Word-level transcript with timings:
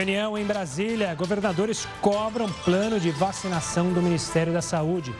Reunião 0.00 0.38
em 0.38 0.46
Brasília. 0.46 1.14
Governadores 1.14 1.86
cobram 2.00 2.48
plano 2.64 2.98
de 2.98 3.10
vacinação 3.10 3.92
do 3.92 4.00
Ministério 4.00 4.50
da 4.50 4.62
Saúde. 4.62 5.14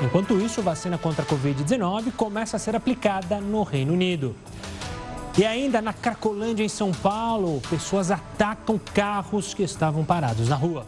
Enquanto 0.00 0.40
isso, 0.40 0.62
vacina 0.62 0.96
contra 0.96 1.24
a 1.24 1.26
Covid-19 1.26 2.12
começa 2.12 2.56
a 2.56 2.60
ser 2.60 2.76
aplicada 2.76 3.40
no 3.40 3.64
Reino 3.64 3.92
Unido. 3.92 4.36
E 5.36 5.44
ainda 5.44 5.82
na 5.82 5.92
Cracolândia, 5.92 6.62
em 6.62 6.68
São 6.68 6.92
Paulo, 6.92 7.60
pessoas 7.68 8.12
atacam 8.12 8.78
carros 8.94 9.54
que 9.54 9.64
estavam 9.64 10.04
parados 10.04 10.48
na 10.48 10.54
rua. 10.54 10.86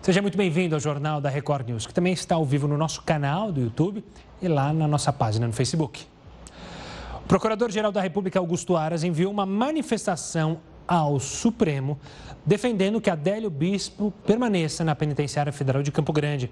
Seja 0.00 0.22
muito 0.22 0.38
bem-vindo 0.38 0.74
ao 0.74 0.80
Jornal 0.80 1.20
da 1.20 1.28
Record 1.28 1.68
News, 1.68 1.86
que 1.86 1.92
também 1.92 2.14
está 2.14 2.36
ao 2.36 2.44
vivo 2.46 2.66
no 2.66 2.78
nosso 2.78 3.02
canal 3.02 3.52
do 3.52 3.60
YouTube 3.60 4.02
e 4.40 4.48
lá 4.48 4.72
na 4.72 4.88
nossa 4.88 5.12
página 5.12 5.46
no 5.46 5.52
Facebook. 5.52 6.10
Procurador-Geral 7.28 7.92
da 7.92 8.00
República, 8.00 8.38
Augusto 8.38 8.76
Aras, 8.76 9.04
enviou 9.04 9.32
uma 9.32 9.46
manifestação 9.46 10.60
ao 10.86 11.18
Supremo 11.20 11.98
defendendo 12.44 13.00
que 13.00 13.08
Adélio 13.08 13.48
Bispo 13.48 14.12
permaneça 14.26 14.84
na 14.84 14.94
Penitenciária 14.94 15.52
Federal 15.52 15.82
de 15.82 15.92
Campo 15.92 16.12
Grande. 16.12 16.50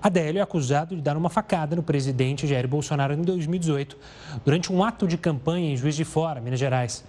Adélio 0.00 0.38
é 0.38 0.42
acusado 0.42 0.94
de 0.94 1.02
dar 1.02 1.16
uma 1.16 1.28
facada 1.28 1.74
no 1.74 1.82
presidente 1.82 2.46
Jair 2.46 2.68
Bolsonaro 2.68 3.14
em 3.14 3.22
2018, 3.22 3.96
durante 4.44 4.72
um 4.72 4.84
ato 4.84 5.08
de 5.08 5.16
campanha 5.16 5.72
em 5.72 5.76
Juiz 5.76 5.96
de 5.96 6.04
Fora, 6.04 6.40
Minas 6.40 6.60
Gerais. 6.60 7.04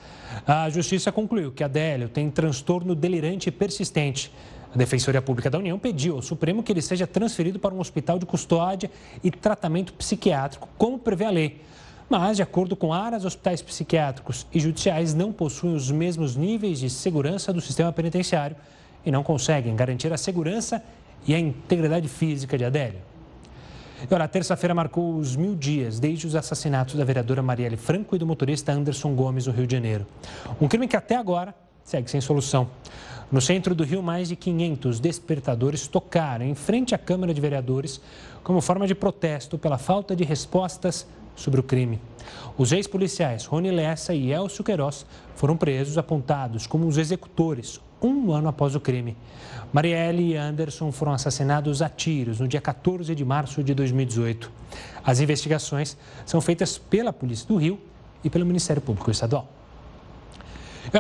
A 0.48 0.70
Justiça 0.70 1.12
concluiu 1.12 1.52
que 1.52 1.63
Adélio 1.63 2.10
tem 2.10 2.30
transtorno 2.32 2.96
delirante 2.96 3.52
persistente. 3.52 4.32
A 4.74 4.77
Defensoria 4.77 5.22
Pública 5.22 5.49
da 5.49 5.58
União 5.58 5.77
pediu 5.77 6.16
ao 6.16 6.22
Supremo 6.22 6.63
que 6.63 6.72
ele 6.72 6.82
seja 6.82 7.05
transferido 7.05 7.60
para 7.60 7.74
um 7.74 7.80
hospital 7.80 8.18
de 8.18 8.26
custódia 8.26 8.90
e 9.24 9.30
tratamento 9.30 9.94
psiquiátrico, 9.94 10.68
como 10.77 10.98
prevê 10.98 11.26
a 11.26 11.30
lei. 11.30 11.62
Mas, 12.09 12.38
de 12.38 12.44
acordo 12.44 12.76
com 12.76 12.94
Aras, 12.94 13.26
hospitais 13.26 13.62
psiquiátricos 13.62 14.46
e 14.54 14.59
judiciais 14.59 15.13
não 15.13 15.32
possuem 15.32 15.76
os 15.76 15.90
mesmos 15.90 16.36
níveis 16.36 16.80
de 16.80 16.90
segurança 16.90 17.52
do 17.52 17.59
sistema 17.59 17.91
penitenciário 17.91 18.55
e 19.05 19.12
não 19.12 19.24
conseguem 19.24 19.76
garantir 19.76 20.13
a 20.13 20.18
segurança 20.18 20.84
e 21.26 21.34
a 21.34 21.40
integridade 21.40 22.07
física 22.07 22.57
de 22.57 22.65
Adélio. 22.65 22.99
E 24.10 24.13
olha, 24.13 24.27
terça-feira 24.27 24.76
marcou 24.76 25.15
os 25.15 25.35
mil 25.35 25.55
dias 25.55 25.99
desde 25.99 26.27
os 26.27 26.35
assassinatos 26.35 26.96
da 26.96 27.04
vereadora 27.04 27.41
Marielle 27.41 27.77
Franco 27.77 28.15
e 28.15 28.20
do 28.20 28.26
motorista 28.27 28.71
Anderson 28.71 29.15
Gomes, 29.15 29.48
no 29.48 29.54
Rio 29.54 29.65
de 29.65 29.76
Janeiro. 29.76 30.05
Um 30.62 30.68
crime 30.68 30.87
que 30.87 30.96
até 30.96 31.15
agora 31.15 31.55
segue 31.84 32.10
sem 32.10 32.21
solução. 32.21 32.70
No 33.32 33.41
centro 33.41 33.74
do 33.74 33.84
Rio, 33.84 34.04
mais 34.04 34.27
de 34.27 34.35
500 34.35 34.99
despertadores 34.99 35.87
tocaram 35.87 36.46
em 36.46 36.54
frente 36.54 36.93
à 36.93 36.98
Câmara 36.98 37.34
de 37.34 37.41
Vereadores 37.41 37.99
como 38.43 38.62
forma 38.62 38.85
de 38.85 38.93
protesto 38.93 39.58
pela 39.58 39.80
falta 39.80 40.15
de 40.15 40.24
respostas 40.24 41.08
sobre 41.36 41.60
o 41.60 41.64
crime. 41.64 42.00
Os 42.58 42.72
ex-policiais 42.72 43.46
Rony 43.46 43.72
Lessa 43.72 44.14
e 44.14 44.32
Elcio 44.32 44.64
Queiroz 44.64 45.05
foram 45.36 45.58
presos 45.58 45.98
apontados 45.98 46.66
como 46.66 46.88
os 46.88 46.98
executores 46.98 47.80
um 48.02 48.32
ano 48.32 48.48
após 48.48 48.76
o 48.76 48.80
crime. 48.80 49.16
Marielle 49.74 50.32
e 50.32 50.38
Anderson 50.38 50.92
foram 50.92 51.14
assassinados 51.14 51.82
a 51.82 51.90
tiros 51.90 52.40
no 52.40 52.48
dia 52.48 52.62
14 52.62 53.14
de 53.14 53.26
março 53.26 53.64
de 53.64 53.74
2018. 53.74 54.52
As 55.04 55.20
investigações 55.20 55.98
são 56.26 56.40
feitas 56.40 56.77
pela 56.77 57.12
Polícia 57.12 57.48
do 57.48 57.58
Rio 57.58 57.80
e 58.24 58.30
pelo 58.30 58.46
Ministério 58.46 58.82
Público 58.82 59.12
Estadual. 59.12 59.48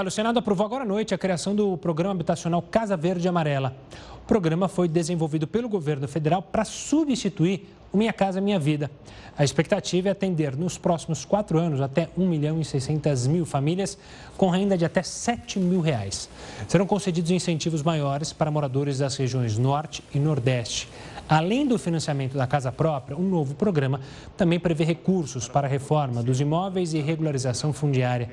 o 0.05 0.11
Senado 0.11 0.39
aprovou 0.39 0.65
agora 0.65 0.83
à 0.83 0.87
noite 0.87 1.13
a 1.13 1.17
criação 1.17 1.55
do 1.55 1.77
programa 1.77 2.15
habitacional 2.15 2.61
Casa 2.61 2.97
Verde 2.97 3.27
Amarela. 3.27 3.75
O 4.17 4.27
programa 4.27 4.67
foi 4.67 4.87
desenvolvido 4.87 5.47
pelo 5.47 5.69
governo 5.69 6.07
federal 6.07 6.41
para 6.41 6.65
substituir 6.65 7.69
o 7.95 7.97
Minha 7.97 8.11
Casa 8.11 8.41
Minha 8.41 8.59
Vida. 8.59 8.91
A 9.37 9.43
expectativa 9.43 10.09
é 10.09 10.11
atender 10.11 10.55
nos 10.55 10.77
próximos 10.77 11.23
quatro 11.23 11.57
anos 11.57 11.79
até 11.79 12.09
1 12.17 12.27
milhão 12.27 12.59
e 12.59 12.65
600 12.65 13.25
mil 13.27 13.45
famílias 13.45 13.97
com 14.37 14.49
renda 14.49 14.77
de 14.77 14.83
até 14.83 15.01
7 15.01 15.59
mil 15.59 15.79
reais. 15.79 16.29
Serão 16.67 16.85
concedidos 16.85 17.31
incentivos 17.31 17.81
maiores 17.81 18.33
para 18.33 18.51
moradores 18.51 18.97
das 18.97 19.15
regiões 19.15 19.57
Norte 19.57 20.03
e 20.13 20.19
Nordeste. 20.19 20.89
Além 21.27 21.65
do 21.65 21.79
financiamento 21.79 22.37
da 22.37 22.45
casa 22.45 22.71
própria, 22.71 23.17
um 23.17 23.27
novo 23.27 23.55
programa 23.55 23.99
também 24.37 24.59
prevê 24.59 24.83
recursos 24.83 25.47
para 25.47 25.65
a 25.65 25.69
reforma 25.69 26.21
dos 26.21 26.39
imóveis 26.39 26.93
e 26.93 26.99
regularização 26.99 27.73
fundiária. 27.73 28.29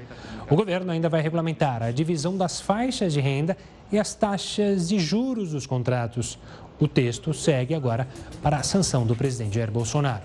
O 0.50 0.56
governo 0.56 0.91
ainda 0.91 1.08
vai 1.08 1.22
regulamentar 1.22 1.82
a 1.82 1.91
divisão 1.91 2.37
das 2.37 2.60
faixas 2.60 3.12
de 3.12 3.20
renda 3.20 3.56
e 3.91 3.98
as 3.98 4.14
taxas 4.14 4.88
de 4.88 4.98
juros 4.98 5.53
dos 5.53 5.66
contratos. 5.66 6.38
O 6.82 6.88
texto 6.88 7.32
segue 7.32 7.76
agora 7.76 8.09
para 8.43 8.56
a 8.56 8.62
sanção 8.65 9.06
do 9.06 9.15
presidente 9.15 9.54
Jair 9.54 9.70
Bolsonaro. 9.70 10.25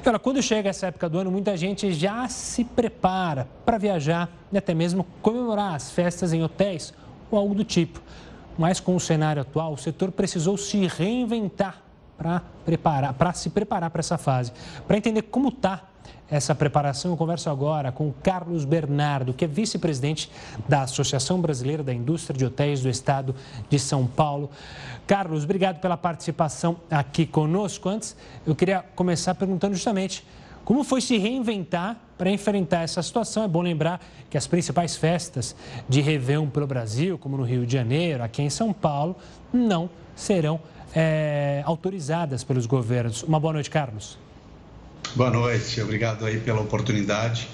Agora, 0.00 0.18
quando 0.18 0.42
chega 0.42 0.68
essa 0.68 0.88
época 0.88 1.08
do 1.08 1.16
ano, 1.16 1.30
muita 1.30 1.56
gente 1.56 1.92
já 1.92 2.28
se 2.28 2.64
prepara 2.64 3.46
para 3.64 3.78
viajar 3.78 4.28
e 4.50 4.58
até 4.58 4.74
mesmo 4.74 5.06
comemorar 5.22 5.76
as 5.76 5.92
festas 5.92 6.32
em 6.32 6.42
hotéis 6.42 6.92
ou 7.30 7.38
algo 7.38 7.54
do 7.54 7.62
tipo. 7.62 8.02
Mas 8.58 8.80
com 8.80 8.96
o 8.96 9.00
cenário 9.00 9.42
atual, 9.42 9.74
o 9.74 9.78
setor 9.78 10.10
precisou 10.10 10.56
se 10.56 10.88
reinventar 10.88 11.80
para 12.18 12.42
preparar, 12.64 13.14
para 13.14 13.32
se 13.32 13.48
preparar 13.48 13.90
para 13.90 14.00
essa 14.00 14.18
fase, 14.18 14.52
para 14.88 14.96
entender 14.96 15.22
como 15.22 15.50
está 15.50 15.84
essa 16.30 16.54
preparação. 16.54 17.10
Eu 17.10 17.16
converso 17.16 17.50
agora 17.50 17.92
com 17.92 18.12
Carlos 18.22 18.64
Bernardo, 18.64 19.32
que 19.32 19.44
é 19.44 19.48
vice-presidente 19.48 20.30
da 20.68 20.82
Associação 20.82 21.40
Brasileira 21.40 21.82
da 21.82 21.92
Indústria 21.92 22.36
de 22.36 22.44
Hotéis 22.44 22.80
do 22.80 22.88
Estado 22.88 23.34
de 23.68 23.78
São 23.78 24.06
Paulo. 24.06 24.50
Carlos, 25.06 25.44
obrigado 25.44 25.80
pela 25.80 25.96
participação 25.96 26.76
aqui 26.90 27.26
conosco. 27.26 27.88
Antes, 27.88 28.16
eu 28.46 28.54
queria 28.54 28.84
começar 28.94 29.34
perguntando 29.34 29.74
justamente 29.74 30.24
como 30.64 30.82
foi 30.82 31.00
se 31.00 31.18
reinventar 31.18 31.98
para 32.16 32.30
enfrentar 32.30 32.82
essa 32.82 33.02
situação. 33.02 33.44
É 33.44 33.48
bom 33.48 33.60
lembrar 33.60 34.00
que 34.30 34.38
as 34.38 34.46
principais 34.46 34.96
festas 34.96 35.54
de 35.88 36.00
Réveillon 36.00 36.48
pelo 36.48 36.66
Brasil, 36.66 37.18
como 37.18 37.36
no 37.36 37.42
Rio 37.42 37.66
de 37.66 37.72
Janeiro, 37.72 38.22
aqui 38.22 38.42
em 38.42 38.50
São 38.50 38.72
Paulo, 38.72 39.14
não 39.52 39.90
serão 40.16 40.58
é, 40.94 41.62
autorizadas 41.66 42.42
pelos 42.42 42.66
governos. 42.66 43.22
Uma 43.22 43.38
boa 43.38 43.52
noite, 43.52 43.68
Carlos. 43.68 44.23
Boa 45.12 45.30
noite, 45.30 45.80
obrigado 45.80 46.26
aí 46.26 46.40
pela 46.40 46.60
oportunidade. 46.60 47.48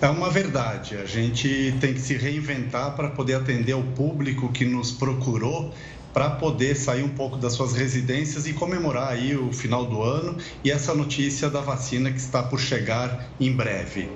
É 0.00 0.08
uma 0.08 0.30
verdade, 0.30 0.96
a 0.96 1.04
gente 1.04 1.74
tem 1.80 1.92
que 1.92 2.00
se 2.00 2.14
reinventar 2.14 2.94
para 2.94 3.10
poder 3.10 3.34
atender 3.34 3.74
o 3.74 3.82
público 3.82 4.52
que 4.52 4.64
nos 4.64 4.92
procurou 4.92 5.74
para 6.12 6.30
poder 6.30 6.76
sair 6.76 7.02
um 7.02 7.08
pouco 7.08 7.36
das 7.36 7.52
suas 7.52 7.72
residências 7.72 8.46
e 8.46 8.52
comemorar 8.52 9.08
aí 9.08 9.36
o 9.36 9.52
final 9.52 9.86
do 9.86 10.02
ano 10.02 10.36
e 10.64 10.70
essa 10.70 10.94
notícia 10.94 11.50
da 11.50 11.60
vacina 11.60 12.10
que 12.10 12.18
está 12.18 12.42
por 12.42 12.60
chegar 12.60 13.28
em 13.38 13.52
breve. 13.52 14.08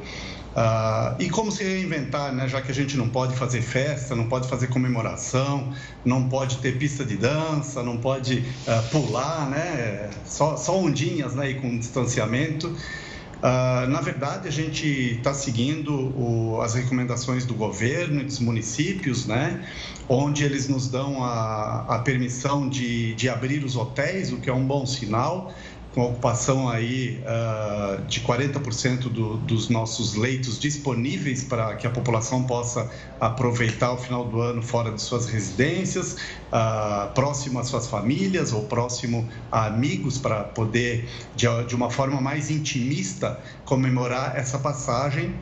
Uh, 0.54 1.20
e 1.20 1.28
como 1.28 1.50
se 1.50 1.64
reinventar, 1.64 2.32
né? 2.32 2.46
já 2.46 2.62
que 2.62 2.70
a 2.70 2.74
gente 2.74 2.96
não 2.96 3.08
pode 3.08 3.34
fazer 3.34 3.60
festa, 3.60 4.14
não 4.14 4.28
pode 4.28 4.48
fazer 4.48 4.68
comemoração, 4.68 5.72
não 6.04 6.28
pode 6.28 6.58
ter 6.58 6.78
pista 6.78 7.04
de 7.04 7.16
dança, 7.16 7.82
não 7.82 7.96
pode 7.96 8.38
uh, 8.38 8.88
pular, 8.90 9.50
né? 9.50 10.10
só, 10.24 10.56
só 10.56 10.78
ondinhas 10.78 11.34
né? 11.34 11.50
e 11.50 11.54
com 11.54 11.76
distanciamento. 11.76 12.68
Uh, 12.68 13.90
na 13.90 14.00
verdade, 14.00 14.46
a 14.46 14.50
gente 14.50 14.86
está 14.86 15.34
seguindo 15.34 15.92
o, 15.92 16.60
as 16.62 16.74
recomendações 16.74 17.44
do 17.44 17.54
governo 17.54 18.20
e 18.20 18.24
dos 18.24 18.38
municípios, 18.38 19.26
né? 19.26 19.68
onde 20.08 20.44
eles 20.44 20.68
nos 20.68 20.86
dão 20.86 21.24
a, 21.24 21.84
a 21.88 21.98
permissão 21.98 22.68
de, 22.68 23.12
de 23.16 23.28
abrir 23.28 23.64
os 23.64 23.74
hotéis, 23.74 24.32
o 24.32 24.36
que 24.36 24.48
é 24.48 24.54
um 24.54 24.64
bom 24.64 24.86
sinal 24.86 25.52
com 25.94 26.06
ocupação 26.06 26.68
aí 26.68 27.22
uh, 27.22 28.02
de 28.06 28.20
40% 28.20 29.02
do, 29.02 29.36
dos 29.38 29.68
nossos 29.68 30.16
leitos 30.16 30.58
disponíveis 30.58 31.44
para 31.44 31.76
que 31.76 31.86
a 31.86 31.90
população 31.90 32.42
possa 32.42 32.90
aproveitar 33.20 33.92
o 33.92 33.96
final 33.96 34.24
do 34.24 34.40
ano 34.40 34.60
fora 34.60 34.90
de 34.90 35.00
suas 35.00 35.26
residências, 35.26 36.16
uh, 36.52 37.12
próximo 37.14 37.60
às 37.60 37.68
suas 37.68 37.86
famílias 37.86 38.52
ou 38.52 38.64
próximo 38.64 39.28
a 39.52 39.66
amigos 39.66 40.18
para 40.18 40.42
poder, 40.42 41.08
de, 41.36 41.46
de 41.68 41.76
uma 41.76 41.88
forma 41.88 42.20
mais 42.20 42.50
intimista, 42.50 43.40
comemorar 43.64 44.36
essa 44.36 44.58
passagem 44.58 45.32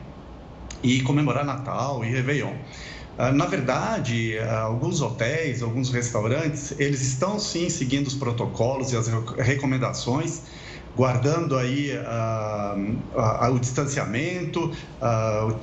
e 0.83 1.01
comemorar 1.01 1.43
Natal 1.43 2.05
e 2.05 2.09
Réveillon. 2.09 2.53
Ah, 3.17 3.31
na 3.31 3.45
verdade, 3.45 4.37
ah, 4.39 4.61
alguns 4.61 5.01
hotéis, 5.01 5.61
alguns 5.61 5.91
restaurantes, 5.91 6.73
eles 6.79 7.01
estão 7.01 7.39
sim 7.39 7.69
seguindo 7.69 8.07
os 8.07 8.15
protocolos 8.15 8.91
e 8.91 8.97
as 8.97 9.07
recomendações, 9.37 10.41
guardando 10.95 11.57
aí 11.57 11.91
uh, 11.97 13.49
uh, 13.49 13.55
o 13.55 13.59
distanciamento, 13.59 14.71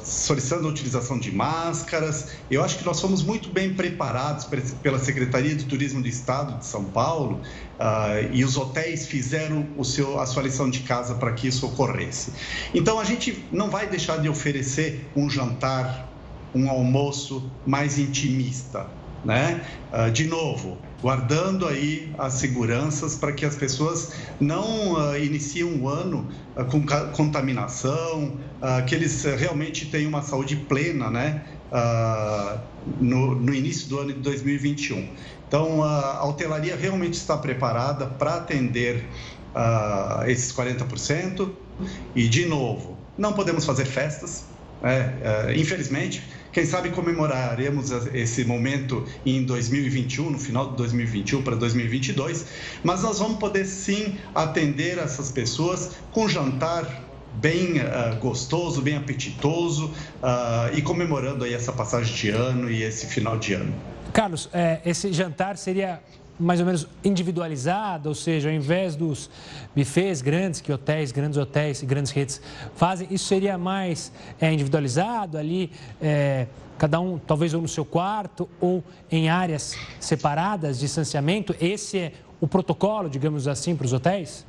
solicitando 0.00 0.66
a 0.66 0.70
utilização 0.70 1.20
de 1.20 1.30
máscaras. 1.30 2.30
Eu 2.50 2.64
acho 2.64 2.78
que 2.78 2.84
nós 2.84 3.00
fomos 3.00 3.22
muito 3.22 3.48
bem 3.48 3.72
preparados 3.72 4.44
pela 4.82 4.98
Secretaria 4.98 5.54
de 5.54 5.66
Turismo 5.66 6.02
do 6.02 6.08
Estado 6.08 6.58
de 6.58 6.66
São 6.66 6.84
Paulo 6.84 7.40
e 8.32 8.44
os 8.44 8.56
hotéis 8.56 9.06
fizeram 9.06 9.68
o 9.76 9.84
seu, 9.84 10.18
a 10.18 10.26
sua 10.26 10.42
lição 10.42 10.68
de 10.68 10.80
casa 10.80 11.14
para 11.14 11.32
que 11.32 11.46
isso 11.46 11.64
ocorresse. 11.64 12.32
Então, 12.74 12.98
a 12.98 13.04
gente 13.04 13.46
não 13.52 13.70
vai 13.70 13.86
deixar 13.86 14.16
de 14.16 14.28
oferecer 14.28 15.08
um 15.14 15.30
jantar 15.30 16.09
um 16.54 16.68
almoço 16.68 17.50
mais 17.66 17.98
intimista. 17.98 18.86
né? 19.24 19.60
Uh, 19.92 20.10
de 20.10 20.26
novo, 20.26 20.78
guardando 21.02 21.66
aí 21.66 22.12
as 22.18 22.34
seguranças 22.34 23.16
para 23.16 23.32
que 23.32 23.44
as 23.44 23.56
pessoas 23.56 24.12
não 24.40 24.94
uh, 24.94 25.16
iniciem 25.16 25.64
um 25.64 25.88
ano 25.88 26.28
uh, 26.56 26.64
com 26.64 26.84
contaminação, 27.12 28.38
que 28.86 28.94
eles 28.94 29.24
realmente 29.24 29.86
tenham 29.86 30.10
uma 30.10 30.22
saúde 30.22 30.54
plena, 30.54 31.10
né? 31.10 31.42
No, 33.00 33.34
no, 33.34 33.54
início 33.54 33.88
do 33.88 33.98
ano 34.00 34.12
de 34.12 34.20
2021. 34.20 35.08
Então, 35.48 35.82
a 35.82 36.26
hotelaria 36.26 36.76
realmente 36.76 37.14
está 37.14 37.38
preparada 37.38 38.06
para 38.06 38.34
atender 38.34 39.06
esses 40.26 40.52
40%. 40.52 41.50
E, 42.14 42.28
de 42.28 42.44
novo, 42.44 42.98
não 43.16 43.32
podemos 43.32 43.64
fazer 43.64 43.86
festas, 43.86 44.44
né? 44.82 45.14
infelizmente 45.56 46.22
quem 46.52 46.64
sabe 46.64 46.90
comemoraremos 46.90 47.90
esse 48.12 48.44
momento 48.44 49.06
em 49.24 49.44
2021, 49.44 50.30
no 50.30 50.38
final 50.38 50.70
de 50.70 50.76
2021 50.76 51.42
para 51.42 51.56
2022, 51.56 52.46
mas 52.82 53.02
nós 53.02 53.18
vamos 53.18 53.38
poder 53.38 53.64
sim 53.64 54.18
atender 54.34 54.98
essas 54.98 55.30
pessoas 55.30 55.92
com 56.12 56.28
jantar 56.28 57.08
bem 57.34 57.78
uh, 57.78 58.16
gostoso, 58.18 58.82
bem 58.82 58.96
apetitoso 58.96 59.86
uh, 59.86 60.76
e 60.76 60.82
comemorando 60.82 61.44
aí 61.44 61.54
essa 61.54 61.72
passagem 61.72 62.14
de 62.14 62.30
ano 62.30 62.70
e 62.70 62.82
esse 62.82 63.06
final 63.06 63.38
de 63.38 63.54
ano. 63.54 63.72
Carlos, 64.12 64.48
é, 64.52 64.80
esse 64.84 65.12
jantar 65.12 65.56
seria 65.56 66.00
mais 66.40 66.58
ou 66.58 66.66
menos 66.66 66.88
individualizada, 67.04 68.08
ou 68.08 68.14
seja, 68.14 68.48
ao 68.48 68.54
invés 68.54 68.96
dos 68.96 69.30
bufês 69.76 70.22
grandes 70.22 70.60
que 70.60 70.72
hotéis, 70.72 71.12
grandes 71.12 71.36
hotéis 71.36 71.82
e 71.82 71.86
grandes 71.86 72.10
redes 72.10 72.40
fazem, 72.74 73.06
isso 73.10 73.26
seria 73.26 73.58
mais 73.58 74.10
é, 74.40 74.50
individualizado 74.50 75.36
ali, 75.36 75.70
é, 76.00 76.46
cada 76.78 76.98
um 76.98 77.18
talvez 77.18 77.52
ou 77.52 77.60
no 77.60 77.68
seu 77.68 77.84
quarto 77.84 78.48
ou 78.58 78.82
em 79.12 79.28
áreas 79.28 79.76
separadas, 80.00 80.78
distanciamento. 80.80 81.54
Esse 81.60 81.98
é 81.98 82.12
o 82.40 82.48
protocolo, 82.48 83.10
digamos 83.10 83.46
assim, 83.46 83.76
para 83.76 83.84
os 83.84 83.92
hotéis? 83.92 84.46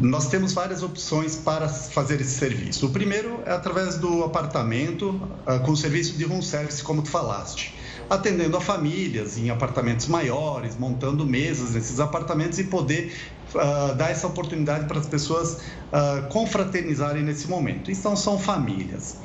Nós 0.00 0.28
temos 0.28 0.52
várias 0.54 0.82
opções 0.82 1.36
para 1.36 1.68
fazer 1.68 2.20
esse 2.20 2.30
serviço. 2.30 2.86
O 2.86 2.90
primeiro 2.90 3.40
é 3.44 3.52
através 3.52 3.98
do 3.98 4.24
apartamento, 4.24 5.20
ah, 5.46 5.58
com 5.58 5.72
o 5.72 5.76
serviço 5.76 6.16
de 6.16 6.24
room 6.24 6.42
service, 6.42 6.82
como 6.82 7.02
tu 7.02 7.10
falaste 7.10 7.74
atendendo 8.08 8.56
a 8.56 8.60
famílias 8.60 9.38
em 9.38 9.50
apartamentos 9.50 10.06
maiores, 10.06 10.76
montando 10.76 11.26
mesas 11.26 11.74
nesses 11.74 12.00
apartamentos 12.00 12.58
e 12.58 12.64
poder 12.64 13.14
uh, 13.54 13.94
dar 13.94 14.10
essa 14.10 14.26
oportunidade 14.26 14.86
para 14.86 14.98
as 14.98 15.06
pessoas 15.06 15.54
uh, 15.54 16.28
confraternizarem 16.28 17.22
nesse 17.22 17.48
momento. 17.48 17.90
Então, 17.90 18.14
são 18.16 18.38
famílias. 18.38 19.18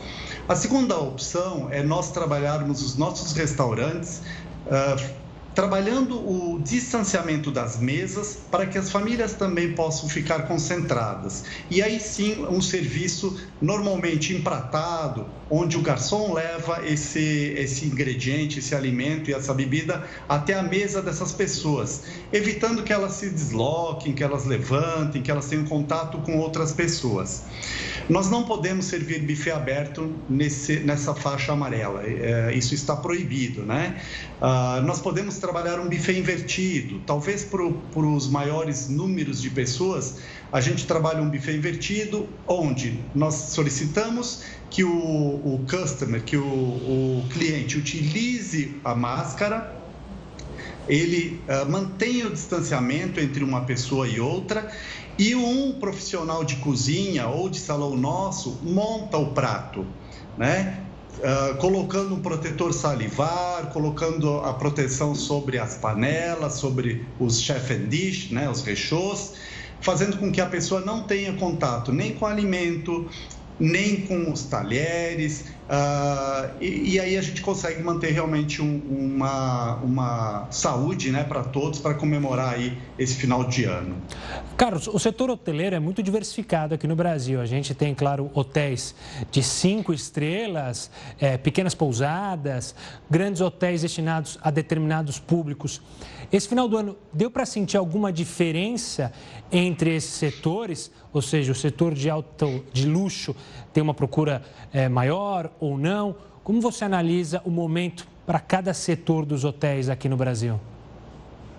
A 0.47 0.55
segunda 0.55 0.97
opção 0.97 1.67
é 1.71 1.83
nós 1.83 2.11
trabalharmos 2.11 2.81
os 2.81 2.97
nossos 2.97 3.33
restaurantes. 3.33 4.21
Uh, 4.65 5.26
trabalhando 5.57 6.19
o 6.19 6.59
distanciamento 6.61 7.49
das 7.49 7.79
mesas 7.79 8.37
para 8.51 8.67
que 8.67 8.77
as 8.77 8.91
famílias 8.91 9.33
também 9.33 9.73
possam 9.73 10.07
ficar 10.07 10.47
concentradas. 10.47 11.45
E 11.71 11.81
aí 11.81 11.99
sim, 11.99 12.45
um 12.47 12.61
serviço 12.61 13.35
normalmente 13.59 14.35
empratado, 14.35 15.25
onde 15.49 15.75
o 15.75 15.81
garçom 15.81 16.31
leva 16.31 16.85
esse, 16.85 17.55
esse 17.57 17.85
ingrediente, 17.85 18.59
esse 18.59 18.75
alimento 18.75 19.31
e 19.31 19.33
essa 19.33 19.51
bebida 19.51 20.07
até 20.29 20.53
a 20.53 20.61
mesa 20.61 21.01
dessas 21.01 21.31
pessoas, 21.31 22.03
evitando 22.31 22.83
que 22.83 22.93
elas 22.93 23.13
se 23.13 23.27
desloquem, 23.27 24.13
que 24.13 24.23
elas 24.23 24.45
levantem, 24.45 25.23
que 25.23 25.31
elas 25.31 25.47
tenham 25.47 25.65
contato 25.65 26.19
com 26.19 26.37
outras 26.37 26.71
pessoas. 26.71 27.45
Nós 28.07 28.29
não 28.29 28.43
podemos 28.43 28.85
servir 28.85 29.21
buffet 29.21 29.51
aberto 29.51 30.13
nesse, 30.29 30.81
nessa 30.81 31.15
faixa 31.15 31.51
amarela, 31.53 32.03
é, 32.05 32.53
isso 32.53 32.73
está 32.73 32.95
proibido, 32.95 33.63
né? 33.63 33.99
Ah, 34.39 34.81
nós 34.85 35.01
podemos 35.01 35.33
trabalhar 35.47 35.79
um 35.79 35.87
buffet 35.87 36.19
invertido, 36.19 36.99
talvez 37.05 37.41
para 37.45 37.63
os 38.05 38.27
maiores 38.27 38.89
números 38.89 39.41
de 39.41 39.49
pessoas, 39.49 40.17
a 40.51 40.59
gente 40.59 40.85
trabalha 40.85 41.21
um 41.21 41.29
buffet 41.29 41.55
invertido, 41.55 42.27
onde 42.45 42.99
nós 43.15 43.33
solicitamos 43.33 44.43
que 44.69 44.83
o, 44.83 44.89
o 44.89 45.65
customer, 45.69 46.21
que 46.21 46.35
o, 46.35 46.43
o 46.43 47.25
cliente 47.29 47.77
utilize 47.77 48.75
a 48.83 48.93
máscara, 48.93 49.73
ele 50.85 51.41
uh, 51.47 52.27
o 52.27 52.29
distanciamento 52.29 53.21
entre 53.21 53.41
uma 53.41 53.61
pessoa 53.61 54.05
e 54.05 54.19
outra 54.19 54.69
e 55.17 55.33
um 55.33 55.79
profissional 55.79 56.43
de 56.43 56.57
cozinha 56.57 57.27
ou 57.27 57.47
de 57.47 57.59
salão 57.59 57.95
nosso 57.95 58.59
monta 58.63 59.17
o 59.17 59.33
prato, 59.33 59.85
né? 60.37 60.86
Uh, 61.17 61.57
colocando 61.57 62.13
um 62.13 62.21
protetor 62.21 62.71
salivar, 62.71 63.71
colocando 63.71 64.37
a 64.41 64.53
proteção 64.53 65.15
sobre 65.15 65.57
as 65.57 65.75
panelas, 65.75 66.53
sobre 66.53 67.07
os 67.19 67.41
chef 67.41 67.73
and 67.73 67.87
dish, 67.87 68.29
né, 68.31 68.47
os 68.47 68.61
rechôs, 68.61 69.33
fazendo 69.81 70.17
com 70.17 70.31
que 70.31 70.39
a 70.39 70.45
pessoa 70.45 70.81
não 70.81 71.07
tenha 71.07 71.33
contato 71.33 71.91
nem 71.91 72.13
com 72.13 72.27
alimento, 72.27 73.09
nem 73.59 74.05
com 74.05 74.31
os 74.31 74.43
talheres, 74.43 75.56
uh, 75.69 76.49
e, 76.59 76.95
e, 76.95 76.99
aí 76.99 77.17
a 77.17 77.21
gente 77.21 77.41
consegue 77.41 77.81
manter 77.83 78.11
realmente 78.11 78.61
um, 78.61 78.81
uma, 78.89 79.75
uma 79.75 80.47
saúde 80.51 81.11
né, 81.11 81.23
para 81.23 81.43
todos 81.43 81.79
para 81.79 81.93
comemorar 81.93 82.53
aí 82.55 82.77
esse 82.97 83.15
final 83.15 83.43
de 83.43 83.65
ano. 83.65 83.95
Carlos, 84.57 84.87
o 84.87 84.97
setor 84.97 85.29
hoteleiro 85.29 85.75
é 85.75 85.79
muito 85.79 86.01
diversificado 86.01 86.73
aqui 86.73 86.87
no 86.87 86.95
Brasil. 86.95 87.39
A 87.39 87.45
gente 87.45 87.75
tem, 87.75 87.93
claro, 87.93 88.31
hotéis 88.33 88.95
de 89.31 89.43
cinco 89.43 89.93
estrelas, 89.93 90.89
é, 91.19 91.37
pequenas 91.37 91.75
pousadas, 91.75 92.73
grandes 93.09 93.41
hotéis 93.41 93.81
destinados 93.81 94.39
a 94.41 94.49
determinados 94.49 95.19
públicos. 95.19 95.81
Esse 96.31 96.49
final 96.49 96.67
do 96.67 96.75
ano, 96.75 96.97
deu 97.13 97.31
para 97.31 97.45
sentir 97.45 97.77
alguma 97.77 98.11
diferença 98.11 99.13
entre 99.51 99.95
esses 99.95 100.11
setores? 100.11 100.91
Ou 101.13 101.21
seja, 101.21 101.51
o 101.51 101.55
setor 101.55 101.93
de 101.93 102.09
alto, 102.09 102.65
de 102.73 102.85
luxo 102.85 103.35
tem 103.71 103.81
uma 103.81 103.93
procura 103.93 104.41
é, 104.73 104.89
maior 104.89 105.51
ou 105.59 105.77
não? 105.77 106.15
Como 106.43 106.61
você 106.61 106.85
analisa 106.85 107.41
o 107.45 107.49
momento 107.49 108.07
para 108.25 108.39
cada 108.39 108.73
setor 108.73 109.25
dos 109.25 109.43
hotéis 109.43 109.89
aqui 109.89 110.07
no 110.07 110.17
Brasil? 110.17 110.59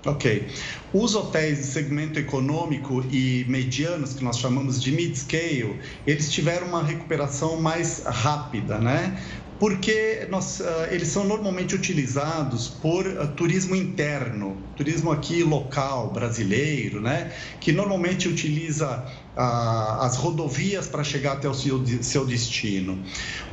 Ok. 0.06 0.47
Os 0.93 1.15
hotéis 1.15 1.59
de 1.59 1.65
segmento 1.65 2.19
econômico 2.19 3.05
e 3.11 3.45
medianos, 3.49 4.15
que 4.15 4.25
nós 4.25 4.39
chamamos 4.39 4.81
de 4.81 4.93
mid-scale, 4.93 5.81
eles 6.06 6.31
tiveram 6.31 6.69
uma 6.69 6.83
recuperação 6.83 7.61
mais 7.61 8.05
rápida, 8.05 8.79
né? 8.79 9.19
porque 9.59 10.27
nós, 10.31 10.61
uh, 10.61 10.65
eles 10.91 11.09
são 11.09 11.25
normalmente 11.25 11.75
utilizados 11.75 12.69
por 12.69 13.06
uh, 13.06 13.27
turismo 13.29 13.75
interno, 13.75 14.56
turismo 14.77 15.11
aqui 15.11 15.43
local, 15.43 16.12
brasileiro, 16.12 17.00
né? 17.00 17.33
que 17.61 17.73
normalmente 17.73 18.29
utiliza 18.29 19.05
as 19.40 20.17
rodovias 20.17 20.88
para 20.88 21.05
chegar 21.05 21.35
até 21.35 21.49
o 21.49 21.55
seu, 21.55 21.81
seu 22.02 22.26
destino. 22.26 22.99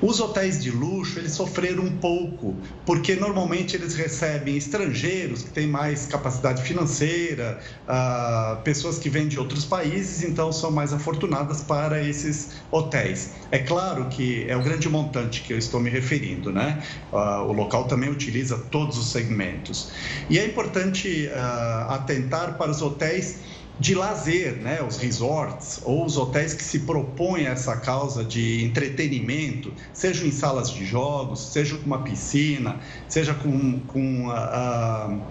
Os 0.02 0.20
hotéis 0.20 0.62
de 0.62 0.72
luxo, 0.72 1.20
eles 1.20 1.34
sofreram 1.34 1.84
um 1.84 1.98
pouco, 1.98 2.56
porque 2.86 3.16
normalmente 3.16 3.76
eles 3.76 3.94
recebem 3.94 4.58
estrangeiros 4.58 5.44
que 5.44 5.52
têm 5.52 5.68
mais 5.68 6.08
capacidade 6.08 6.64
financeira, 6.64 7.60
uh, 7.88 8.62
pessoas 8.64 8.98
que 8.98 9.10
vêm 9.10 9.28
de 9.28 9.40
outros 9.40 9.64
países, 9.64 10.24
então 10.24 10.52
são 10.52 10.72
mais 10.72 10.92
afortunadas 10.92 11.62
para 11.62 12.02
esses 12.02 12.50
hotéis. 12.72 13.32
É 13.52 13.60
claro 13.60 14.06
que 14.06 14.46
é 14.50 14.58
o 14.58 14.64
grande 14.64 14.90
montante 14.90 15.42
que 15.42 15.54
eu 15.54 15.58
estou 15.58 15.80
me 15.80 15.92
referindo, 15.92 16.52
né? 16.52 16.82
Uh, 17.12 17.44
o 17.48 17.54
local 17.54 17.86
também 17.86 18.10
utiliza 18.10 18.58
todos 18.72 18.98
os 18.98 19.12
segmentos. 19.12 19.92
E 20.30 20.40
é 20.40 20.46
importante 20.46 21.28
uh, 21.28 21.92
atentar 21.92 22.58
para 22.58 22.72
os 22.72 22.82
hotéis 22.82 23.38
de 23.80 23.94
lazer, 23.94 24.56
né? 24.58 24.82
os 24.82 24.98
resorts 24.98 25.82
ou 25.84 26.06
os 26.06 26.18
hotéis 26.18 26.54
que 26.54 26.64
se 26.64 26.80
propõem 26.80 27.48
a 27.48 27.52
essa 27.52 27.76
causa 27.78 28.24
de 28.24 28.64
entretenimento, 28.64 29.74
seja 29.94 30.26
em 30.26 30.32
salas 30.32 30.70
de 30.70 30.86
jogos, 30.86 31.52
seja 31.52 31.78
com 31.78 31.86
uma 31.86 32.02
piscina, 32.02 32.80
seja 33.08 33.34
com, 33.34 33.80
com 33.82 34.28
uh, 34.28 35.12
uh, 35.12 35.22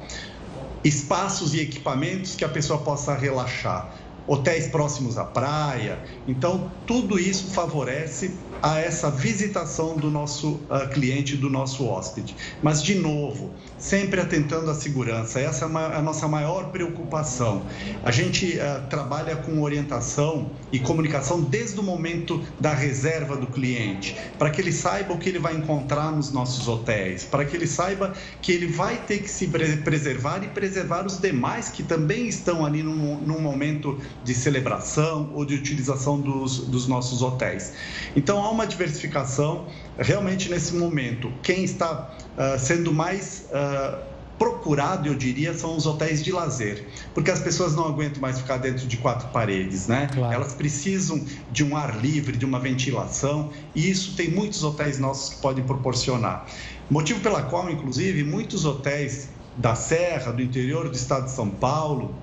espaços 0.82 1.54
e 1.54 1.60
equipamentos 1.60 2.34
que 2.34 2.44
a 2.44 2.48
pessoa 2.48 2.80
possa 2.80 3.14
relaxar 3.14 4.03
hotéis 4.26 4.68
próximos 4.68 5.18
à 5.18 5.24
praia. 5.24 5.98
Então, 6.26 6.70
tudo 6.86 7.18
isso 7.18 7.52
favorece 7.52 8.34
a 8.62 8.80
essa 8.80 9.10
visitação 9.10 9.94
do 9.96 10.10
nosso 10.10 10.52
uh, 10.52 10.88
cliente, 10.90 11.36
do 11.36 11.50
nosso 11.50 11.84
hóspede. 11.84 12.34
Mas, 12.62 12.82
de 12.82 12.94
novo, 12.94 13.50
sempre 13.76 14.20
atentando 14.20 14.70
à 14.70 14.74
segurança, 14.74 15.38
essa 15.38 15.66
é 15.66 15.68
a 15.68 16.00
nossa 16.00 16.26
maior 16.26 16.70
preocupação. 16.70 17.62
A 18.02 18.10
gente 18.10 18.56
uh, 18.56 18.88
trabalha 18.88 19.36
com 19.36 19.60
orientação 19.60 20.50
e 20.72 20.78
comunicação 20.78 21.42
desde 21.42 21.78
o 21.78 21.82
momento 21.82 22.42
da 22.58 22.72
reserva 22.72 23.36
do 23.36 23.46
cliente, 23.46 24.16
para 24.38 24.50
que 24.50 24.62
ele 24.62 24.72
saiba 24.72 25.12
o 25.12 25.18
que 25.18 25.28
ele 25.28 25.38
vai 25.38 25.54
encontrar 25.54 26.10
nos 26.10 26.32
nossos 26.32 26.66
hotéis, 26.66 27.22
para 27.24 27.44
que 27.44 27.54
ele 27.54 27.66
saiba 27.66 28.14
que 28.40 28.50
ele 28.50 28.66
vai 28.66 28.96
ter 28.96 29.18
que 29.18 29.28
se 29.28 29.46
preservar 29.46 30.42
e 30.42 30.48
preservar 30.48 31.04
os 31.04 31.18
demais 31.18 31.68
que 31.68 31.82
também 31.82 32.26
estão 32.28 32.64
ali 32.64 32.82
num, 32.82 33.18
num 33.18 33.40
momento 33.40 34.00
de 34.22 34.34
celebração 34.34 35.30
ou 35.34 35.44
de 35.44 35.54
utilização 35.54 36.20
dos, 36.20 36.66
dos 36.66 36.86
nossos 36.86 37.22
hotéis. 37.22 37.72
Então, 38.14 38.42
há 38.44 38.50
uma 38.50 38.66
diversificação. 38.66 39.66
Realmente, 39.98 40.48
nesse 40.48 40.74
momento, 40.74 41.32
quem 41.42 41.64
está 41.64 42.16
uh, 42.36 42.58
sendo 42.58 42.92
mais. 42.92 43.46
Uh, 43.50 44.14
procurado, 44.38 45.08
eu 45.08 45.14
diria, 45.14 45.54
são 45.54 45.76
os 45.76 45.86
hotéis 45.86 46.22
de 46.22 46.32
lazer, 46.32 46.86
porque 47.14 47.30
as 47.30 47.40
pessoas 47.40 47.74
não 47.74 47.86
aguentam 47.86 48.20
mais 48.20 48.38
ficar 48.38 48.56
dentro 48.56 48.86
de 48.86 48.96
quatro 48.96 49.28
paredes, 49.28 49.86
né? 49.86 50.08
Claro. 50.12 50.34
Elas 50.34 50.54
precisam 50.54 51.24
de 51.52 51.64
um 51.64 51.76
ar 51.76 52.00
livre, 52.00 52.36
de 52.36 52.44
uma 52.44 52.58
ventilação, 52.58 53.50
e 53.74 53.88
isso 53.88 54.16
tem 54.16 54.30
muitos 54.30 54.64
hotéis 54.64 54.98
nossos 54.98 55.34
que 55.34 55.40
podem 55.40 55.64
proporcionar. 55.64 56.46
Motivo 56.90 57.20
pela 57.20 57.42
qual, 57.42 57.70
inclusive, 57.70 58.24
muitos 58.24 58.64
hotéis 58.64 59.28
da 59.56 59.74
Serra, 59.74 60.32
do 60.32 60.42
interior 60.42 60.88
do 60.88 60.96
estado 60.96 61.26
de 61.26 61.30
São 61.30 61.48
Paulo, 61.48 62.14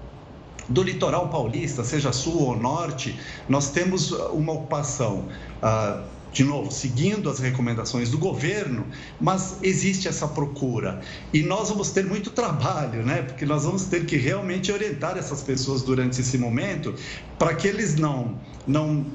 do 0.71 0.83
litoral 0.83 1.29
paulista, 1.29 1.83
seja 1.83 2.11
sul 2.11 2.41
ou 2.41 2.57
norte, 2.57 3.19
nós 3.47 3.69
temos 3.71 4.11
uma 4.11 4.53
ocupação. 4.53 5.27
Uh, 5.61 6.21
de 6.31 6.45
novo, 6.45 6.71
seguindo 6.71 7.29
as 7.29 7.39
recomendações 7.39 8.09
do 8.09 8.17
governo, 8.17 8.85
mas 9.19 9.57
existe 9.61 10.07
essa 10.07 10.27
procura. 10.27 11.01
E 11.33 11.43
nós 11.43 11.69
vamos 11.69 11.91
ter 11.91 12.05
muito 12.05 12.29
trabalho, 12.29 13.05
né? 13.05 13.21
Porque 13.21 13.45
nós 13.45 13.65
vamos 13.65 13.83
ter 13.85 14.05
que 14.05 14.15
realmente 14.15 14.71
orientar 14.71 15.17
essas 15.17 15.41
pessoas 15.41 15.81
durante 15.81 16.21
esse 16.21 16.37
momento 16.37 16.95
para 17.37 17.53
que 17.53 17.67
eles 17.67 17.95
não, 17.95 18.39
não 18.65 19.05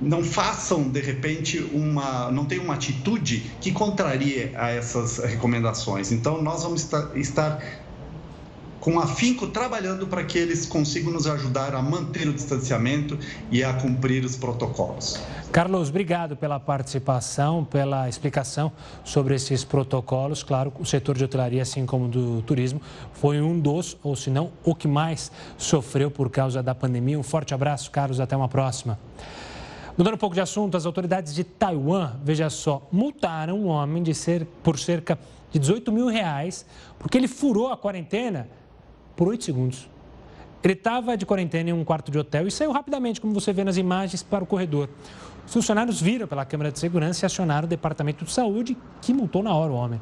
não 0.00 0.24
façam 0.24 0.90
de 0.90 1.00
repente 1.00 1.58
uma 1.72 2.30
não 2.30 2.44
tenham 2.44 2.64
uma 2.64 2.74
atitude 2.74 3.52
que 3.60 3.70
contraria 3.72 4.52
a 4.56 4.70
essas 4.70 5.18
recomendações. 5.18 6.12
Então 6.12 6.42
nós 6.42 6.62
vamos 6.62 6.82
estar, 6.82 7.16
estar 7.16 7.83
com 8.84 9.00
afinco 9.00 9.46
trabalhando 9.46 10.06
para 10.06 10.22
que 10.22 10.36
eles 10.36 10.66
consigam 10.66 11.10
nos 11.10 11.26
ajudar 11.26 11.74
a 11.74 11.80
manter 11.80 12.28
o 12.28 12.34
distanciamento 12.34 13.18
e 13.50 13.64
a 13.64 13.72
cumprir 13.72 14.22
os 14.26 14.36
protocolos. 14.36 15.18
Carlos, 15.50 15.88
obrigado 15.88 16.36
pela 16.36 16.60
participação, 16.60 17.64
pela 17.64 18.10
explicação 18.10 18.70
sobre 19.02 19.36
esses 19.36 19.64
protocolos. 19.64 20.42
Claro, 20.42 20.70
o 20.78 20.84
setor 20.84 21.16
de 21.16 21.24
hotelaria, 21.24 21.62
assim 21.62 21.86
como 21.86 22.08
do 22.08 22.42
turismo, 22.42 22.78
foi 23.14 23.40
um 23.40 23.58
dos, 23.58 23.96
ou 24.02 24.14
se 24.14 24.28
não, 24.28 24.52
o 24.62 24.74
que 24.74 24.86
mais 24.86 25.32
sofreu 25.56 26.10
por 26.10 26.28
causa 26.28 26.62
da 26.62 26.74
pandemia. 26.74 27.18
Um 27.18 27.22
forte 27.22 27.54
abraço, 27.54 27.90
Carlos, 27.90 28.20
até 28.20 28.36
uma 28.36 28.48
próxima. 28.48 28.98
Mudando 29.96 30.16
um 30.16 30.18
pouco 30.18 30.34
de 30.34 30.42
assunto, 30.42 30.76
as 30.76 30.84
autoridades 30.84 31.34
de 31.34 31.42
Taiwan, 31.42 32.16
veja 32.22 32.50
só, 32.50 32.86
multaram 32.92 33.60
um 33.60 33.68
homem 33.68 34.02
de 34.02 34.12
ser, 34.12 34.46
por 34.62 34.78
cerca 34.78 35.18
de 35.50 35.58
18 35.58 35.90
mil 35.90 36.08
reais 36.08 36.66
porque 36.98 37.16
ele 37.16 37.28
furou 37.28 37.70
a 37.70 37.76
quarentena 37.76 38.48
por 39.16 39.28
8 39.28 39.44
segundos. 39.44 39.88
Ele 40.62 40.72
estava 40.72 41.16
de 41.16 41.26
quarentena 41.26 41.70
em 41.70 41.72
um 41.72 41.84
quarto 41.84 42.10
de 42.10 42.18
hotel 42.18 42.46
e 42.46 42.50
saiu 42.50 42.72
rapidamente, 42.72 43.20
como 43.20 43.34
você 43.34 43.52
vê 43.52 43.62
nas 43.64 43.76
imagens, 43.76 44.22
para 44.22 44.42
o 44.42 44.46
corredor. 44.46 44.88
Os 45.46 45.52
funcionários 45.52 46.00
viram 46.00 46.26
pela 46.26 46.44
câmera 46.44 46.72
de 46.72 46.78
segurança 46.78 47.24
e 47.24 47.26
acionaram 47.26 47.66
o 47.66 47.68
Departamento 47.68 48.24
de 48.24 48.32
Saúde, 48.32 48.76
que 49.02 49.12
multou 49.12 49.42
na 49.42 49.54
hora 49.54 49.70
o 49.70 49.76
homem. 49.76 50.00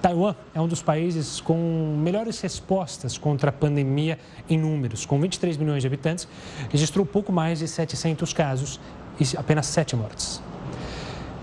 Taiwan 0.00 0.36
é 0.54 0.60
um 0.60 0.68
dos 0.68 0.80
países 0.80 1.40
com 1.40 1.96
melhores 1.98 2.40
respostas 2.40 3.18
contra 3.18 3.50
a 3.50 3.52
pandemia 3.52 4.18
em 4.48 4.56
números. 4.56 5.04
Com 5.04 5.20
23 5.20 5.56
milhões 5.56 5.82
de 5.82 5.88
habitantes, 5.88 6.28
registrou 6.70 7.04
pouco 7.04 7.32
mais 7.32 7.58
de 7.58 7.66
700 7.66 8.32
casos 8.32 8.78
e 9.18 9.36
apenas 9.36 9.66
7 9.66 9.96
mortes. 9.96 10.40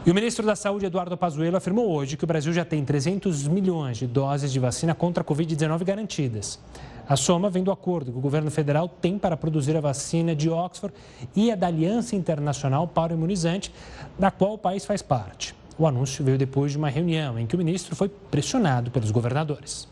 E 0.06 0.12
o 0.12 0.14
ministro 0.14 0.46
da 0.46 0.56
Saúde, 0.56 0.86
Eduardo 0.86 1.18
Pazuello, 1.18 1.58
afirmou 1.58 1.90
hoje 1.90 2.16
que 2.16 2.24
o 2.24 2.28
Brasil 2.28 2.54
já 2.54 2.64
tem 2.64 2.84
300 2.84 3.48
milhões 3.48 3.98
de 3.98 4.08
doses 4.08 4.52
de 4.52 4.60
vacina 4.60 4.94
contra 4.94 5.22
a 5.24 5.26
Covid-19 5.26 5.84
garantidas. 5.84 6.60
A 7.08 7.18
soma 7.18 7.50
vem 7.50 7.64
do 7.64 7.72
acordo 7.72 8.12
que 8.12 8.18
o 8.18 8.22
governo 8.22 8.50
federal 8.50 8.88
tem 8.88 9.18
para 9.20 9.36
produzir 9.36 9.76
a 9.76 9.82
vacina 9.82 10.34
de 10.34 10.50
Oxford 10.50 10.96
e 11.36 11.52
a 11.52 11.56
da 11.56 11.68
Aliança 11.68 12.16
Internacional 12.16 12.88
para 12.88 13.14
o 13.14 13.18
Imunizante, 13.18 13.74
da 14.18 14.32
qual 14.32 14.54
o 14.54 14.58
país 14.58 14.86
faz 14.86 15.02
parte. 15.02 15.54
O 15.78 15.86
anúncio 15.86 16.24
veio 16.24 16.38
depois 16.38 16.72
de 16.72 16.78
uma 16.78 16.90
reunião 16.90 17.38
em 17.38 17.46
que 17.46 17.56
o 17.56 17.58
ministro 17.58 17.96
foi 17.96 18.08
pressionado 18.08 18.90
pelos 18.90 19.12
governadores. 19.12 19.92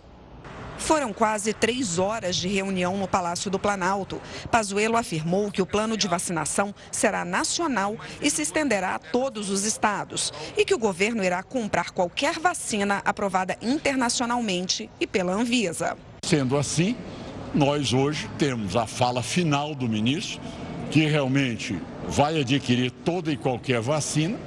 Foram 0.77 1.13
quase 1.13 1.53
três 1.53 1.99
horas 1.99 2.35
de 2.35 2.47
reunião 2.47 2.97
no 2.97 3.07
Palácio 3.07 3.51
do 3.51 3.59
Planalto. 3.59 4.19
Pazuello 4.49 4.97
afirmou 4.97 5.51
que 5.51 5.61
o 5.61 5.65
plano 5.65 5.95
de 5.95 6.07
vacinação 6.07 6.73
será 6.91 7.23
nacional 7.25 7.97
e 8.21 8.31
se 8.31 8.41
estenderá 8.41 8.95
a 8.95 8.99
todos 8.99 9.49
os 9.49 9.63
estados 9.63 10.33
e 10.57 10.65
que 10.65 10.73
o 10.73 10.79
governo 10.79 11.23
irá 11.23 11.43
comprar 11.43 11.91
qualquer 11.91 12.39
vacina 12.39 13.01
aprovada 13.05 13.57
internacionalmente 13.61 14.89
e 14.99 15.05
pela 15.05 15.33
Anvisa. 15.33 15.97
Sendo 16.23 16.55
assim, 16.55 16.95
nós 17.53 17.93
hoje 17.93 18.29
temos 18.37 18.75
a 18.75 18.85
fala 18.85 19.23
final 19.23 19.73
do 19.73 19.89
ministro, 19.89 20.39
que 20.89 21.05
realmente 21.05 21.77
vai 22.07 22.39
adquirir 22.39 22.91
toda 22.91 23.31
e 23.31 23.37
qualquer 23.37 23.81
vacina 23.81 24.37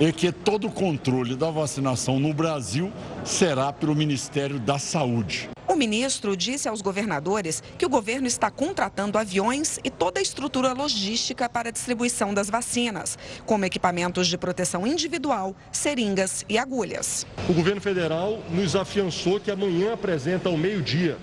e 0.00 0.12
que 0.12 0.32
todo 0.32 0.66
o 0.66 0.72
controle 0.72 1.36
da 1.36 1.50
vacinação 1.50 2.18
no 2.18 2.32
Brasil 2.32 2.90
será 3.22 3.72
pelo 3.72 3.94
Ministério 3.94 4.58
da 4.58 4.78
Saúde. 4.78 5.50
O 5.70 5.76
ministro 5.76 6.36
disse 6.36 6.68
aos 6.68 6.82
governadores 6.82 7.62
que 7.78 7.86
o 7.86 7.88
governo 7.88 8.26
está 8.26 8.50
contratando 8.50 9.16
aviões 9.16 9.78
e 9.84 9.88
toda 9.88 10.18
a 10.18 10.22
estrutura 10.22 10.72
logística 10.72 11.48
para 11.48 11.68
a 11.68 11.70
distribuição 11.70 12.34
das 12.34 12.50
vacinas, 12.50 13.16
como 13.46 13.64
equipamentos 13.64 14.26
de 14.26 14.36
proteção 14.36 14.84
individual, 14.84 15.54
seringas 15.70 16.44
e 16.48 16.58
agulhas. 16.58 17.24
O 17.48 17.52
governo 17.52 17.80
federal 17.80 18.42
nos 18.50 18.74
afiançou 18.74 19.38
que 19.38 19.48
amanhã 19.48 19.92
apresenta 19.92 20.48
ao 20.48 20.56
meio-dia 20.56 21.16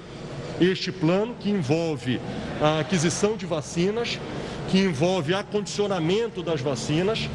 este 0.61 0.93
plano 0.93 1.35
que 1.37 1.49
envolve 1.49 2.21
a 2.61 2.79
aquisição 2.79 3.35
de 3.35 3.45
vacinas, 3.45 4.17
que 4.69 4.79
envolve 4.79 5.33
acondicionamento 5.33 6.41
das 6.41 6.61
vacinas 6.61 7.29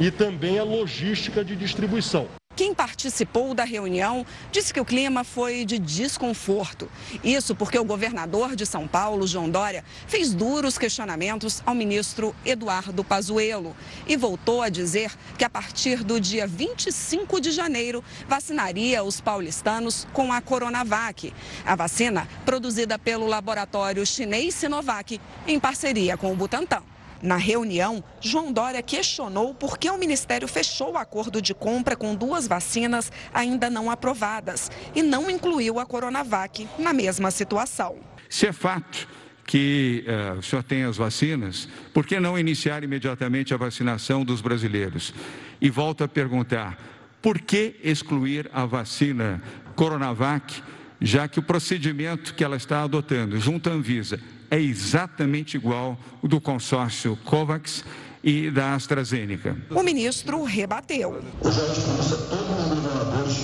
e 0.00 0.10
também 0.10 0.58
a 0.58 0.64
logística 0.64 1.44
de 1.44 1.54
distribuição. 1.54 2.26
Quem 2.58 2.74
participou 2.74 3.54
da 3.54 3.62
reunião 3.62 4.26
disse 4.50 4.74
que 4.74 4.80
o 4.80 4.84
clima 4.84 5.22
foi 5.22 5.64
de 5.64 5.78
desconforto. 5.78 6.90
Isso 7.22 7.54
porque 7.54 7.78
o 7.78 7.84
governador 7.84 8.56
de 8.56 8.66
São 8.66 8.88
Paulo, 8.88 9.28
João 9.28 9.48
Dória, 9.48 9.84
fez 10.08 10.34
duros 10.34 10.76
questionamentos 10.76 11.62
ao 11.64 11.72
ministro 11.72 12.34
Eduardo 12.44 13.04
Pazuello 13.04 13.76
e 14.08 14.16
voltou 14.16 14.60
a 14.60 14.68
dizer 14.68 15.12
que 15.38 15.44
a 15.44 15.48
partir 15.48 16.02
do 16.02 16.20
dia 16.20 16.48
25 16.48 17.40
de 17.40 17.52
janeiro 17.52 18.02
vacinaria 18.26 19.04
os 19.04 19.20
paulistanos 19.20 20.08
com 20.12 20.32
a 20.32 20.40
Coronavac, 20.40 21.32
a 21.64 21.76
vacina 21.76 22.26
produzida 22.44 22.98
pelo 22.98 23.28
laboratório 23.28 24.04
chinês 24.04 24.56
Sinovac 24.56 25.20
em 25.46 25.60
parceria 25.60 26.16
com 26.16 26.32
o 26.32 26.36
Butantan. 26.36 26.82
Na 27.22 27.36
reunião, 27.36 28.02
João 28.20 28.52
Dória 28.52 28.82
questionou 28.82 29.52
por 29.52 29.76
que 29.76 29.90
o 29.90 29.98
Ministério 29.98 30.46
fechou 30.46 30.92
o 30.92 30.98
acordo 30.98 31.42
de 31.42 31.52
compra 31.52 31.96
com 31.96 32.14
duas 32.14 32.46
vacinas 32.46 33.10
ainda 33.34 33.68
não 33.68 33.90
aprovadas 33.90 34.70
e 34.94 35.02
não 35.02 35.28
incluiu 35.28 35.80
a 35.80 35.86
Coronavac 35.86 36.68
na 36.78 36.92
mesma 36.92 37.30
situação. 37.30 37.96
Se 38.28 38.46
é 38.46 38.52
fato 38.52 39.08
que 39.44 40.04
uh, 40.06 40.38
o 40.38 40.42
senhor 40.42 40.62
tem 40.62 40.84
as 40.84 40.96
vacinas, 40.96 41.68
por 41.92 42.06
que 42.06 42.20
não 42.20 42.38
iniciar 42.38 42.84
imediatamente 42.84 43.52
a 43.52 43.56
vacinação 43.56 44.24
dos 44.24 44.40
brasileiros? 44.40 45.14
E 45.60 45.70
volto 45.70 46.04
a 46.04 46.08
perguntar, 46.08 46.78
por 47.20 47.40
que 47.40 47.80
excluir 47.82 48.48
a 48.52 48.64
vacina 48.64 49.42
Coronavac, 49.74 50.62
já 51.00 51.26
que 51.26 51.38
o 51.38 51.42
procedimento 51.42 52.34
que 52.34 52.44
ela 52.44 52.56
está 52.56 52.82
adotando 52.82 53.40
junto 53.40 53.70
à 53.70 53.72
Anvisa 53.72 54.20
é 54.50 54.58
exatamente 54.58 55.56
igual 55.56 55.98
ao 56.22 56.28
do 56.28 56.40
consórcio 56.40 57.16
COVAX 57.24 57.84
e 58.22 58.50
da 58.50 58.74
AstraZeneca. 58.74 59.56
O 59.70 59.82
ministro 59.82 60.42
rebateu. 60.44 61.22
Eu 61.42 61.52
já 61.52 61.66
disse 61.66 61.82
todos 62.28 62.50
os 62.50 62.80
governadores 62.80 63.36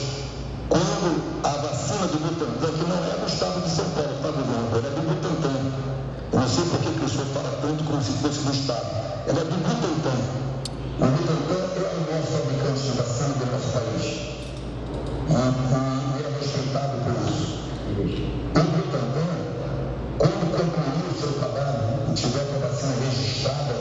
quando 0.68 1.33
quando 20.28 20.57
concluir 20.57 21.11
o 21.11 21.21
seu 21.21 21.33
trabalho 21.35 22.11
e 22.11 22.14
tiver 22.14 22.45
com 22.47 22.57
a 22.57 22.69
vacina 22.69 22.95
registrada, 23.04 23.75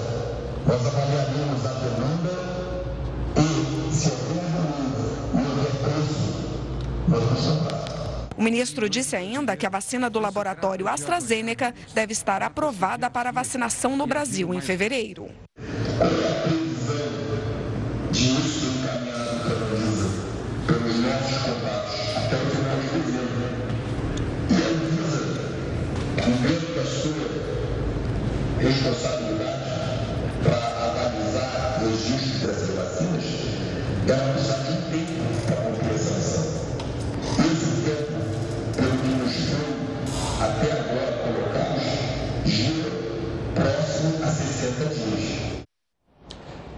nós 0.68 0.86
avaliaremos 0.86 1.66
a 1.66 1.74
demanda 1.74 2.86
e, 3.38 3.94
se 3.94 4.10
houver 4.10 4.44
demanda 4.44 5.04
e 5.34 5.38
houver 5.38 5.72
preço, 5.82 6.24
nós. 7.08 7.74
O 8.36 8.42
ministro 8.44 8.90
disse 8.90 9.16
ainda 9.16 9.56
que 9.56 9.66
a 9.66 9.70
vacina 9.70 10.10
do 10.10 10.20
laboratório 10.20 10.88
AstraZeneca 10.88 11.74
deve 11.94 12.12
estar 12.12 12.44
aprovada 12.44 13.10
para 13.10 13.32
vacinação 13.32 13.96
no 13.96 14.06
Brasil 14.06 14.54
em 14.54 14.60
fevereiro. 14.60 15.30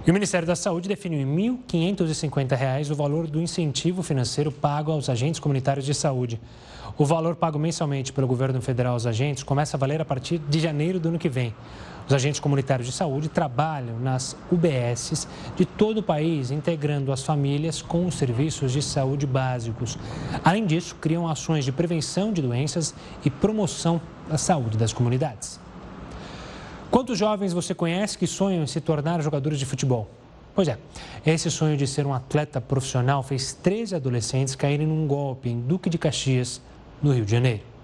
E 0.07 0.11
o 0.11 0.13
Ministério 0.13 0.47
da 0.47 0.55
Saúde 0.55 0.87
definiu 0.87 1.19
em 1.19 1.25
R$ 1.25 1.57
1.550 1.67 2.91
o 2.91 2.95
valor 2.95 3.25
do 3.25 3.41
incentivo 3.41 4.03
financeiro 4.03 4.51
pago 4.51 4.91
aos 4.91 5.09
agentes 5.09 5.39
comunitários 5.39 5.83
de 5.83 5.95
saúde. 5.95 6.39
O 6.95 7.03
valor 7.03 7.35
pago 7.35 7.57
mensalmente 7.57 8.13
pelo 8.13 8.27
governo 8.27 8.61
federal 8.61 8.93
aos 8.93 9.07
agentes 9.07 9.41
começa 9.41 9.75
a 9.75 9.79
valer 9.79 9.99
a 9.99 10.05
partir 10.05 10.37
de 10.37 10.59
janeiro 10.59 10.99
do 10.99 11.09
ano 11.09 11.17
que 11.17 11.27
vem. 11.27 11.55
Os 12.07 12.13
agentes 12.13 12.39
comunitários 12.39 12.87
de 12.87 12.93
saúde 12.93 13.29
trabalham 13.29 13.99
nas 13.99 14.37
UBSs 14.51 15.27
de 15.55 15.65
todo 15.65 15.97
o 15.97 16.03
país, 16.03 16.51
integrando 16.51 17.11
as 17.11 17.23
famílias 17.23 17.81
com 17.81 18.05
os 18.05 18.13
serviços 18.13 18.71
de 18.71 18.83
saúde 18.83 19.25
básicos. 19.25 19.97
Além 20.43 20.67
disso, 20.67 20.93
criam 21.01 21.27
ações 21.27 21.65
de 21.65 21.71
prevenção 21.71 22.31
de 22.31 22.43
doenças 22.43 22.93
e 23.25 23.31
promoção 23.31 23.99
da 24.29 24.37
saúde 24.37 24.77
das 24.77 24.93
comunidades. 24.93 25.64
Quantos 26.95 27.19
jovens 27.19 27.51
você 27.51 27.75
conhece 27.75 28.17
que 28.17 28.25
sonham 28.25 28.63
em 28.63 28.67
se 28.67 28.79
tornar 28.79 29.21
jogadores 29.21 29.59
de 29.59 29.65
futebol? 29.65 30.07
Pois 30.55 30.69
é, 30.69 30.77
esse 31.25 31.51
sonho 31.51 31.75
de 31.75 31.85
ser 31.85 32.07
um 32.07 32.13
atleta 32.13 32.61
profissional 32.61 33.21
fez 33.21 33.51
13 33.51 33.95
adolescentes 33.95 34.55
caírem 34.55 34.87
num 34.87 35.05
golpe 35.05 35.49
em 35.49 35.59
Duque 35.59 35.89
de 35.89 35.97
Caxias, 35.97 36.61
no 37.03 37.11
Rio 37.11 37.25
de 37.25 37.31
Janeiro. 37.31 37.74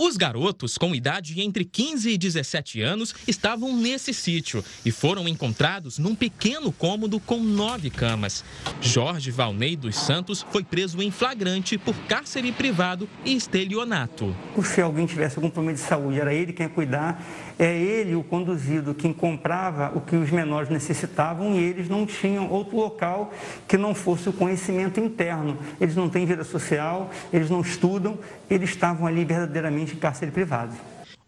Os 0.00 0.16
garotos 0.16 0.78
com 0.78 0.94
idade 0.94 1.40
entre 1.40 1.64
15 1.64 2.10
e 2.10 2.16
17 2.16 2.80
anos 2.80 3.12
estavam 3.26 3.76
nesse 3.76 4.14
sítio 4.14 4.64
e 4.86 4.92
foram 4.92 5.26
encontrados 5.26 5.98
num 5.98 6.14
pequeno 6.14 6.70
cômodo 6.70 7.18
com 7.18 7.40
nove 7.40 7.90
camas. 7.90 8.44
Jorge 8.80 9.32
Valnei 9.32 9.74
dos 9.74 9.96
Santos 9.96 10.46
foi 10.52 10.62
preso 10.62 11.02
em 11.02 11.10
flagrante 11.10 11.76
por 11.76 11.96
cárcere 12.06 12.52
privado 12.52 13.08
e 13.24 13.34
estelionato. 13.34 14.32
Se 14.62 14.80
alguém 14.80 15.04
tivesse 15.04 15.36
algum 15.36 15.50
problema 15.50 15.76
de 15.76 15.82
saúde, 15.82 16.20
era 16.20 16.32
ele 16.32 16.52
quem 16.52 16.66
ia 16.66 16.72
cuidar, 16.72 17.26
é 17.58 17.76
ele 17.76 18.14
o 18.14 18.22
conduzido, 18.22 18.94
quem 18.94 19.12
comprava 19.12 19.90
o 19.96 20.00
que 20.00 20.14
os 20.14 20.30
menores 20.30 20.70
necessitavam 20.70 21.56
e 21.56 21.58
eles 21.58 21.88
não 21.88 22.06
tinham 22.06 22.48
outro 22.48 22.76
local 22.76 23.34
que 23.66 23.76
não 23.76 23.96
fosse 23.96 24.28
o 24.28 24.32
conhecimento 24.32 25.00
interno. 25.00 25.58
Eles 25.80 25.96
não 25.96 26.08
têm 26.08 26.24
vida 26.24 26.44
social, 26.44 27.10
eles 27.32 27.50
não 27.50 27.62
estudam, 27.62 28.16
eles 28.48 28.70
estavam 28.70 29.04
ali 29.04 29.24
verdadeiramente 29.24 29.87
em 29.94 29.98
cárcere 29.98 30.30
privado. 30.30 30.76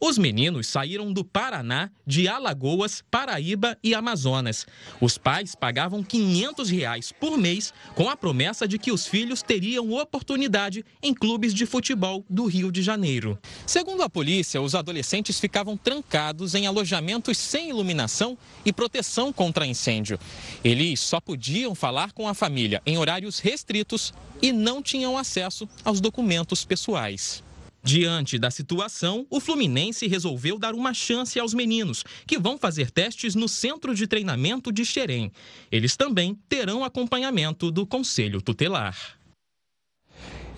Os 0.02 0.16
meninos 0.16 0.66
saíram 0.66 1.12
do 1.12 1.22
Paraná, 1.22 1.90
de 2.06 2.26
Alagoas, 2.26 3.04
Paraíba 3.10 3.76
e 3.84 3.94
Amazonas. 3.94 4.66
Os 4.98 5.18
pais 5.18 5.54
pagavam 5.54 6.02
500 6.02 6.70
reais 6.70 7.12
por 7.12 7.36
mês 7.36 7.74
com 7.94 8.08
a 8.08 8.16
promessa 8.16 8.66
de 8.66 8.78
que 8.78 8.90
os 8.90 9.06
filhos 9.06 9.42
teriam 9.42 9.92
oportunidade 9.92 10.86
em 11.02 11.12
clubes 11.12 11.52
de 11.52 11.66
futebol 11.66 12.24
do 12.30 12.46
Rio 12.46 12.72
de 12.72 12.80
Janeiro. 12.80 13.38
Segundo 13.66 14.02
a 14.02 14.08
polícia, 14.08 14.62
os 14.62 14.74
adolescentes 14.74 15.38
ficavam 15.38 15.76
trancados 15.76 16.54
em 16.54 16.66
alojamentos 16.66 17.36
sem 17.36 17.68
iluminação 17.68 18.38
e 18.64 18.72
proteção 18.72 19.30
contra 19.34 19.66
incêndio. 19.66 20.18
Eles 20.64 20.98
só 20.98 21.20
podiam 21.20 21.74
falar 21.74 22.12
com 22.12 22.26
a 22.26 22.32
família 22.32 22.80
em 22.86 22.96
horários 22.96 23.38
restritos 23.38 24.14
e 24.40 24.50
não 24.50 24.82
tinham 24.82 25.18
acesso 25.18 25.68
aos 25.84 26.00
documentos 26.00 26.64
pessoais. 26.64 27.42
Diante 27.82 28.38
da 28.38 28.50
situação, 28.50 29.26
o 29.30 29.40
Fluminense 29.40 30.06
resolveu 30.06 30.58
dar 30.58 30.74
uma 30.74 30.92
chance 30.92 31.40
aos 31.40 31.54
meninos, 31.54 32.04
que 32.26 32.38
vão 32.38 32.58
fazer 32.58 32.90
testes 32.90 33.34
no 33.34 33.48
centro 33.48 33.94
de 33.94 34.06
treinamento 34.06 34.70
de 34.70 34.84
Xerém. 34.84 35.32
Eles 35.72 35.96
também 35.96 36.38
terão 36.48 36.84
acompanhamento 36.84 37.70
do 37.70 37.86
Conselho 37.86 38.42
Tutelar. 38.42 38.96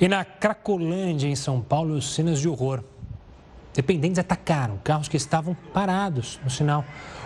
E 0.00 0.08
na 0.08 0.24
Cracolândia, 0.24 1.28
em 1.28 1.36
São 1.36 1.60
Paulo, 1.60 2.02
cenas 2.02 2.40
de 2.40 2.48
horror. 2.48 2.82
Dependentes 3.72 4.18
atacaram 4.18 4.78
carros 4.78 5.08
que 5.08 5.16
estavam 5.16 5.54
parados 5.72 6.40
no 6.42 6.50
sinal. 6.50 6.84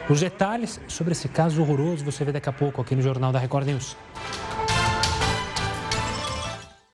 Os 0.08 0.20
detalhes 0.20 0.78
sobre 0.86 1.12
esse 1.12 1.28
caso 1.28 1.60
horroroso 1.60 2.04
você 2.04 2.24
vê 2.24 2.32
daqui 2.32 2.48
a 2.48 2.52
pouco 2.52 2.80
aqui 2.82 2.94
no 2.94 3.02
Jornal 3.02 3.32
da 3.32 3.38
Record 3.38 3.66
News. 3.66 3.96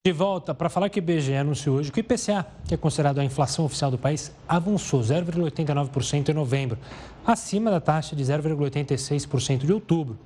De 0.05 0.11
volta 0.11 0.53
para 0.53 0.67
falar 0.67 0.89
que 0.89 0.99
o 0.99 1.01
IBGE 1.01 1.33
anunciou 1.33 1.77
hoje 1.77 1.89
que 1.89 1.97
o 1.97 2.01
IPCA, 2.01 2.45
que 2.67 2.73
é 2.73 2.77
considerado 2.77 3.19
a 3.19 3.23
inflação 3.23 3.63
oficial 3.63 3.89
do 3.89 3.97
país, 3.97 4.35
avançou 4.45 4.99
0,89% 4.99 6.27
em 6.27 6.33
novembro, 6.33 6.77
acima 7.25 7.71
da 7.71 7.79
taxa 7.79 8.13
de 8.13 8.21
0,86% 8.21 9.59
de 9.59 9.71
outubro. 9.71 10.19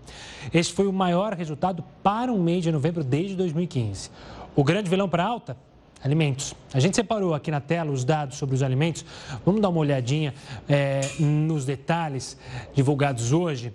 Este 0.51 0.73
foi 0.73 0.87
o 0.87 0.91
maior 0.91 1.35
resultado 1.35 1.83
para 2.01 2.33
um 2.33 2.41
mês 2.41 2.63
de 2.63 2.71
novembro 2.71 3.03
desde 3.03 3.35
2015. 3.35 4.09
O 4.55 4.63
grande 4.63 4.89
vilão 4.89 5.07
para 5.07 5.23
alta? 5.23 5.55
Alimentos. 6.03 6.55
A 6.73 6.79
gente 6.79 6.95
separou 6.95 7.35
aqui 7.35 7.51
na 7.51 7.61
tela 7.61 7.91
os 7.91 8.03
dados 8.03 8.37
sobre 8.37 8.55
os 8.55 8.63
alimentos. 8.63 9.05
Vamos 9.45 9.61
dar 9.61 9.69
uma 9.69 9.79
olhadinha 9.79 10.33
é, 10.67 11.01
nos 11.19 11.65
detalhes 11.65 12.35
divulgados 12.73 13.31
hoje. 13.31 13.71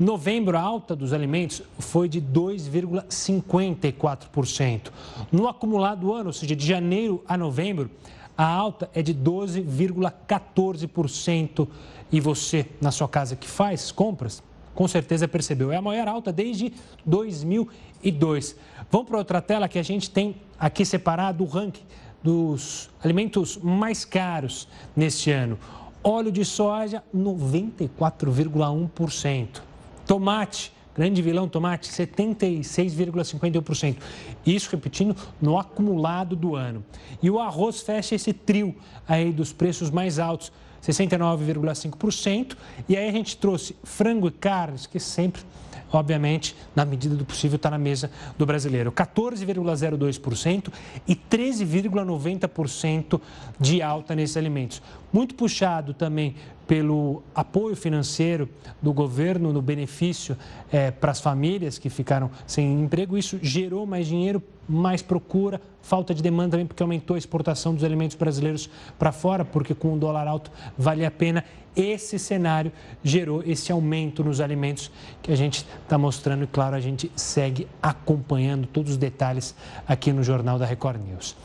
Novembro, 0.00 0.56
a 0.56 0.60
alta 0.62 0.96
dos 0.96 1.12
alimentos 1.12 1.62
foi 1.78 2.08
de 2.08 2.22
2,54%. 2.22 4.90
No 5.30 5.46
acumulado 5.46 6.14
ano, 6.14 6.28
ou 6.28 6.32
seja, 6.32 6.56
de 6.56 6.66
janeiro 6.66 7.22
a 7.28 7.36
novembro, 7.36 7.90
a 8.34 8.46
alta 8.46 8.88
é 8.94 9.02
de 9.02 9.14
12,14%. 9.14 11.68
E 12.10 12.18
você, 12.18 12.64
na 12.80 12.90
sua 12.90 13.06
casa 13.06 13.36
que 13.36 13.46
faz 13.46 13.92
compras, 13.92 14.42
com 14.74 14.88
certeza 14.88 15.28
percebeu. 15.28 15.70
É 15.70 15.76
a 15.76 15.82
maior 15.82 16.08
alta 16.08 16.32
desde 16.32 16.72
2002. 17.04 18.56
Vamos 18.90 19.06
para 19.06 19.18
outra 19.18 19.42
tela 19.42 19.68
que 19.68 19.78
a 19.78 19.82
gente 19.82 20.10
tem 20.10 20.36
aqui 20.58 20.86
separado 20.86 21.44
o 21.44 21.46
ranking 21.46 21.84
dos 22.22 22.88
alimentos 23.04 23.58
mais 23.58 24.06
caros 24.06 24.66
neste 24.96 25.30
ano. 25.30 25.58
Óleo 26.02 26.32
de 26.32 26.42
soja, 26.42 27.04
94,1%. 27.14 29.68
Tomate, 30.06 30.72
grande 30.94 31.20
vilão 31.22 31.48
tomate, 31.48 31.90
76,51%. 31.90 33.96
Isso, 34.44 34.68
repetindo, 34.70 35.16
no 35.40 35.58
acumulado 35.58 36.36
do 36.36 36.56
ano. 36.56 36.84
E 37.22 37.30
o 37.30 37.38
arroz 37.38 37.80
fecha 37.80 38.14
esse 38.14 38.32
trio 38.32 38.74
aí 39.08 39.32
dos 39.32 39.52
preços 39.52 39.90
mais 39.90 40.18
altos, 40.18 40.52
69,5%. 40.82 42.56
E 42.88 42.96
aí 42.96 43.06
a 43.08 43.12
gente 43.12 43.36
trouxe 43.36 43.76
frango 43.84 44.28
e 44.28 44.30
carnes, 44.30 44.86
que 44.86 44.98
sempre 44.98 45.42
obviamente, 45.92 46.56
na 46.74 46.84
medida 46.84 47.14
do 47.14 47.24
possível, 47.24 47.56
está 47.56 47.70
na 47.70 47.78
mesa 47.78 48.10
do 48.38 48.46
brasileiro. 48.46 48.92
14,02% 48.92 50.72
e 51.06 51.14
13,90% 51.14 53.20
de 53.58 53.82
alta 53.82 54.14
nesses 54.14 54.36
alimentos. 54.36 54.82
Muito 55.12 55.34
puxado 55.34 55.92
também 55.92 56.36
pelo 56.70 57.20
apoio 57.34 57.74
financeiro 57.74 58.48
do 58.80 58.92
governo 58.92 59.52
no 59.52 59.60
benefício 59.60 60.36
é, 60.70 60.92
para 60.92 61.10
as 61.10 61.20
famílias 61.20 61.78
que 61.78 61.90
ficaram 61.90 62.30
sem 62.46 62.80
emprego. 62.80 63.18
Isso 63.18 63.40
gerou 63.42 63.84
mais 63.84 64.06
dinheiro, 64.06 64.40
mais 64.68 65.02
procura, 65.02 65.60
falta 65.82 66.14
de 66.14 66.22
demanda 66.22 66.52
também 66.52 66.66
porque 66.66 66.80
aumentou 66.80 67.16
a 67.16 67.18
exportação 67.18 67.74
dos 67.74 67.82
alimentos 67.82 68.16
brasileiros 68.16 68.70
para 68.96 69.10
fora, 69.10 69.44
porque 69.44 69.74
com 69.74 69.94
o 69.94 69.98
dólar 69.98 70.28
alto 70.28 70.52
vale 70.78 71.04
a 71.04 71.10
pena. 71.10 71.44
Esse 71.76 72.18
cenário 72.18 72.72
gerou 73.02 73.42
esse 73.44 73.70
aumento 73.70 74.24
nos 74.24 74.40
alimentos 74.40 74.90
que 75.22 75.30
a 75.30 75.36
gente 75.36 75.64
está 75.82 75.96
mostrando 75.96 76.44
e, 76.44 76.46
claro, 76.46 76.74
a 76.74 76.80
gente 76.80 77.10
segue 77.14 77.68
acompanhando 77.80 78.66
todos 78.66 78.92
os 78.92 78.96
detalhes 78.96 79.54
aqui 79.86 80.12
no 80.12 80.22
Jornal 80.22 80.58
da 80.58 80.66
Record 80.66 81.00
News. 81.00 81.36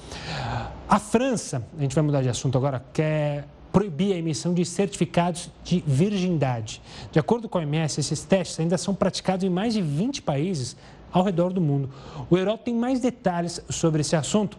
A 0.89 0.99
França, 0.99 1.65
a 1.77 1.81
gente 1.81 1.93
vai 1.93 2.03
mudar 2.03 2.21
de 2.21 2.29
assunto 2.29 2.57
agora, 2.57 2.83
quer 2.91 3.47
proibir 3.71 4.13
a 4.13 4.17
emissão 4.17 4.53
de 4.53 4.63
certificados 4.63 5.51
de 5.63 5.83
virgindade. 5.85 6.81
De 7.11 7.19
acordo 7.19 7.49
com 7.49 7.57
a 7.57 7.61
OMS, 7.61 7.99
esses 7.99 8.23
testes 8.23 8.59
ainda 8.59 8.77
são 8.77 8.95
praticados 8.95 9.43
em 9.43 9.49
mais 9.49 9.73
de 9.73 9.81
20 9.81 10.21
países 10.21 10.77
ao 11.11 11.23
redor 11.23 11.51
do 11.51 11.61
mundo. 11.61 11.89
O 12.29 12.37
Heródoto 12.37 12.63
tem 12.63 12.73
mais 12.73 12.99
detalhes 12.99 13.61
sobre 13.69 14.01
esse 14.01 14.15
assunto. 14.15 14.57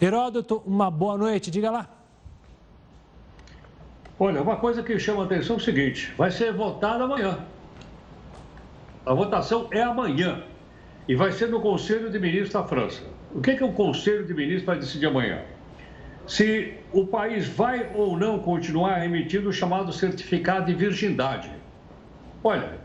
Heródoto, 0.00 0.62
uma 0.64 0.90
boa 0.90 1.18
noite, 1.18 1.50
diga 1.50 1.70
lá. 1.70 1.88
Olha, 4.18 4.42
uma 4.42 4.56
coisa 4.56 4.82
que 4.82 4.98
chama 4.98 5.22
a 5.22 5.26
atenção 5.26 5.56
é 5.56 5.58
o 5.58 5.62
seguinte: 5.62 6.12
vai 6.16 6.30
ser 6.30 6.52
votado 6.52 7.04
amanhã. 7.04 7.38
A 9.04 9.14
votação 9.14 9.68
é 9.70 9.82
amanhã 9.82 10.42
e 11.06 11.14
vai 11.14 11.32
ser 11.32 11.48
no 11.48 11.60
Conselho 11.60 12.10
de 12.10 12.18
Ministros 12.18 12.52
da 12.52 12.64
França. 12.64 13.02
O 13.34 13.40
que, 13.40 13.50
é 13.52 13.56
que 13.56 13.64
o 13.64 13.72
Conselho 13.72 14.24
de 14.26 14.34
Ministros 14.34 14.64
vai 14.64 14.78
decidir 14.78 15.06
amanhã? 15.06 15.42
se 16.26 16.74
o 16.92 17.06
país 17.06 17.46
vai 17.48 17.90
ou 17.94 18.18
não 18.18 18.38
continuar 18.38 19.04
emitindo 19.04 19.48
o 19.48 19.52
chamado 19.52 19.92
certificado 19.92 20.66
de 20.66 20.74
virgindade. 20.74 21.50
Olha, 22.42 22.78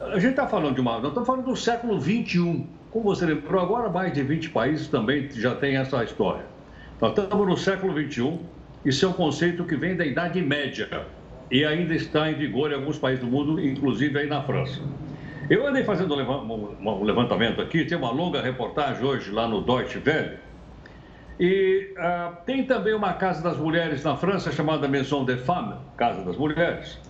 a 0.00 0.18
gente 0.18 0.30
está 0.30 0.46
falando 0.46 0.74
de 0.74 0.80
uma. 0.80 0.92
Nós 0.98 1.08
estamos 1.08 1.26
falando 1.26 1.44
do 1.44 1.56
século 1.56 2.00
XXI. 2.00 2.66
Como 2.90 3.04
você 3.04 3.26
lembrou, 3.26 3.62
agora 3.62 3.90
mais 3.90 4.12
de 4.12 4.22
20 4.22 4.50
países 4.50 4.88
também 4.88 5.28
já 5.30 5.54
têm 5.54 5.76
essa 5.76 6.02
história. 6.02 6.46
Nós 7.00 7.16
estamos 7.16 7.46
no 7.46 7.56
século 7.56 7.92
XXI, 7.92 8.40
isso 8.84 9.04
é 9.04 9.08
um 9.08 9.12
conceito 9.12 9.64
que 9.64 9.76
vem 9.76 9.96
da 9.96 10.04
Idade 10.04 10.40
Média 10.40 11.06
e 11.50 11.64
ainda 11.64 11.94
está 11.94 12.30
em 12.30 12.34
vigor 12.34 12.70
em 12.70 12.74
alguns 12.74 12.98
países 12.98 13.24
do 13.24 13.30
mundo, 13.30 13.60
inclusive 13.60 14.18
aí 14.18 14.26
na 14.26 14.42
França. 14.42 14.80
Eu 15.48 15.66
andei 15.66 15.82
fazendo 15.82 16.14
um 16.14 17.02
levantamento 17.02 17.60
aqui, 17.60 17.84
tem 17.84 17.96
uma 17.96 18.10
longa 18.10 18.42
reportagem 18.42 19.02
hoje 19.02 19.30
lá 19.30 19.48
no 19.48 19.62
Deutsche 19.62 20.00
Welle. 20.04 20.36
E 21.40 21.94
uh, 21.96 22.36
tem 22.44 22.64
também 22.64 22.92
uma 22.92 23.14
Casa 23.14 23.42
das 23.42 23.56
Mulheres 23.56 24.04
na 24.04 24.16
França 24.16 24.52
chamada 24.52 24.86
Maison 24.86 25.24
des 25.24 25.40
Femmes, 25.40 25.76
Casa 25.96 26.22
das 26.22 26.36
Mulheres, 26.36 27.00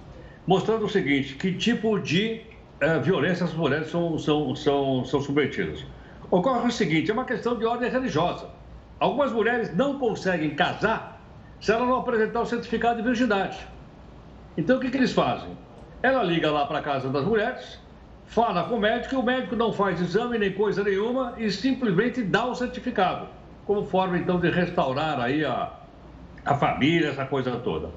mostrando 0.47 0.85
o 0.85 0.89
seguinte, 0.89 1.35
que 1.35 1.53
tipo 1.53 1.99
de 1.99 2.43
uh, 2.81 3.01
violência 3.03 3.45
as 3.45 3.55
mulheres 3.55 3.89
são, 3.89 4.19
são, 4.19 4.55
são, 4.55 5.05
são 5.05 5.21
submetidas. 5.21 5.85
Ocorre 6.31 6.69
o 6.69 6.71
seguinte, 6.71 7.11
é 7.11 7.15
uma 7.15 7.25
questão 7.25 7.57
de 7.57 7.65
ordem 7.65 7.91
religiosa. 7.91 8.51
Algumas 9.01 9.33
mulheres 9.33 9.75
não 9.75 9.99
conseguem 9.99 10.51
casar 10.51 11.18
se 11.61 11.73
ela 11.73 11.85
não 11.87 11.99
apresentar 11.99 12.41
o 12.41 12.47
certificado 12.47 12.97
de 12.97 13.03
virgindade. 13.03 13.59
Então, 14.57 14.77
o 14.77 14.81
que, 14.81 14.91
que 14.91 14.97
eles 14.97 15.13
fazem? 15.13 15.57
Ela 16.03 16.23
liga 16.23 16.51
lá 16.51 16.67
para 16.67 16.79
a 16.79 16.83
Casa 16.83 17.09
das 17.09 17.25
Mulheres, 17.25 17.79
fala 18.27 18.65
com 18.65 18.77
o 18.77 18.81
médico 18.81 19.15
e 19.15 19.19
o 19.19 19.23
médico 19.23 19.57
não 19.57 19.73
faz 19.73 20.01
exame 20.01 20.39
nem 20.39 20.53
coisa 20.53 20.85
nenhuma 20.85 21.35
e 21.39 21.51
simplesmente 21.51 22.23
dá 22.23 22.45
o 22.45 22.55
certificado, 22.55 23.27
como 23.67 23.85
forma 23.85 24.19
então 24.19 24.39
de 24.39 24.51
restaurar 24.51 25.21
aí 25.21 25.45
a, 25.45 25.73
a 26.45 26.55
família, 26.55 27.09
essa 27.09 27.25
coisa 27.25 27.53
toda. 27.59 27.91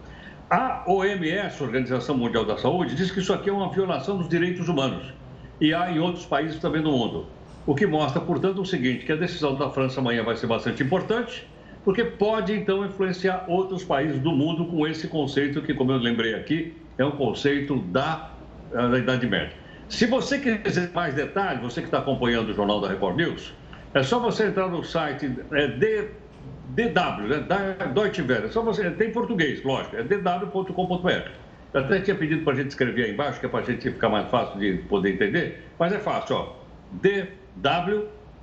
A 0.49 0.83
OMS, 0.85 1.63
Organização 1.63 2.17
Mundial 2.17 2.43
da 2.43 2.57
Saúde, 2.57 2.95
diz 2.95 3.09
que 3.09 3.19
isso 3.19 3.33
aqui 3.33 3.49
é 3.49 3.53
uma 3.53 3.69
violação 3.71 4.17
dos 4.17 4.27
direitos 4.27 4.67
humanos 4.67 5.13
e 5.61 5.73
há 5.73 5.91
em 5.91 5.99
outros 5.99 6.25
países 6.25 6.59
também 6.59 6.81
do 6.81 6.91
mundo. 6.91 7.27
O 7.65 7.75
que 7.75 7.85
mostra, 7.85 8.19
portanto, 8.19 8.61
o 8.61 8.65
seguinte, 8.65 9.05
que 9.05 9.11
a 9.11 9.15
decisão 9.15 9.55
da 9.55 9.69
França 9.69 10.01
amanhã 10.01 10.23
vai 10.23 10.35
ser 10.35 10.47
bastante 10.47 10.81
importante, 10.81 11.47
porque 11.83 12.03
pode 12.03 12.53
então 12.53 12.85
influenciar 12.85 13.45
outros 13.47 13.83
países 13.83 14.19
do 14.19 14.31
mundo 14.31 14.65
com 14.65 14.87
esse 14.87 15.07
conceito 15.07 15.61
que, 15.61 15.73
como 15.73 15.91
eu 15.91 15.97
lembrei 15.97 16.35
aqui, 16.35 16.75
é 16.97 17.05
um 17.05 17.11
conceito 17.11 17.77
da, 17.79 18.31
da 18.71 18.97
Idade 18.97 19.27
Média. 19.27 19.53
Se 19.89 20.05
você 20.05 20.39
quiser 20.39 20.91
mais 20.93 21.13
detalhes, 21.13 21.61
você 21.61 21.81
que 21.81 21.87
está 21.87 21.97
acompanhando 21.99 22.49
o 22.49 22.53
Jornal 22.53 22.79
da 22.79 22.87
Record 22.87 23.17
News, 23.17 23.53
é 23.93 24.03
só 24.03 24.19
você 24.19 24.45
entrar 24.45 24.69
no 24.69 24.83
site 24.83 25.29
é, 25.51 25.67
DW, 25.67 27.27
né, 27.27 27.39
da 27.39 27.73
Deutsche 27.87 28.21
Welle. 28.21 28.45
É 28.45 28.49
só 28.49 28.61
você, 28.61 28.89
tem 28.91 29.09
em 29.09 29.11
português, 29.11 29.61
lógico, 29.63 29.97
é 29.97 30.03
dw.com.br. 30.03 31.29
Eu 31.73 31.81
até 31.81 31.99
tinha 31.99 32.15
pedido 32.15 32.43
para 32.43 32.53
a 32.53 32.55
gente 32.55 32.69
escrever 32.69 33.05
aí 33.05 33.11
embaixo, 33.11 33.39
que 33.39 33.45
é 33.45 33.49
para 33.49 33.61
a 33.61 33.63
gente 33.63 33.91
ficar 33.91 34.09
mais 34.09 34.29
fácil 34.29 34.59
de 34.59 34.77
poder 34.89 35.13
entender, 35.13 35.67
mas 35.79 35.91
é 35.91 35.99
fácil, 35.99 36.35
ó. 36.35 36.55
dw.com.br. 36.91 38.41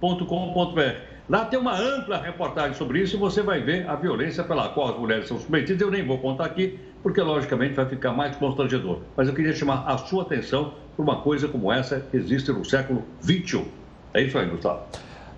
Lá 1.28 1.44
tem 1.44 1.58
uma 1.58 1.78
ampla 1.78 2.16
reportagem 2.16 2.72
sobre 2.72 3.02
isso 3.02 3.16
e 3.16 3.18
você 3.18 3.42
vai 3.42 3.60
ver 3.60 3.86
a 3.86 3.94
violência 3.94 4.42
pela 4.42 4.70
qual 4.70 4.94
as 4.94 4.98
mulheres 4.98 5.28
são 5.28 5.38
submetidas. 5.38 5.82
Eu 5.82 5.90
nem 5.90 6.02
vou 6.02 6.16
contar 6.16 6.46
aqui, 6.46 6.78
porque 7.02 7.20
logicamente 7.20 7.74
vai 7.74 7.84
ficar 7.84 8.12
mais 8.12 8.34
constrangedor. 8.36 9.00
Mas 9.14 9.28
eu 9.28 9.34
queria 9.34 9.54
chamar 9.54 9.84
a 9.86 9.98
sua 9.98 10.22
atenção 10.22 10.72
por 10.96 11.02
uma 11.02 11.20
coisa 11.20 11.46
como 11.46 11.70
essa 11.70 12.00
que 12.00 12.16
existe 12.16 12.50
no 12.50 12.64
século 12.64 13.04
XXI. 13.22 13.66
É 14.14 14.22
isso 14.22 14.38
aí, 14.38 14.46
Gustavo. 14.46 14.80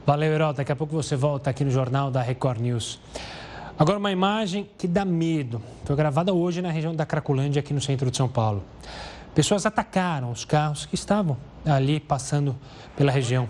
Valeu, 0.07 0.33
Herói. 0.33 0.55
Daqui 0.55 0.70
a 0.70 0.76
pouco 0.76 0.94
você 0.94 1.16
volta 1.16 1.50
aqui 1.50 1.64
no 1.64 1.72
Jornal 1.72 2.09
da 2.09 2.22
Record 2.22 2.61
News. 2.61 3.00
Agora, 3.76 3.98
uma 3.98 4.12
imagem 4.12 4.70
que 4.79 4.87
dá 4.87 5.05
medo. 5.05 5.61
Foi 5.85 5.96
gravada 5.96 6.33
hoje 6.33 6.62
na 6.62 6.70
região 6.70 6.94
da 6.94 7.05
Cracolândia, 7.05 7.59
aqui 7.59 7.74
no 7.74 7.81
centro 7.81 8.09
de 8.12 8.16
São 8.16 8.29
Paulo. 8.29 8.62
Pessoas 9.35 9.66
atacaram 9.66 10.31
os 10.31 10.44
carros 10.44 10.87
que 10.87 10.94
estavam 10.94 11.37
ali 11.66 11.98
passando 11.98 12.55
pela 12.96 13.11
região. 13.11 13.48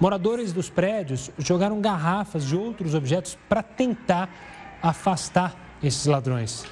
Moradores 0.00 0.52
dos 0.52 0.70
prédios 0.70 1.30
jogaram 1.38 1.80
garrafas 1.80 2.44
de 2.44 2.56
outros 2.56 2.94
objetos 2.94 3.38
para 3.48 3.62
tentar 3.62 4.28
afastar 4.82 5.54
esses 5.82 6.06
ladrões. 6.06 6.64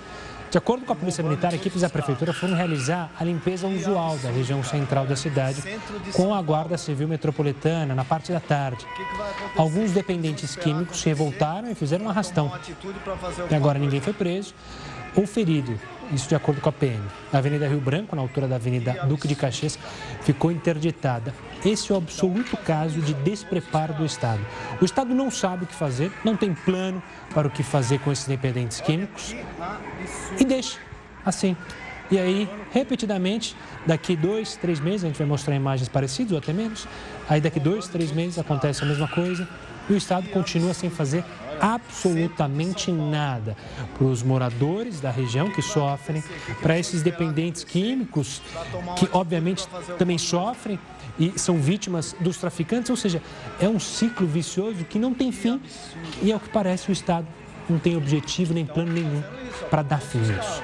De 0.52 0.58
acordo 0.58 0.84
com 0.84 0.92
a 0.92 0.96
Polícia 0.96 1.24
Militar, 1.24 1.54
equipes 1.54 1.80
da 1.80 1.88
Prefeitura 1.88 2.30
foram 2.34 2.54
realizar 2.54 3.10
a 3.18 3.24
limpeza 3.24 3.66
usual 3.66 4.18
da 4.18 4.30
região 4.30 4.62
central 4.62 5.06
da 5.06 5.16
cidade 5.16 5.62
com 6.12 6.34
a 6.34 6.42
Guarda 6.42 6.76
Civil 6.76 7.08
Metropolitana 7.08 7.94
na 7.94 8.04
parte 8.04 8.30
da 8.32 8.38
tarde. 8.38 8.86
Alguns 9.56 9.92
dependentes 9.92 10.54
químicos 10.54 11.00
se 11.00 11.08
revoltaram 11.08 11.70
e 11.70 11.74
fizeram 11.74 12.04
um 12.04 12.10
arrastão. 12.10 12.52
E 13.50 13.54
agora 13.54 13.78
ninguém 13.78 14.02
foi 14.02 14.12
preso 14.12 14.54
ou 15.16 15.26
ferido, 15.26 15.80
isso 16.12 16.28
de 16.28 16.34
acordo 16.34 16.60
com 16.60 16.68
a 16.68 16.72
PM. 16.72 17.02
A 17.32 17.38
Avenida 17.38 17.66
Rio 17.66 17.80
Branco, 17.80 18.14
na 18.14 18.22
altura 18.22 18.46
da 18.46 18.56
Avenida 18.56 19.04
Duque 19.06 19.26
de 19.26 19.34
Caxias, 19.34 19.78
ficou 20.22 20.52
interditada. 20.52 21.34
Esse 21.64 21.90
é 21.90 21.94
o 21.94 21.98
absoluto 21.98 22.56
caso 22.56 23.00
de 23.00 23.14
despreparo 23.14 23.94
do 23.94 24.04
Estado. 24.04 24.40
O 24.80 24.84
Estado 24.84 25.14
não 25.14 25.30
sabe 25.30 25.64
o 25.64 25.66
que 25.66 25.74
fazer, 25.74 26.12
não 26.24 26.36
tem 26.36 26.54
plano 26.54 27.02
para 27.32 27.48
o 27.48 27.50
que 27.50 27.62
fazer 27.62 27.98
com 28.00 28.12
esses 28.12 28.26
dependentes 28.26 28.80
químicos 28.80 29.34
e 30.38 30.44
deixa 30.44 30.78
assim. 31.24 31.56
E 32.10 32.18
aí, 32.18 32.48
repetidamente, 32.70 33.56
daqui 33.86 34.14
dois, 34.14 34.54
três 34.56 34.78
meses, 34.78 35.04
a 35.04 35.06
gente 35.06 35.16
vai 35.16 35.26
mostrar 35.26 35.54
imagens 35.54 35.88
parecidas 35.88 36.32
ou 36.32 36.38
até 36.38 36.52
menos. 36.52 36.86
Aí, 37.26 37.40
daqui 37.40 37.58
dois, 37.58 37.88
três 37.88 38.12
meses, 38.12 38.38
acontece 38.38 38.82
a 38.82 38.86
mesma 38.86 39.08
coisa 39.08 39.48
e 39.88 39.92
o 39.92 39.96
Estado 39.96 40.28
continua 40.28 40.74
sem 40.74 40.90
fazer 40.90 41.24
absolutamente 41.60 42.90
nada 42.90 43.56
para 43.96 44.04
os 44.04 44.22
moradores 44.22 45.00
da 45.00 45.10
região 45.10 45.48
que 45.48 45.62
sofrem, 45.62 46.22
para 46.60 46.76
esses 46.76 47.02
dependentes 47.02 47.62
químicos 47.62 48.42
que, 48.96 49.08
obviamente, 49.12 49.66
também 49.96 50.18
sofrem 50.18 50.78
e 51.18 51.38
são 51.38 51.58
vítimas 51.58 52.16
dos 52.18 52.36
traficantes, 52.38 52.90
ou 52.90 52.96
seja, 52.96 53.22
é 53.60 53.68
um 53.68 53.78
ciclo 53.78 54.26
vicioso 54.26 54.84
que 54.84 54.98
não 54.98 55.14
tem 55.14 55.30
fim 55.30 55.60
e, 56.20 56.32
ao 56.32 56.40
que 56.40 56.48
parece, 56.48 56.90
o 56.90 56.92
Estado 56.92 57.28
não 57.68 57.78
tem 57.78 57.96
objetivo 57.96 58.52
nem 58.52 58.66
plano 58.66 58.92
nenhum 58.92 59.22
para 59.70 59.82
dar 59.82 60.00
fim 60.00 60.18
a 60.18 60.40
isso. 60.40 60.62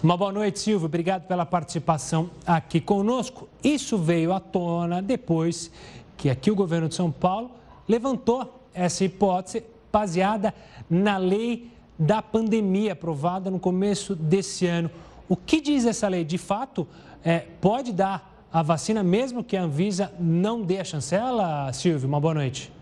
Uma 0.01 0.17
boa 0.17 0.31
noite, 0.31 0.61
Silvio. 0.61 0.87
Obrigado 0.87 1.27
pela 1.27 1.45
participação 1.45 2.31
aqui 2.47 2.81
conosco. 2.81 3.49
Isso 3.65 3.99
veio 3.99 4.33
à 4.33 4.39
tona 4.39 5.03
depois 5.03 5.73
que 6.17 6.31
aqui 6.31 6.53
o 6.53 6.55
governo 6.55 6.89
de 6.89 6.95
São 6.95 7.11
Paulo 7.11 7.51
levantou 7.89 8.63
essa 8.73 9.05
hipótese 9.05 9.65
baseada 9.93 10.55
na 10.89 11.17
lei 11.17 11.73
da 11.99 12.23
pandemia 12.23 12.93
aprovada 12.93 13.51
no 13.51 13.59
começo 13.59 14.15
desse 14.15 14.67
ano. 14.67 14.89
O 15.29 15.35
que 15.35 15.61
diz 15.61 15.85
essa 15.85 16.07
lei? 16.07 16.25
De 16.25 16.39
fato, 16.39 16.87
é, 17.25 17.41
pode 17.61 17.93
dar 17.93 18.47
a 18.53 18.63
vacina 18.63 19.03
mesmo 19.03 19.43
que 19.43 19.57
a 19.57 19.63
Anvisa 19.65 20.13
não 20.21 20.63
dê 20.63 20.79
a 20.79 20.85
chancela? 20.85 21.73
Silvio, 21.73 22.07
uma 22.07 22.21
boa 22.21 22.35
noite. 22.35 22.73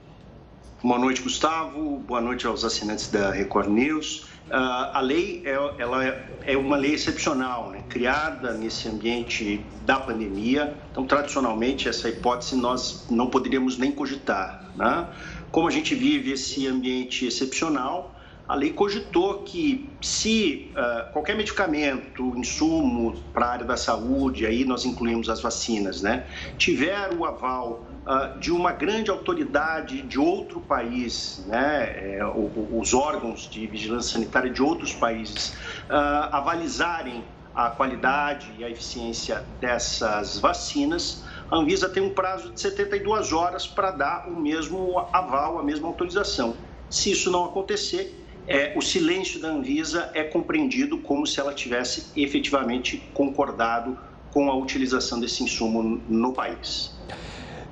Boa 0.84 0.98
noite, 0.98 1.22
Gustavo. 1.22 1.98
Boa 2.00 2.20
noite 2.20 2.46
aos 2.46 2.62
assinantes 2.62 3.10
da 3.10 3.30
Record 3.30 3.70
News. 3.70 4.35
Uh, 4.48 4.52
a 4.92 5.00
lei 5.00 5.42
é, 5.44 5.54
ela 5.78 6.04
é 6.44 6.56
uma 6.56 6.76
lei 6.76 6.94
excepcional, 6.94 7.70
né? 7.70 7.82
criada 7.88 8.52
nesse 8.52 8.88
ambiente 8.88 9.60
da 9.84 9.98
pandemia. 9.98 10.76
Então, 10.92 11.04
tradicionalmente, 11.04 11.88
essa 11.88 12.08
hipótese 12.08 12.54
nós 12.54 13.06
não 13.10 13.28
poderíamos 13.28 13.76
nem 13.76 13.90
cogitar. 13.90 14.70
Né? 14.76 15.08
Como 15.50 15.66
a 15.66 15.70
gente 15.70 15.94
vive 15.96 16.30
esse 16.30 16.66
ambiente 16.68 17.26
excepcional, 17.26 18.14
a 18.48 18.54
lei 18.54 18.72
cogitou 18.72 19.42
que 19.42 19.88
se 20.00 20.70
uh, 20.70 21.12
qualquer 21.12 21.36
medicamento, 21.36 22.32
insumo 22.36 23.16
para 23.32 23.46
a 23.46 23.50
área 23.50 23.64
da 23.64 23.76
saúde, 23.76 24.46
aí 24.46 24.64
nós 24.64 24.84
incluímos 24.84 25.28
as 25.28 25.40
vacinas, 25.40 26.00
né, 26.00 26.24
tiver 26.56 27.12
o 27.14 27.24
aval 27.24 27.84
uh, 28.06 28.38
de 28.38 28.52
uma 28.52 28.72
grande 28.72 29.10
autoridade 29.10 30.02
de 30.02 30.18
outro 30.18 30.60
país, 30.60 31.44
né, 31.46 32.18
é, 32.18 32.20
os 32.72 32.94
órgãos 32.94 33.48
de 33.50 33.66
vigilância 33.66 34.14
sanitária 34.14 34.50
de 34.50 34.62
outros 34.62 34.94
países, 34.94 35.50
uh, 35.90 36.30
avalizarem 36.32 37.24
a 37.54 37.70
qualidade 37.70 38.52
e 38.58 38.64
a 38.64 38.70
eficiência 38.70 39.42
dessas 39.60 40.38
vacinas, 40.38 41.24
a 41.50 41.56
Anvisa 41.56 41.88
tem 41.88 42.02
um 42.02 42.10
prazo 42.10 42.52
de 42.52 42.60
72 42.60 43.32
horas 43.32 43.66
para 43.66 43.90
dar 43.92 44.28
o 44.28 44.38
mesmo 44.38 44.98
aval, 45.12 45.58
a 45.58 45.62
mesma 45.62 45.86
autorização. 45.88 46.56
Se 46.90 47.12
isso 47.12 47.30
não 47.30 47.44
acontecer, 47.44 48.26
é, 48.46 48.72
o 48.76 48.82
silêncio 48.82 49.40
da 49.40 49.48
Anvisa 49.48 50.10
é 50.12 50.22
compreendido 50.22 50.98
como 50.98 51.26
se 51.26 51.40
ela 51.40 51.54
tivesse 51.54 52.08
efetivamente 52.16 52.98
concordado 53.14 53.96
com 54.32 54.50
a 54.50 54.56
utilização 54.56 55.18
desse 55.18 55.42
insumo 55.42 56.02
no 56.08 56.32
país. 56.32 56.94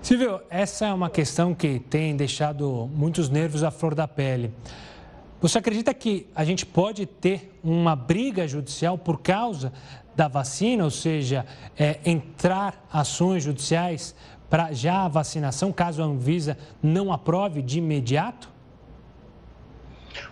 Silvio, 0.04 0.42
essa 0.50 0.84
é 0.84 0.92
uma 0.92 1.08
questão 1.08 1.54
que 1.54 1.78
tem 1.78 2.14
deixado 2.14 2.90
muitos 2.94 3.30
nervos 3.30 3.64
à 3.64 3.70
flor 3.70 3.94
da 3.94 4.06
pele. 4.06 4.52
Você 5.40 5.56
acredita 5.56 5.94
que 5.94 6.26
a 6.34 6.44
gente 6.44 6.66
pode 6.66 7.06
ter 7.06 7.58
uma 7.64 7.96
briga 7.96 8.46
judicial 8.46 8.98
por 8.98 9.22
causa 9.22 9.72
da 10.14 10.28
vacina, 10.28 10.84
ou 10.84 10.90
seja, 10.90 11.46
é, 11.74 12.00
entrar 12.04 12.86
ações 12.92 13.44
judiciais 13.44 14.14
para 14.50 14.74
já 14.74 15.06
a 15.06 15.08
vacinação, 15.08 15.72
caso 15.72 16.02
a 16.02 16.04
Anvisa 16.04 16.58
não 16.82 17.10
aprove 17.10 17.62
de 17.62 17.78
imediato? 17.78 18.50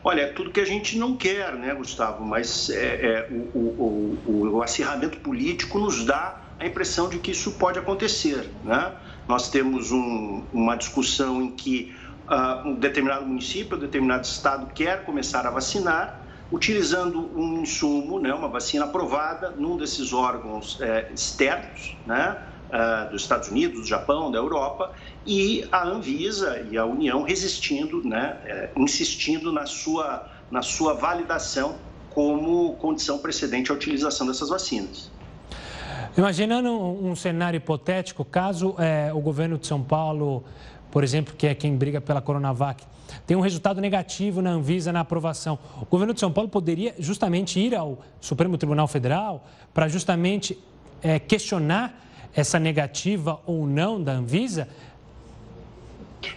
Olha, 0.04 0.20
é 0.20 0.26
tudo 0.26 0.50
que 0.50 0.60
a 0.60 0.66
gente 0.66 0.98
não 0.98 1.16
quer, 1.16 1.54
né, 1.54 1.74
Gustavo? 1.74 2.22
Mas 2.22 2.68
é, 2.68 2.76
é, 2.76 3.28
o, 3.30 3.58
o, 3.58 4.18
o, 4.26 4.50
o, 4.56 4.62
acirramento 4.62 5.18
político 5.20 5.78
nos 5.78 6.04
dá 6.04 6.42
a 6.60 6.66
impressão 6.66 7.08
de 7.08 7.18
que 7.18 7.30
isso 7.30 7.52
pode 7.52 7.78
acontecer, 7.78 8.50
né? 8.62 8.92
Nós 9.28 9.50
temos 9.50 9.92
um, 9.92 10.46
uma 10.52 10.76
discussão 10.76 11.42
em 11.42 11.50
que 11.52 11.94
uh, 12.28 12.68
um 12.68 12.74
determinado 12.74 13.26
município, 13.26 13.76
um 13.76 13.80
determinado 13.80 14.24
estado 14.24 14.72
quer 14.72 15.04
começar 15.04 15.46
a 15.46 15.50
vacinar, 15.50 16.20
utilizando 16.50 17.30
um 17.34 17.62
insumo, 17.62 18.20
né, 18.20 18.32
uma 18.34 18.48
vacina 18.48 18.84
aprovada 18.84 19.50
num 19.52 19.76
desses 19.76 20.12
órgãos 20.12 20.78
é, 20.80 21.10
externos, 21.12 21.96
né? 22.04 22.36
uh, 22.72 23.10
dos 23.10 23.22
Estados 23.22 23.48
Unidos, 23.48 23.80
do 23.80 23.86
Japão, 23.86 24.30
da 24.30 24.38
Europa, 24.38 24.92
e 25.24 25.66
a 25.70 25.86
Anvisa 25.86 26.66
e 26.70 26.76
a 26.76 26.84
União 26.84 27.22
resistindo, 27.22 28.02
né, 28.04 28.70
uh, 28.76 28.82
insistindo 28.82 29.52
na 29.52 29.66
sua, 29.66 30.26
na 30.50 30.62
sua 30.62 30.94
validação 30.94 31.80
como 32.08 32.76
condição 32.76 33.18
precedente 33.18 33.70
à 33.70 33.74
utilização 33.74 34.26
dessas 34.26 34.48
vacinas. 34.48 35.12
Imaginando 36.16 36.70
um 36.70 37.16
cenário 37.16 37.56
hipotético, 37.56 38.22
caso 38.22 38.74
é, 38.78 39.10
o 39.14 39.20
governo 39.20 39.56
de 39.56 39.66
São 39.66 39.82
Paulo, 39.82 40.44
por 40.90 41.02
exemplo, 41.02 41.34
que 41.34 41.46
é 41.46 41.54
quem 41.54 41.74
briga 41.74 42.02
pela 42.02 42.20
Coronavac, 42.20 42.84
tem 43.26 43.34
um 43.34 43.40
resultado 43.40 43.80
negativo 43.80 44.42
na 44.42 44.50
Anvisa 44.50 44.92
na 44.92 45.00
aprovação. 45.00 45.58
O 45.80 45.86
governo 45.86 46.12
de 46.12 46.20
São 46.20 46.30
Paulo 46.30 46.50
poderia 46.50 46.94
justamente 46.98 47.58
ir 47.58 47.74
ao 47.74 47.98
Supremo 48.20 48.58
Tribunal 48.58 48.86
Federal 48.86 49.46
para 49.72 49.88
justamente 49.88 50.58
é, 51.02 51.18
questionar 51.18 51.98
essa 52.34 52.58
negativa 52.58 53.40
ou 53.46 53.66
não 53.66 54.02
da 54.02 54.12
Anvisa? 54.12 54.68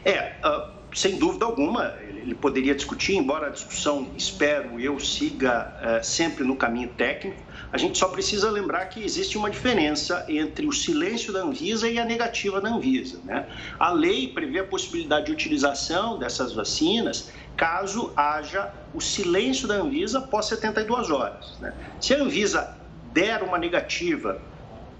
É, 0.05 0.35
uh, 0.45 0.71
sem 0.93 1.17
dúvida 1.17 1.43
alguma, 1.43 1.95
ele 2.01 2.33
poderia 2.33 2.73
discutir, 2.73 3.17
embora 3.17 3.47
a 3.47 3.49
discussão, 3.49 4.07
espero 4.17 4.79
eu, 4.79 4.99
siga 5.01 5.73
uh, 5.99 6.03
sempre 6.03 6.45
no 6.45 6.55
caminho 6.55 6.89
técnico. 6.89 7.43
A 7.75 7.77
gente 7.77 7.97
só 7.97 8.07
precisa 8.07 8.49
lembrar 8.49 8.85
que 8.85 9.03
existe 9.03 9.37
uma 9.37 9.49
diferença 9.49 10.25
entre 10.29 10.65
o 10.65 10.71
silêncio 10.71 11.33
da 11.33 11.41
Anvisa 11.41 11.89
e 11.89 11.99
a 11.99 12.05
negativa 12.05 12.61
da 12.61 12.69
Anvisa. 12.69 13.19
Né? 13.25 13.45
A 13.77 13.91
lei 13.91 14.29
prevê 14.29 14.59
a 14.59 14.63
possibilidade 14.63 15.25
de 15.25 15.33
utilização 15.33 16.17
dessas 16.17 16.53
vacinas 16.53 17.33
caso 17.57 18.13
haja 18.15 18.73
o 18.93 19.01
silêncio 19.01 19.67
da 19.67 19.73
Anvisa 19.73 20.19
após 20.19 20.45
72 20.45 21.11
horas. 21.11 21.59
Né? 21.59 21.73
Se 21.99 22.13
a 22.13 22.23
Anvisa 22.23 22.77
der 23.11 23.43
uma 23.43 23.57
negativa 23.57 24.41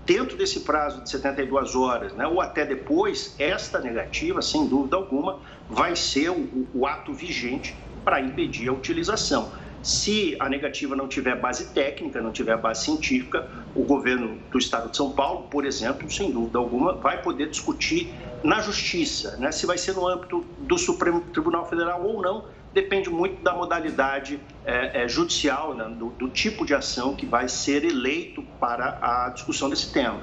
dentro 0.05 0.35
desse 0.35 0.59
prazo 0.59 1.01
de 1.01 1.09
72 1.09 1.75
horas, 1.75 2.11
né, 2.11 2.27
ou 2.27 2.41
até 2.41 2.65
depois, 2.65 3.35
esta 3.39 3.79
negativa, 3.79 4.41
sem 4.41 4.67
dúvida 4.67 4.97
alguma, 4.97 5.39
vai 5.69 5.95
ser 5.95 6.29
o, 6.29 6.67
o 6.73 6.85
ato 6.85 7.13
vigente 7.13 7.73
para 8.03 8.19
impedir 8.19 8.67
a 8.67 8.73
utilização. 8.73 9.49
Se 9.85 10.35
a 10.39 10.49
negativa 10.49 10.95
não 10.95 11.07
tiver 11.07 11.39
base 11.39 11.67
técnica, 11.67 12.19
não 12.19 12.31
tiver 12.31 12.57
base 12.57 12.85
científica, 12.85 13.47
o 13.75 13.83
governo 13.83 14.39
do 14.49 14.57
estado 14.57 14.89
de 14.89 14.97
São 14.97 15.11
Paulo, 15.11 15.43
por 15.43 15.63
exemplo, 15.63 16.09
sem 16.09 16.31
dúvida 16.31 16.57
alguma, 16.57 16.93
vai 16.93 17.21
poder 17.21 17.51
discutir 17.51 18.11
na 18.43 18.61
justiça, 18.61 19.37
né, 19.37 19.51
se 19.51 19.67
vai 19.67 19.77
ser 19.77 19.93
no 19.93 20.07
âmbito 20.07 20.43
do 20.61 20.75
Supremo 20.75 21.21
Tribunal 21.31 21.69
Federal 21.69 22.03
ou 22.03 22.19
não, 22.19 22.45
depende 22.73 23.11
muito 23.11 23.43
da 23.43 23.53
modalidade 23.53 24.39
é, 24.65 25.03
é, 25.03 25.07
judicial, 25.07 25.75
né, 25.75 25.85
do, 25.99 26.09
do, 26.09 26.29
tipo 26.29 26.65
de 26.65 26.73
ação 26.73 27.15
que 27.15 27.27
vai 27.27 27.47
ser 27.47 27.85
eleito 27.85 28.41
para 28.59 28.97
a 28.99 29.29
discussão 29.29 29.69
desse 29.69 29.93
tema. 29.93 30.19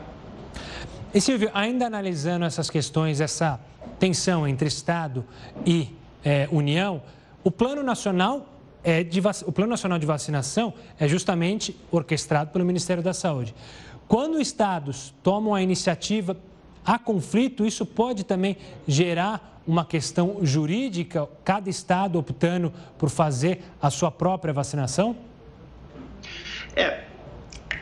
E 1.15 1.21
Silvio, 1.21 1.53
ainda 1.55 1.87
analisando 1.87 2.45
essas 2.45 2.69
questões, 2.69 3.21
essa 3.21 3.61
tensão 4.01 4.45
entre 4.45 4.67
Estado 4.67 5.25
e 5.65 5.89
é, 6.25 6.49
União, 6.51 7.01
o 7.45 7.51
Plano 7.51 7.85
Nacional 7.85 8.52
é 8.85 9.03
de, 9.03 9.21
o 9.47 9.53
Plano 9.53 9.71
Nacional 9.71 9.99
de 9.99 10.07
Vacinação 10.07 10.75
é 10.99 11.07
justamente 11.07 11.77
orquestrado 11.91 12.51
pelo 12.51 12.65
Ministério 12.65 13.03
da 13.03 13.15
Saúde. 13.15 13.55
Quando 14.09 14.41
estados 14.41 15.15
tomam 15.23 15.55
a 15.55 15.63
iniciativa, 15.63 16.37
há 16.85 16.99
conflito, 16.99 17.65
isso 17.65 17.87
pode 17.87 18.25
também 18.25 18.57
gerar 18.87 19.61
uma 19.67 19.85
questão 19.85 20.39
jurídica, 20.43 21.29
cada 21.45 21.71
estado 21.71 22.19
optando 22.19 22.73
por 22.99 23.09
fazer 23.09 23.63
a 23.81 23.91
sua 23.91 24.11
própria 24.11 24.53
vacinação? 24.53 25.17
É, 26.75 27.05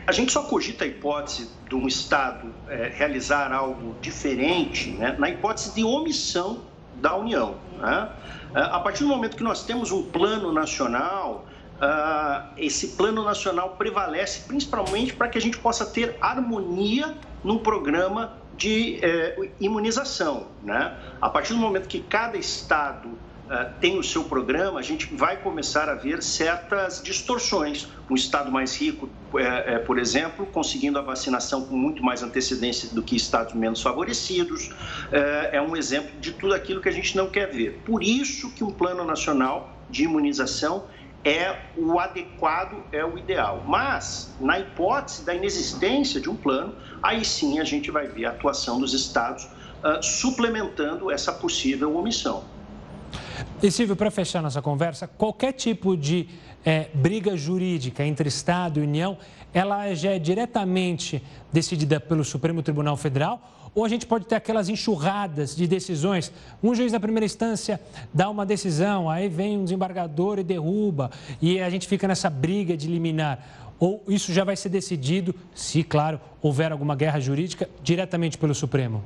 a 0.07 0.13
gente 0.13 0.33
só 0.33 0.43
cogita 0.43 0.85
a 0.85 0.87
hipótese 0.87 1.49
de 1.69 1.75
um 1.75 1.87
estado 1.87 2.53
é, 2.69 2.93
realizar 2.95 3.53
algo 3.53 3.95
diferente 4.01 4.91
né, 4.91 5.17
na 5.19 5.31
hipótese 5.31 5.75
de 5.75 5.85
omissão 5.85 6.65
da 7.01 7.17
União. 7.17 7.55
Né? 7.79 8.11
É, 8.55 8.61
a 8.61 8.81
partir 8.81 9.05
do 9.05 9.09
momento 9.09 9.37
que 9.37 9.43
nós 9.43 9.65
temos 9.65 9.93
um 9.93 10.03
plano 10.03 10.53
nacional, 10.53 11.47
uh, 11.81 12.53
esse 12.57 12.89
plano 12.89 13.25
nacional 13.25 13.77
prevalece 13.77 14.47
principalmente 14.47 15.15
para 15.15 15.29
que 15.29 15.39
a 15.39 15.41
gente 15.41 15.59
possa 15.59 15.87
ter 15.87 16.17
harmonia 16.21 17.15
num 17.45 17.59
programa 17.59 18.39
de 18.57 18.99
eh, 19.03 19.51
imunização. 19.59 20.49
Né? 20.63 20.95
A 21.19 21.31
partir 21.31 21.55
do 21.55 21.59
momento 21.59 21.89
que 21.89 22.01
cada 22.01 22.37
estado 22.37 23.09
uh, 23.51 23.73
tem 23.81 23.99
o 23.99 24.03
seu 24.03 24.25
programa, 24.25 24.79
a 24.79 24.83
gente 24.83 25.13
vai 25.15 25.37
começar 25.37 25.89
a 25.89 25.95
ver 25.95 26.23
certas 26.23 27.03
distorções. 27.03 27.89
Um 28.09 28.15
estado 28.15 28.51
mais 28.51 28.77
rico, 28.77 29.09
eh, 29.35 29.75
eh, 29.75 29.79
por 29.79 29.97
exemplo, 29.97 30.45
conseguindo 30.47 30.99
a 30.99 31.03
vacinação 31.03 31.65
com 31.65 31.77
muito 31.77 32.03
mais 32.03 32.23
antecedência 32.23 32.89
do 32.93 33.03
que 33.03 33.15
estados 33.15 33.55
menos 33.55 33.81
favorecidos, 33.81 34.71
é 35.13 35.63
um 35.63 35.77
exemplo 35.77 36.19
de 36.19 36.33
tudo 36.33 36.53
aquilo 36.53 36.81
que 36.81 36.89
a 36.89 36.93
gente 36.93 37.17
não 37.17 37.31
quer 37.31 37.47
ver. 37.47 37.83
Por 37.85 38.03
isso 38.03 38.51
que 38.51 38.65
um 38.65 38.73
plano 38.73 39.05
nacional 39.05 39.77
de 39.89 40.03
imunização 40.05 40.87
é 41.25 41.57
o 41.77 41.99
adequado, 41.99 42.83
é 42.93 43.05
o 43.05 43.19
ideal. 43.19 43.63
Mas, 43.67 44.35
na 44.41 44.59
hipótese 44.59 45.25
da 45.25 45.35
inexistência 45.35 46.21
de 46.21 46.31
um 46.31 46.37
plano, 46.37 46.75
aí 47.03 47.25
sim 47.25 47.59
a 47.61 47.65
gente 47.65 47.91
vai 47.91 48.07
ver 48.07 48.25
a 48.25 48.31
atuação 48.31 48.81
dos 48.81 48.95
estados 48.95 49.45
uh, 49.45 50.03
suplementando 50.03 51.11
essa 51.11 51.33
possível 51.33 51.95
omissão. 51.95 52.45
E 53.63 53.71
Silvio, 53.71 53.97
para 53.97 54.11
fechar 54.11 54.43
nossa 54.43 54.63
conversa, 54.63 55.07
qualquer 55.07 55.53
tipo 55.53 55.97
de 55.97 56.29
é, 56.65 56.89
briga 56.95 57.37
jurídica 57.37 58.05
entre 58.05 58.29
Estado 58.29 58.81
e 58.81 58.83
União, 58.83 59.19
ela 59.53 59.93
já 59.95 60.13
é 60.13 60.19
diretamente 60.19 61.23
decidida 61.53 61.99
pelo 62.01 62.25
Supremo 62.25 62.63
Tribunal 62.63 62.97
Federal 62.97 63.57
ou 63.75 63.85
a 63.85 63.89
gente 63.89 64.07
pode 64.07 64.27
ter 64.27 64.35
aquelas 64.35 64.69
enxurradas 64.69 65.55
de 65.55 65.67
decisões. 65.67 66.33
Um 66.63 66.75
juiz 66.75 66.93
na 66.93 67.01
primeira 67.01 67.25
instância 67.25 67.81
dá 68.13 68.29
uma 68.29 68.45
decisão, 68.45 69.09
aí 69.09 69.29
vem 69.29 69.59
um 69.59 69.65
desembargador 69.65 70.39
e 70.39 70.43
derruba, 70.43 71.11
e 71.41 71.61
a 71.61 71.71
gente 71.71 71.87
fica 71.87 72.09
nessa 72.09 72.29
briga 72.29 72.77
de 72.77 72.89
liminar. 72.89 73.71
Ou 73.79 74.03
isso 74.09 74.33
já 74.33 74.45
vai 74.45 74.57
ser 74.57 74.69
decidido, 74.69 75.35
se, 75.55 75.83
claro, 75.83 76.21
houver 76.43 76.71
alguma 76.71 76.95
guerra 76.95 77.21
jurídica, 77.21 77.69
diretamente 77.83 78.37
pelo 78.37 78.55
Supremo? 78.55 79.03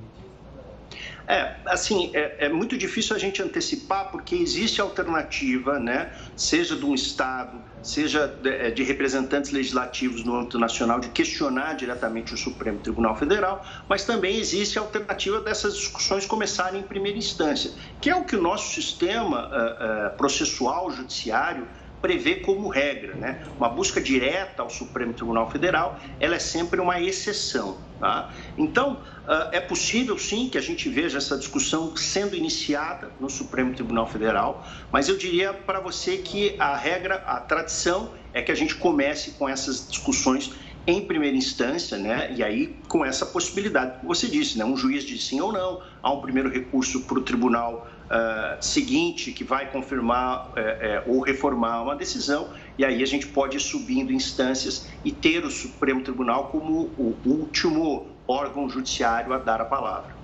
É, 1.27 1.57
assim, 1.67 2.11
é, 2.13 2.47
é, 2.47 2.49
muito 2.51 2.77
difícil 2.77 3.17
a 3.17 3.19
gente 3.19 3.43
antecipar 3.43 4.11
porque 4.11 4.35
existe 4.35 4.81
alternativa, 4.81 5.79
né? 5.79 6.13
Seja 6.37 6.77
de 6.77 6.85
um 6.85 6.95
Estado, 6.95 7.63
seja 7.83 8.27
de, 8.27 8.51
é, 8.51 8.71
de, 8.71 8.83
representantes 8.83 9.51
legislativos 9.51 10.23
no 10.23 10.37
âmbito 10.37 10.59
nacional, 10.59 11.01
de 11.01 11.09
questionar 11.09 11.75
diretamente 11.77 12.35
o 12.35 12.37
Supremo 12.37 12.79
Tribunal 12.79 13.17
Federal, 13.17 13.65
mas 13.89 14.05
também 14.05 14.37
existe 14.37 14.79
a 14.79 14.83
alternativa 14.83 15.41
dessas 15.41 15.77
discussões 15.77 16.27
começarem 16.27 16.81
em 16.81 16.85
primeira 16.85 17.17
instância, 17.17 17.73
que 18.03 18.11
é 18.11 18.15
o 18.15 18.25
que 18.25 18.37
o 18.37 18.43
nosso 18.43 18.75
sistema 18.75 19.49
uh, 19.49 20.13
uh, 20.13 20.17
processual 20.19 20.91
judiciário 20.91 21.67
prevê 22.05 22.35
como 22.35 22.69
regra, 22.69 23.17
né? 23.17 23.43
Uma 23.59 23.71
busca 23.71 23.99
direta 23.99 24.61
ao 24.61 24.69
Supremo 24.69 25.15
Tribunal 25.15 25.51
Federal, 25.51 25.99
ela 26.21 26.35
é 26.35 26.39
sempre 26.39 26.79
uma 26.79 27.01
exceção, 27.01 27.79
tá? 27.99 28.31
Então, 28.59 29.03
ah, 29.27 29.49
é 29.53 29.59
possível 29.59 30.19
sim 30.19 30.51
que 30.51 30.59
a 30.59 30.61
gente 30.61 30.87
veja 30.91 31.17
essa 31.17 31.39
discussão 31.39 31.97
sendo 31.97 32.37
iniciada 32.37 33.11
no 33.19 33.31
Supremo 33.31 33.73
Tribunal 33.73 34.07
Federal, 34.07 34.69
mas 34.93 35.09
eu 35.09 35.17
diria 35.17 35.55
para 35.55 35.81
você 35.81 36.19
que 36.19 36.55
a 36.59 36.77
regra, 36.77 37.23
a 37.27 37.41
tradição 37.41 38.13
é 38.35 38.43
que 38.43 38.53
a 38.53 38.55
gente 38.55 38.75
comece 38.75 39.31
com 39.39 39.49
essas 39.49 39.89
discussões 39.89 40.53
em 40.87 41.07
primeira 41.07 41.37
instância, 41.37 41.97
né? 41.97 42.33
E 42.37 42.43
aí 42.43 42.77
com 42.89 43.05
essa 43.05 43.25
possibilidade 43.25 44.01
que 44.01 44.07
você 44.07 44.27
disse, 44.27 44.59
né? 44.59 44.65
Um 44.65 44.77
juiz 44.77 45.05
diz 45.05 45.25
sim 45.25 45.41
ou 45.41 45.53
não, 45.53 45.81
há 46.03 46.13
um 46.13 46.21
primeiro 46.21 46.51
recurso 46.51 47.03
para 47.03 47.19
o 47.19 47.23
tribunal 47.23 47.89
uh, 48.05 48.63
seguinte 48.63 49.33
que 49.33 49.45
vai 49.45 49.71
confirmar 49.71 50.49
uh, 50.49 51.11
uh, 51.11 51.15
ou 51.15 51.21
reformar 51.23 51.83
uma 51.83 51.97
decisão, 51.97 52.49
e 52.79 52.85
aí 52.85 53.03
a 53.03 53.07
gente 53.07 53.27
pode 53.27 53.57
ir 53.57 53.61
subindo 53.61 54.13
instâncias 54.13 54.89
e 55.05 55.11
ter 55.11 55.45
o 55.45 55.51
Supremo 55.51 56.03
Tribunal 56.03 56.49
como 56.49 56.91
o 56.99 57.17
último 57.25 58.07
órgão 58.27 58.69
judiciário 58.69 59.33
a 59.33 59.39
dar 59.39 59.61
a 59.61 59.65
palavra. 59.65 60.15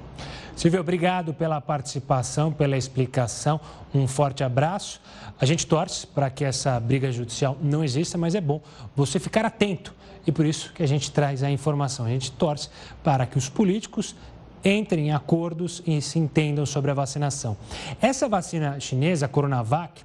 Silvio, 0.57 0.81
obrigado 0.81 1.33
pela 1.33 1.59
participação, 1.59 2.53
pela 2.53 2.77
explicação. 2.77 3.59
Um 3.94 4.07
forte 4.07 4.44
abraço. 4.44 5.01
A 5.40 5.46
gente 5.46 5.66
torce 5.66 6.07
para 6.07 6.29
que 6.29 6.44
essa 6.44 6.79
briga 6.79 7.11
judicial 7.11 7.57
não 7.62 7.83
exista, 7.83 8.18
mas 8.18 8.35
é 8.35 8.42
bom 8.42 8.61
você 8.94 9.18
ficar 9.18 9.46
atento 9.46 9.94
e 10.31 10.33
por 10.33 10.47
isso 10.47 10.73
que 10.73 10.83
a 10.83 10.87
gente 10.87 11.11
traz 11.11 11.43
a 11.43 11.51
informação. 11.51 12.07
A 12.07 12.09
gente 12.09 12.31
torce 12.31 12.69
para 13.03 13.27
que 13.27 13.37
os 13.37 13.49
políticos 13.49 14.14
entrem 14.64 15.09
em 15.09 15.12
acordos 15.12 15.83
e 15.85 16.01
se 16.01 16.21
entendam 16.21 16.64
sobre 16.64 16.93
a 16.93 16.95
vacinação. 16.95 17.57
Essa 18.01 18.29
vacina 18.29 18.79
chinesa, 18.79 19.27
a 19.27 19.29
Coronavac, 19.29 20.03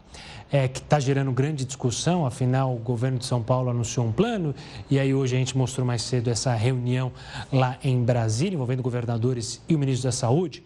é, 0.52 0.68
que 0.68 0.80
está 0.80 1.00
gerando 1.00 1.32
grande 1.32 1.64
discussão, 1.64 2.26
afinal 2.26 2.74
o 2.74 2.80
governo 2.80 3.20
de 3.20 3.26
São 3.26 3.44
Paulo 3.44 3.70
anunciou 3.70 4.08
um 4.08 4.12
plano 4.12 4.56
e 4.90 5.00
aí 5.00 5.14
hoje 5.14 5.36
a 5.36 5.40
gente 5.40 5.56
mostrou 5.56 5.86
mais 5.86 6.02
cedo 6.02 6.32
essa 6.32 6.54
reunião 6.56 7.12
lá 7.54 7.78
em 7.84 8.04
Brasília, 8.04 8.56
envolvendo 8.56 8.82
governadores 8.82 9.62
e 9.70 9.76
o 9.76 9.80
ministro 9.80 10.08
da 10.08 10.12
Saúde, 10.12 10.64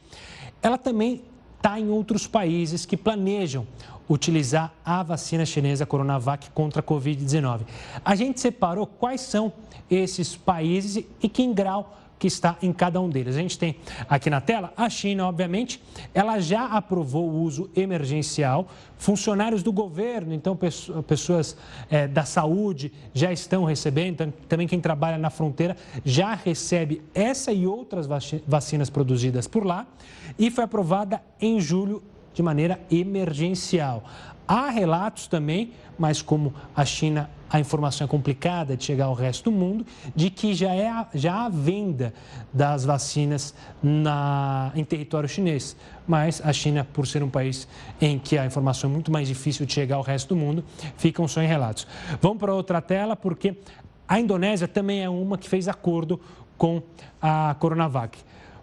ela 0.61 0.77
também 0.77 1.21
está 1.57 1.77
em 1.77 1.89
outros 1.89 2.25
países 2.27 2.85
que 2.85 2.95
planejam 2.95 3.67
utilizar 4.09 4.73
a 4.83 5.03
vacina 5.03 5.45
chinesa 5.45 5.85
Coronavac 5.85 6.49
contra 6.49 6.81
a 6.81 6.83
Covid-19. 6.83 7.61
A 8.03 8.15
gente 8.15 8.39
separou 8.39 8.87
quais 8.87 9.21
são 9.21 9.53
esses 9.89 10.35
países 10.35 11.05
e 11.21 11.29
que 11.29 11.45
grau 11.53 11.95
que 12.19 12.27
está 12.27 12.57
em 12.61 12.73
cada 12.73 12.99
um 12.99 13.09
deles. 13.09 13.37
A 13.37 13.39
gente 13.39 13.57
tem 13.57 13.77
aqui 14.09 14.29
na 14.29 14.41
tela 14.41 14.73
a 14.75 14.89
China, 14.89 15.27
obviamente, 15.27 15.81
ela 16.13 16.39
já 16.39 16.65
aprovou 16.65 17.29
o 17.29 17.41
uso 17.41 17.69
emergencial. 17.75 18.67
Funcionários 18.97 19.63
do 19.63 19.71
governo, 19.71 20.33
então 20.33 20.59
pessoas 21.07 21.55
é, 21.89 22.05
da 22.05 22.25
saúde 22.25 22.91
já 23.13 23.31
estão 23.31 23.63
recebendo, 23.63 24.33
também 24.49 24.67
quem 24.67 24.81
trabalha 24.81 25.17
na 25.17 25.29
fronteira 25.29 25.77
já 26.03 26.33
recebe 26.35 27.01
essa 27.13 27.53
e 27.53 27.65
outras 27.65 28.05
vacinas 28.45 28.89
produzidas 28.89 29.47
por 29.47 29.65
lá. 29.65 29.87
E 30.37 30.51
foi 30.51 30.65
aprovada 30.65 31.21
em 31.39 31.61
julho 31.61 32.03
de 32.33 32.41
maneira 32.41 32.79
emergencial. 32.91 34.03
Há 34.47 34.71
relatos 34.71 35.27
também, 35.27 35.73
mas 35.97 36.23
como 36.23 36.51
a 36.75 36.83
China, 36.83 37.29
a 37.51 37.59
informação 37.59 38.05
é 38.05 38.07
complicada 38.07 38.75
de 38.75 38.83
chegar 38.83 39.05
ao 39.05 39.13
resto 39.13 39.51
do 39.51 39.55
mundo, 39.55 39.85
de 40.15 40.31
que 40.31 40.55
já, 40.55 40.73
é, 40.73 40.91
já 41.13 41.45
há 41.45 41.49
venda 41.49 42.13
das 42.51 42.83
vacinas 42.83 43.53
na, 43.83 44.71
em 44.73 44.83
território 44.83 45.29
chinês. 45.29 45.77
Mas 46.07 46.41
a 46.43 46.51
China, 46.51 46.83
por 46.83 47.05
ser 47.05 47.21
um 47.21 47.29
país 47.29 47.67
em 48.01 48.17
que 48.17 48.39
a 48.39 48.45
informação 48.45 48.89
é 48.89 48.93
muito 48.93 49.11
mais 49.11 49.27
difícil 49.27 49.67
de 49.67 49.73
chegar 49.73 49.97
ao 49.97 50.01
resto 50.01 50.29
do 50.29 50.35
mundo, 50.35 50.63
ficam 50.97 51.27
só 51.27 51.43
em 51.43 51.47
relatos. 51.47 51.85
Vamos 52.19 52.39
para 52.39 52.51
outra 52.51 52.81
tela, 52.81 53.15
porque 53.15 53.55
a 54.07 54.19
Indonésia 54.19 54.67
também 54.67 55.03
é 55.03 55.09
uma 55.09 55.37
que 55.37 55.47
fez 55.47 55.67
acordo 55.67 56.19
com 56.57 56.81
a 57.21 57.55
Coronavac. 57.59 58.17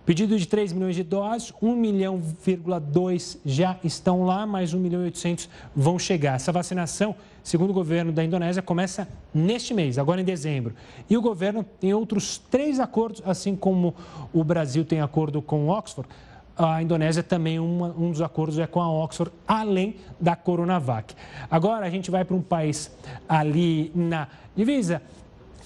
Pedido 0.06 0.38
de 0.38 0.46
3 0.46 0.72
milhões 0.72 0.94
de 0.94 1.02
doses, 1.02 1.52
1 1.60 1.74
milhão,2 1.74 3.38
já 3.44 3.76
estão 3.82 4.24
lá, 4.24 4.46
mais 4.46 4.72
1 4.72 4.78
milhão 4.78 5.02
e 5.02 5.06
800 5.06 5.50
vão 5.74 5.98
chegar. 5.98 6.36
Essa 6.36 6.52
vacinação, 6.52 7.12
segundo 7.42 7.70
o 7.70 7.72
governo 7.72 8.12
da 8.12 8.22
Indonésia, 8.22 8.62
começa 8.62 9.08
neste 9.34 9.74
mês, 9.74 9.98
agora 9.98 10.20
em 10.20 10.24
dezembro. 10.24 10.74
E 11.10 11.16
o 11.16 11.20
governo 11.20 11.64
tem 11.80 11.92
outros 11.92 12.38
três 12.38 12.78
acordos, 12.78 13.20
assim 13.26 13.56
como 13.56 13.96
o 14.32 14.44
Brasil 14.44 14.84
tem 14.84 15.00
acordo 15.00 15.42
com 15.42 15.68
Oxford. 15.68 16.08
A 16.56 16.80
Indonésia 16.80 17.24
também, 17.24 17.58
uma, 17.58 17.88
um 17.88 18.12
dos 18.12 18.22
acordos 18.22 18.60
é 18.60 18.66
com 18.68 18.80
a 18.80 18.88
Oxford, 18.88 19.32
além 19.46 19.96
da 20.20 20.36
Coronavac. 20.36 21.16
Agora 21.50 21.84
a 21.84 21.90
gente 21.90 22.12
vai 22.12 22.24
para 22.24 22.36
um 22.36 22.42
país 22.42 22.96
ali 23.28 23.90
na 23.92 24.28
divisa, 24.54 25.02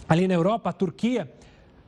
ali 0.08 0.26
na 0.26 0.32
Europa, 0.32 0.70
a 0.70 0.72
Turquia 0.72 1.30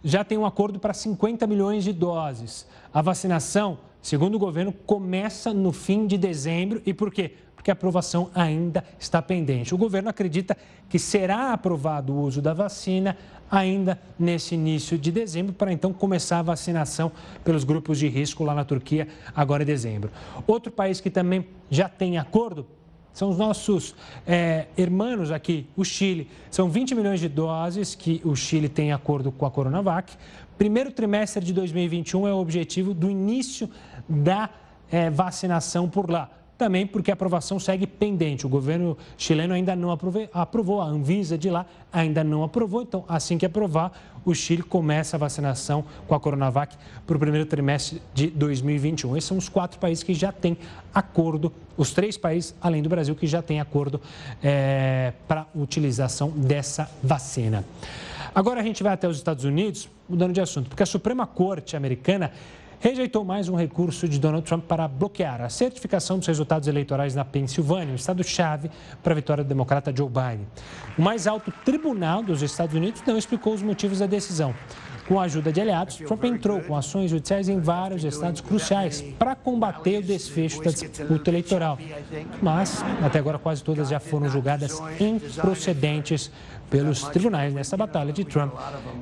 já 0.02 0.24
tem 0.24 0.36
um 0.38 0.46
acordo 0.46 0.78
para 0.78 0.94
50 0.94 1.46
milhões 1.46 1.84
de 1.84 1.92
doses. 1.92 2.66
A 2.92 3.00
vacinação, 3.00 3.78
segundo 4.00 4.34
o 4.34 4.38
governo, 4.38 4.72
começa 4.72 5.52
no 5.52 5.72
fim 5.72 6.06
de 6.06 6.18
dezembro. 6.18 6.82
E 6.84 6.92
por 6.92 7.12
quê? 7.12 7.32
Porque 7.54 7.70
a 7.70 7.74
aprovação 7.74 8.30
ainda 8.34 8.84
está 8.98 9.22
pendente. 9.22 9.74
O 9.74 9.78
governo 9.78 10.08
acredita 10.08 10.56
que 10.88 10.98
será 10.98 11.52
aprovado 11.52 12.12
o 12.12 12.20
uso 12.20 12.42
da 12.42 12.52
vacina 12.52 13.16
ainda 13.50 14.00
nesse 14.18 14.54
início 14.54 14.96
de 14.96 15.12
dezembro, 15.12 15.52
para 15.52 15.70
então 15.70 15.92
começar 15.92 16.38
a 16.38 16.42
vacinação 16.42 17.12
pelos 17.44 17.64
grupos 17.64 17.98
de 17.98 18.08
risco 18.08 18.42
lá 18.42 18.54
na 18.54 18.64
Turquia, 18.64 19.06
agora 19.36 19.62
em 19.62 19.66
dezembro. 19.66 20.10
Outro 20.46 20.72
país 20.72 21.00
que 21.00 21.10
também 21.10 21.46
já 21.70 21.86
tem 21.86 22.16
acordo 22.16 22.66
são 23.12 23.30
os 23.30 23.36
nossos 23.36 23.94
é, 24.26 24.66
irmãos 24.76 25.30
aqui, 25.30 25.66
o 25.76 25.84
Chile. 25.84 26.28
São 26.50 26.68
20 26.68 26.94
milhões 26.94 27.20
de 27.20 27.28
doses 27.28 27.94
que 27.94 28.20
o 28.24 28.34
Chile 28.34 28.68
tem 28.68 28.92
acordo 28.92 29.30
com 29.30 29.44
a 29.44 29.50
Coronavac. 29.50 30.14
Primeiro 30.56 30.90
trimestre 30.90 31.44
de 31.44 31.52
2021 31.52 32.26
é 32.26 32.32
o 32.32 32.38
objetivo 32.38 32.94
do 32.94 33.10
início 33.10 33.68
da 34.08 34.50
é, 34.90 35.10
vacinação 35.10 35.88
por 35.88 36.10
lá 36.10 36.30
também 36.62 36.86
porque 36.86 37.10
a 37.10 37.14
aprovação 37.14 37.58
segue 37.58 37.88
pendente. 37.88 38.46
O 38.46 38.48
governo 38.48 38.96
chileno 39.18 39.52
ainda 39.52 39.74
não 39.74 39.90
aprovou, 39.90 40.80
a 40.80 40.84
Anvisa 40.84 41.36
de 41.36 41.50
lá 41.50 41.66
ainda 41.92 42.22
não 42.22 42.44
aprovou, 42.44 42.82
então 42.82 43.04
assim 43.08 43.36
que 43.36 43.44
aprovar, 43.44 43.90
o 44.24 44.32
Chile 44.32 44.62
começa 44.62 45.16
a 45.16 45.18
vacinação 45.18 45.84
com 46.06 46.14
a 46.14 46.20
Coronavac 46.20 46.76
para 47.04 47.16
o 47.16 47.18
primeiro 47.18 47.46
trimestre 47.46 48.00
de 48.14 48.28
2021. 48.28 49.16
Esses 49.16 49.26
são 49.26 49.36
os 49.36 49.48
quatro 49.48 49.80
países 49.80 50.04
que 50.04 50.14
já 50.14 50.30
têm 50.30 50.56
acordo, 50.94 51.52
os 51.76 51.90
três 51.92 52.16
países, 52.16 52.54
além 52.60 52.80
do 52.80 52.88
Brasil, 52.88 53.16
que 53.16 53.26
já 53.26 53.42
têm 53.42 53.58
acordo 53.58 54.00
é, 54.40 55.14
para 55.26 55.48
utilização 55.56 56.30
dessa 56.30 56.88
vacina. 57.02 57.64
Agora 58.32 58.60
a 58.60 58.62
gente 58.62 58.84
vai 58.84 58.92
até 58.92 59.08
os 59.08 59.16
Estados 59.16 59.44
Unidos, 59.44 59.88
mudando 60.08 60.32
de 60.32 60.40
assunto, 60.40 60.68
porque 60.68 60.84
a 60.84 60.86
Suprema 60.86 61.26
Corte 61.26 61.76
americana 61.76 62.30
rejeitou 62.82 63.24
mais 63.24 63.48
um 63.48 63.54
recurso 63.54 64.08
de 64.08 64.18
Donald 64.18 64.44
Trump 64.44 64.64
para 64.64 64.88
bloquear 64.88 65.40
a 65.40 65.48
certificação 65.48 66.18
dos 66.18 66.26
resultados 66.26 66.66
eleitorais 66.66 67.14
na 67.14 67.24
Pensilvânia, 67.24 67.92
um 67.92 67.94
estado-chave 67.94 68.72
para 69.00 69.12
a 69.12 69.14
vitória 69.14 69.44
do 69.44 69.46
democrata 69.46 69.94
Joe 69.96 70.08
Biden. 70.08 70.48
O 70.98 71.02
mais 71.02 71.28
alto 71.28 71.52
tribunal 71.64 72.24
dos 72.24 72.42
Estados 72.42 72.74
Unidos 72.74 73.00
não 73.06 73.16
explicou 73.16 73.54
os 73.54 73.62
motivos 73.62 74.00
da 74.00 74.06
decisão. 74.06 74.52
Com 75.08 75.18
a 75.18 75.24
ajuda 75.24 75.52
de 75.52 75.60
aliados, 75.60 75.96
Trump 75.96 76.24
entrou 76.24 76.60
com 76.60 76.76
ações 76.76 77.10
judiciais 77.10 77.48
em 77.48 77.58
vários 77.58 78.04
estados 78.04 78.40
cruciais 78.40 79.02
para 79.18 79.34
combater 79.34 79.98
o 79.98 80.02
desfecho 80.02 80.62
da 80.62 80.70
disputa 80.70 81.30
eleitoral. 81.30 81.78
Mas, 82.40 82.82
até 83.02 83.18
agora, 83.18 83.38
quase 83.38 83.62
todas 83.64 83.88
já 83.88 83.98
foram 83.98 84.28
julgadas 84.28 84.80
improcedentes 85.00 86.30
pelos 86.70 87.02
tribunais 87.02 87.52
nessa 87.52 87.76
batalha 87.76 88.12
de 88.12 88.24
Trump, 88.24 88.54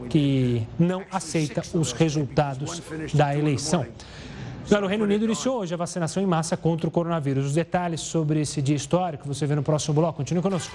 que 0.08 0.66
não 0.78 1.04
aceita 1.10 1.62
os 1.74 1.92
resultados 1.92 2.82
da 3.14 3.36
eleição. 3.36 3.86
o 4.70 4.86
Reino 4.86 5.04
Unido 5.04 5.26
iniciou 5.26 5.60
hoje 5.60 5.74
a 5.74 5.76
vacinação 5.76 6.22
em 6.22 6.26
massa 6.26 6.56
contra 6.56 6.88
o 6.88 6.90
coronavírus. 6.90 7.46
Os 7.46 7.54
detalhes 7.54 8.00
sobre 8.00 8.40
esse 8.40 8.62
dia 8.62 8.76
histórico 8.76 9.28
você 9.28 9.46
vê 9.46 9.54
no 9.54 9.62
próximo 9.62 9.94
bloco. 9.94 10.16
Continue 10.16 10.42
conosco. 10.42 10.74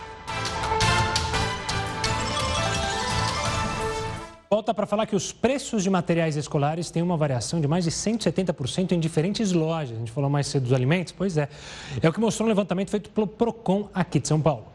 Volta 4.65 4.73
para 4.73 4.87
falar 4.87 5.05
que 5.05 5.15
os 5.15 5.31
preços 5.31 5.83
de 5.83 5.91
materiais 5.91 6.35
escolares 6.35 6.89
têm 6.89 7.03
uma 7.03 7.15
variação 7.15 7.61
de 7.61 7.67
mais 7.67 7.83
de 7.83 7.91
170% 7.91 8.93
em 8.93 8.99
diferentes 8.99 9.51
lojas. 9.51 9.95
A 9.95 9.99
gente 9.99 10.11
falou 10.11 10.27
mais 10.27 10.47
cedo 10.47 10.63
dos 10.63 10.73
alimentos? 10.73 11.13
Pois 11.15 11.37
é. 11.37 11.47
É 12.01 12.09
o 12.09 12.11
que 12.11 12.19
mostrou 12.19 12.47
um 12.47 12.49
levantamento 12.49 12.89
feito 12.89 13.11
pelo 13.11 13.27
PROCON 13.27 13.87
aqui 13.93 14.19
de 14.19 14.27
São 14.27 14.41
Paulo. 14.41 14.65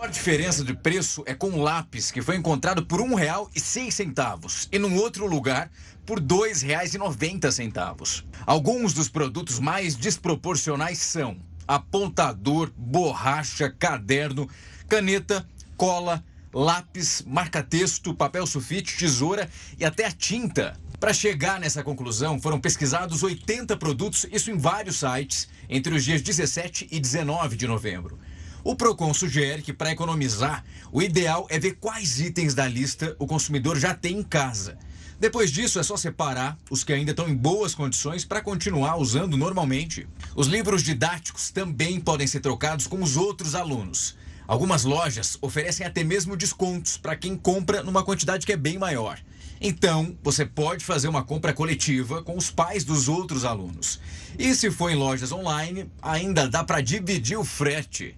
A 0.00 0.06
diferença 0.06 0.64
de 0.64 0.72
preço 0.72 1.22
é 1.26 1.34
com 1.34 1.48
um 1.48 1.60
lápis 1.60 2.10
que 2.10 2.22
foi 2.22 2.36
encontrado 2.36 2.86
por 2.86 3.02
R$ 3.02 3.16
1,06 3.16 4.68
e 4.72 4.78
num 4.78 4.96
outro 4.96 5.26
lugar 5.26 5.70
por 6.06 6.18
R$ 6.18 6.24
2,90. 6.24 8.24
Alguns 8.46 8.94
dos 8.94 9.10
produtos 9.10 9.58
mais 9.58 9.94
desproporcionais 9.94 10.96
são 10.96 11.36
apontador, 11.68 12.70
borracha, 12.74 13.68
caderno, 13.68 14.48
caneta, 14.88 15.46
cola, 15.76 16.24
lápis, 16.52 17.22
marca-texto, 17.26 18.14
papel 18.14 18.46
sulfite, 18.46 18.96
tesoura 18.96 19.48
e 19.78 19.84
até 19.84 20.06
a 20.06 20.12
tinta. 20.12 20.78
Para 20.98 21.12
chegar 21.14 21.58
nessa 21.58 21.82
conclusão, 21.82 22.40
foram 22.40 22.60
pesquisados 22.60 23.22
80 23.22 23.76
produtos, 23.76 24.26
isso 24.30 24.50
em 24.50 24.58
vários 24.58 24.96
sites, 24.96 25.48
entre 25.68 25.94
os 25.94 26.04
dias 26.04 26.20
17 26.20 26.88
e 26.90 27.00
19 27.00 27.56
de 27.56 27.66
novembro. 27.66 28.18
O 28.62 28.76
Procon 28.76 29.14
sugere 29.14 29.62
que, 29.62 29.72
para 29.72 29.92
economizar, 29.92 30.62
o 30.92 31.00
ideal 31.00 31.46
é 31.48 31.58
ver 31.58 31.76
quais 31.80 32.20
itens 32.20 32.54
da 32.54 32.68
lista 32.68 33.16
o 33.18 33.26
consumidor 33.26 33.78
já 33.78 33.94
tem 33.94 34.18
em 34.18 34.22
casa. 34.22 34.76
Depois 35.18 35.50
disso, 35.50 35.78
é 35.78 35.82
só 35.82 35.96
separar 35.96 36.58
os 36.70 36.84
que 36.84 36.92
ainda 36.92 37.10
estão 37.10 37.28
em 37.28 37.34
boas 37.34 37.74
condições 37.74 38.24
para 38.24 38.40
continuar 38.40 38.96
usando 38.96 39.36
normalmente. 39.36 40.06
Os 40.34 40.46
livros 40.46 40.82
didáticos 40.82 41.50
também 41.50 42.00
podem 42.00 42.26
ser 42.26 42.40
trocados 42.40 42.86
com 42.86 43.02
os 43.02 43.16
outros 43.16 43.54
alunos. 43.54 44.16
Algumas 44.50 44.82
lojas 44.82 45.38
oferecem 45.40 45.86
até 45.86 46.02
mesmo 46.02 46.36
descontos 46.36 46.98
para 46.98 47.14
quem 47.14 47.36
compra 47.36 47.84
numa 47.84 48.02
quantidade 48.02 48.44
que 48.44 48.52
é 48.52 48.56
bem 48.56 48.76
maior. 48.76 49.16
Então, 49.60 50.18
você 50.24 50.44
pode 50.44 50.84
fazer 50.84 51.06
uma 51.06 51.22
compra 51.22 51.52
coletiva 51.52 52.20
com 52.20 52.36
os 52.36 52.50
pais 52.50 52.82
dos 52.82 53.08
outros 53.08 53.44
alunos. 53.44 54.00
E 54.36 54.52
se 54.56 54.68
for 54.68 54.90
em 54.90 54.96
lojas 54.96 55.30
online, 55.30 55.88
ainda 56.02 56.48
dá 56.48 56.64
para 56.64 56.80
dividir 56.80 57.38
o 57.38 57.44
frete. 57.44 58.16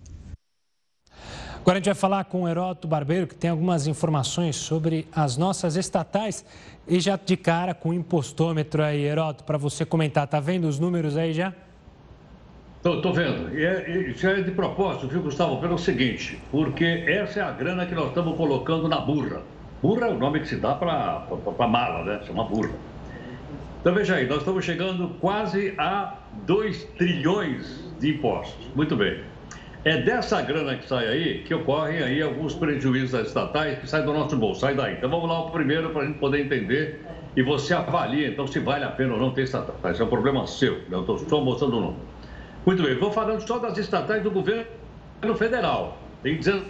Agora 1.57 1.77
a 1.77 1.81
gente 1.81 1.85
vai 1.85 1.95
falar 1.95 2.25
com 2.25 2.45
o 2.45 2.49
Heroto 2.49 2.89
Barbeiro, 2.89 3.27
que 3.27 3.35
tem 3.35 3.51
algumas 3.51 3.87
informações 3.87 4.57
sobre 4.57 5.07
as 5.13 5.37
nossas 5.37 5.77
estatais. 5.77 6.47
E 6.89 6.99
já 6.99 7.15
de 7.23 7.37
cara 7.37 7.75
com 7.75 7.91
o 7.91 7.93
impostômetro 7.93 8.83
aí, 8.83 9.05
Heroto, 9.05 9.45
para 9.45 9.59
você 9.59 9.85
comentar. 9.85 10.27
Tá 10.27 10.41
vendo 10.41 10.67
os 10.67 10.79
números 10.79 11.15
aí 11.15 11.35
já? 11.35 11.53
Estou 12.85 13.13
vendo. 13.13 13.57
E 13.57 13.65
é, 13.65 14.09
isso 14.11 14.27
é 14.27 14.43
de 14.43 14.51
propósito, 14.51 15.07
viu, 15.07 15.23
Gustavo? 15.23 15.61
Pelo 15.61 15.79
seguinte, 15.79 16.41
porque 16.51 16.85
essa 17.07 17.39
é 17.39 17.43
a 17.45 17.53
grana 17.53 17.87
que 17.87 17.95
nós 17.95 18.09
estamos 18.09 18.37
colocando 18.37 18.89
na 18.89 18.99
burra. 18.99 19.43
Burra 19.81 20.09
é 20.09 20.11
o 20.11 20.19
nome 20.19 20.41
que 20.41 20.49
se 20.49 20.57
dá 20.57 20.75
para 20.75 21.25
a 21.59 21.69
mala, 21.69 22.05
né? 22.05 22.21
Chama 22.27 22.43
burra. 22.43 22.73
Então 23.81 23.95
veja 23.95 24.17
aí, 24.17 24.27
nós 24.27 24.39
estamos 24.39 24.65
chegando 24.65 25.11
quase 25.21 25.75
a 25.79 26.19
2 26.45 26.85
trilhões 26.99 27.89
de 28.01 28.11
impostos. 28.11 28.67
Muito 28.75 28.97
bem. 28.97 29.21
É 29.85 29.99
dessa 29.99 30.43
grana 30.43 30.77
que 30.77 30.89
sai 30.89 31.07
aí 31.07 31.43
que 31.45 31.55
ocorrem 31.55 32.03
aí 32.03 32.21
alguns 32.21 32.53
prejuízos 32.55 33.27
estatais 33.27 33.79
que 33.79 33.89
saem 33.89 34.05
do 34.05 34.13
nosso 34.13 34.37
bolso, 34.37 34.61
sai 34.61 34.75
daí. 34.75 34.95
Então 34.95 35.09
vamos 35.09 35.29
lá 35.29 35.41
o 35.41 35.51
primeiro 35.51 35.91
para 35.91 36.03
a 36.03 36.07
gente 36.07 36.19
poder 36.19 36.41
entender 36.41 37.01
e 37.37 37.43
você 37.43 37.75
avalia 37.75 38.29
então 38.29 38.47
se 38.47 38.59
vale 38.59 38.85
a 38.85 38.91
pena 38.91 39.15
ou 39.15 39.21
não 39.21 39.31
ter 39.31 39.43
estatais. 39.43 39.95
Isso 39.95 40.03
é 40.03 40.07
um 40.07 40.09
problema 40.09 40.47
seu, 40.49 40.81
eu 40.91 41.01
estou 41.01 41.19
só 41.19 41.41
mostrando 41.41 41.77
o 41.77 41.81
número. 41.81 42.12
Muito 42.65 42.83
bem, 42.83 42.97
vou 42.97 43.11
falando 43.11 43.47
só 43.47 43.59
das 43.59 43.77
estatais 43.77 44.23
do 44.23 44.31
governo 44.31 44.67
federal. 45.37 45.99
Tem 46.23 46.37
19. 46.37 46.67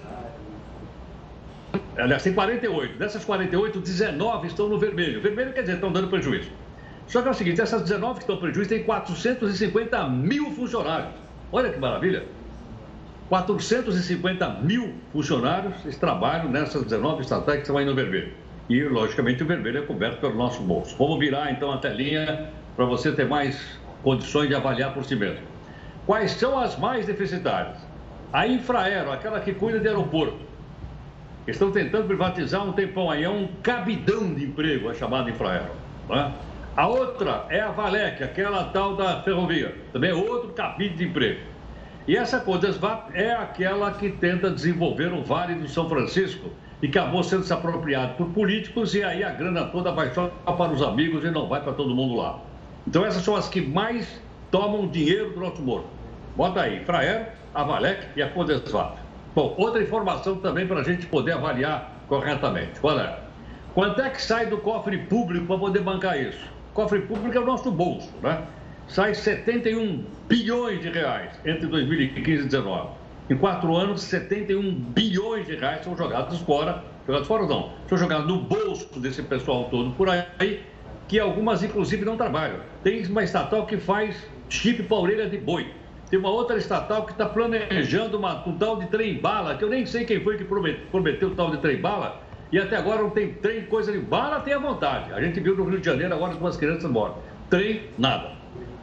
Aliás, 1.98 2.22
tem 2.22 2.32
48. 2.32 2.98
Dessas 2.98 3.24
48, 3.24 3.78
19 3.78 4.46
estão 4.46 4.68
no 4.68 4.78
vermelho. 4.78 5.20
Vermelho 5.20 5.52
quer 5.52 5.60
dizer, 5.62 5.74
estão 5.74 5.92
dando 5.92 6.08
prejuízo. 6.08 6.50
Só 7.06 7.20
que 7.20 7.28
é 7.28 7.30
o 7.30 7.34
seguinte, 7.34 7.60
essas 7.60 7.82
19 7.82 8.14
que 8.14 8.20
estão 8.20 8.38
prejuízo 8.38 8.70
têm 8.70 8.84
450 8.84 10.08
mil 10.08 10.50
funcionários. 10.52 11.12
Olha 11.52 11.70
que 11.70 11.78
maravilha. 11.78 12.24
450 13.28 14.48
mil 14.62 14.94
funcionários 15.12 15.74
trabalham 15.96 16.48
nessas 16.48 16.84
19 16.84 17.22
estatais 17.22 17.56
que 17.56 17.62
estão 17.62 17.76
aí 17.76 17.84
no 17.84 17.94
vermelho. 17.94 18.32
E, 18.68 18.82
logicamente, 18.84 19.42
o 19.42 19.46
vermelho 19.46 19.78
é 19.78 19.82
coberto 19.82 20.20
pelo 20.20 20.34
nosso 20.34 20.62
bolso. 20.62 20.96
Vamos 20.96 21.18
virar, 21.18 21.50
então, 21.50 21.70
a 21.70 21.76
telinha 21.76 22.48
para 22.76 22.86
você 22.86 23.12
ter 23.12 23.26
mais 23.26 23.78
condições 24.02 24.48
de 24.48 24.54
avaliar 24.54 24.94
por 24.94 25.04
si 25.04 25.14
mesmo. 25.14 25.51
Quais 26.06 26.32
são 26.32 26.58
as 26.58 26.76
mais 26.78 27.06
deficitárias? 27.06 27.78
A 28.32 28.46
Infraero, 28.46 29.12
aquela 29.12 29.40
que 29.40 29.52
cuida 29.52 29.78
de 29.78 29.88
aeroporto. 29.88 30.40
Estão 31.46 31.70
tentando 31.70 32.06
privatizar 32.06 32.66
um 32.66 32.72
tempão 32.72 33.10
aí, 33.10 33.24
é 33.24 33.28
um 33.30 33.48
cabidão 33.62 34.32
de 34.32 34.44
emprego, 34.44 34.88
a 34.88 34.94
chamada 34.94 35.30
Infraero. 35.30 35.70
Né? 36.08 36.32
A 36.76 36.86
outra 36.86 37.46
é 37.50 37.60
a 37.60 37.70
Valec, 37.70 38.22
aquela 38.22 38.64
tal 38.64 38.96
da 38.96 39.22
ferrovia, 39.22 39.76
também 39.92 40.10
é 40.10 40.14
outro 40.14 40.52
cabide 40.52 40.96
de 40.96 41.04
emprego. 41.04 41.40
E 42.08 42.16
essa 42.16 42.40
Codesvap 42.40 43.10
é 43.14 43.32
aquela 43.32 43.92
que 43.92 44.10
tenta 44.10 44.50
desenvolver 44.50 45.12
o 45.12 45.22
Vale 45.22 45.54
do 45.54 45.68
São 45.68 45.88
Francisco 45.88 46.50
e 46.82 46.88
acabou 46.88 47.22
sendo 47.22 47.44
se 47.44 47.52
apropriado 47.52 48.14
por 48.14 48.28
políticos 48.30 48.94
e 48.94 49.04
aí 49.04 49.22
a 49.22 49.30
grana 49.30 49.66
toda 49.66 49.92
vai 49.92 50.12
só 50.12 50.26
para 50.26 50.72
os 50.72 50.82
amigos 50.82 51.24
e 51.24 51.30
não 51.30 51.46
vai 51.46 51.62
para 51.62 51.72
todo 51.72 51.94
mundo 51.94 52.16
lá. 52.16 52.40
Então 52.88 53.04
essas 53.04 53.22
são 53.22 53.36
as 53.36 53.48
que 53.48 53.60
mais 53.60 54.20
tomam 54.52 54.86
dinheiro 54.86 55.30
do 55.30 55.40
nosso 55.40 55.60
morto. 55.60 55.88
Bota 56.36 56.60
aí, 56.60 56.84
Fraer, 56.84 57.32
a 57.52 57.64
Valec 57.64 58.06
e 58.14 58.22
a 58.22 58.28
Codesvap. 58.28 58.98
Bom, 59.34 59.54
outra 59.58 59.82
informação 59.82 60.36
também 60.36 60.66
para 60.66 60.80
a 60.80 60.84
gente 60.84 61.06
poder 61.06 61.32
avaliar 61.32 62.04
corretamente. 62.06 62.78
Qual 62.78 63.00
é? 63.00 63.18
Quanto 63.74 64.00
é 64.02 64.10
que 64.10 64.22
sai 64.22 64.46
do 64.46 64.58
cofre 64.58 64.98
público 64.98 65.46
para 65.46 65.58
poder 65.58 65.80
bancar 65.80 66.20
isso? 66.20 66.46
Cofre 66.74 67.00
público 67.00 67.36
é 67.36 67.40
o 67.40 67.46
nosso 67.46 67.70
bolso, 67.72 68.10
né? 68.22 68.42
sai 68.88 69.14
71 69.14 70.04
bilhões 70.28 70.80
de 70.80 70.90
reais 70.90 71.32
entre 71.46 71.66
2015 71.66 72.20
e 72.20 72.48
2019. 72.48 72.90
Em 73.30 73.36
quatro 73.36 73.74
anos, 73.74 74.02
71 74.02 74.74
bilhões 74.74 75.46
de 75.46 75.56
reais 75.56 75.82
são 75.82 75.96
jogados 75.96 76.38
fora, 76.40 76.84
jogados 77.06 77.26
fora 77.26 77.46
não, 77.46 77.72
são 77.88 77.96
jogados 77.96 78.26
no 78.26 78.42
bolso 78.42 79.00
desse 79.00 79.22
pessoal 79.22 79.64
todo 79.70 79.92
por 79.92 80.10
aí, 80.10 80.60
que 81.08 81.18
algumas 81.18 81.62
inclusive 81.62 82.04
não 82.04 82.16
trabalham. 82.18 82.60
Tem 82.82 83.02
uma 83.06 83.22
estatal 83.22 83.64
que 83.64 83.78
faz 83.78 84.16
chip 84.52 84.82
para 84.82 84.96
orelha 84.96 85.28
de 85.28 85.38
boi. 85.38 85.66
Tem 86.10 86.18
uma 86.18 86.30
outra 86.30 86.58
estatal 86.58 87.06
que 87.06 87.12
está 87.12 87.24
planejando 87.26 88.18
uma, 88.18 88.46
um 88.46 88.58
tal 88.58 88.76
de 88.76 88.86
trem-bala, 88.88 89.56
que 89.56 89.64
eu 89.64 89.70
nem 89.70 89.86
sei 89.86 90.04
quem 90.04 90.20
foi 90.20 90.36
que 90.36 90.44
prometeu, 90.44 90.86
prometeu 90.90 91.28
o 91.30 91.34
tal 91.34 91.50
de 91.50 91.56
trem-bala, 91.56 92.20
e 92.52 92.58
até 92.58 92.76
agora 92.76 93.02
não 93.02 93.08
tem 93.08 93.32
trem, 93.32 93.64
coisa 93.64 93.90
de 93.90 93.98
bala, 93.98 94.40
tem 94.40 94.52
a 94.52 94.58
vontade. 94.58 95.10
A 95.14 95.22
gente 95.22 95.40
viu 95.40 95.56
no 95.56 95.64
Rio 95.64 95.80
de 95.80 95.86
Janeiro 95.86 96.12
agora 96.12 96.34
com 96.34 96.46
as 96.46 96.58
crianças 96.58 96.90
mortas. 96.90 97.22
Trem, 97.48 97.84
nada. 97.96 98.32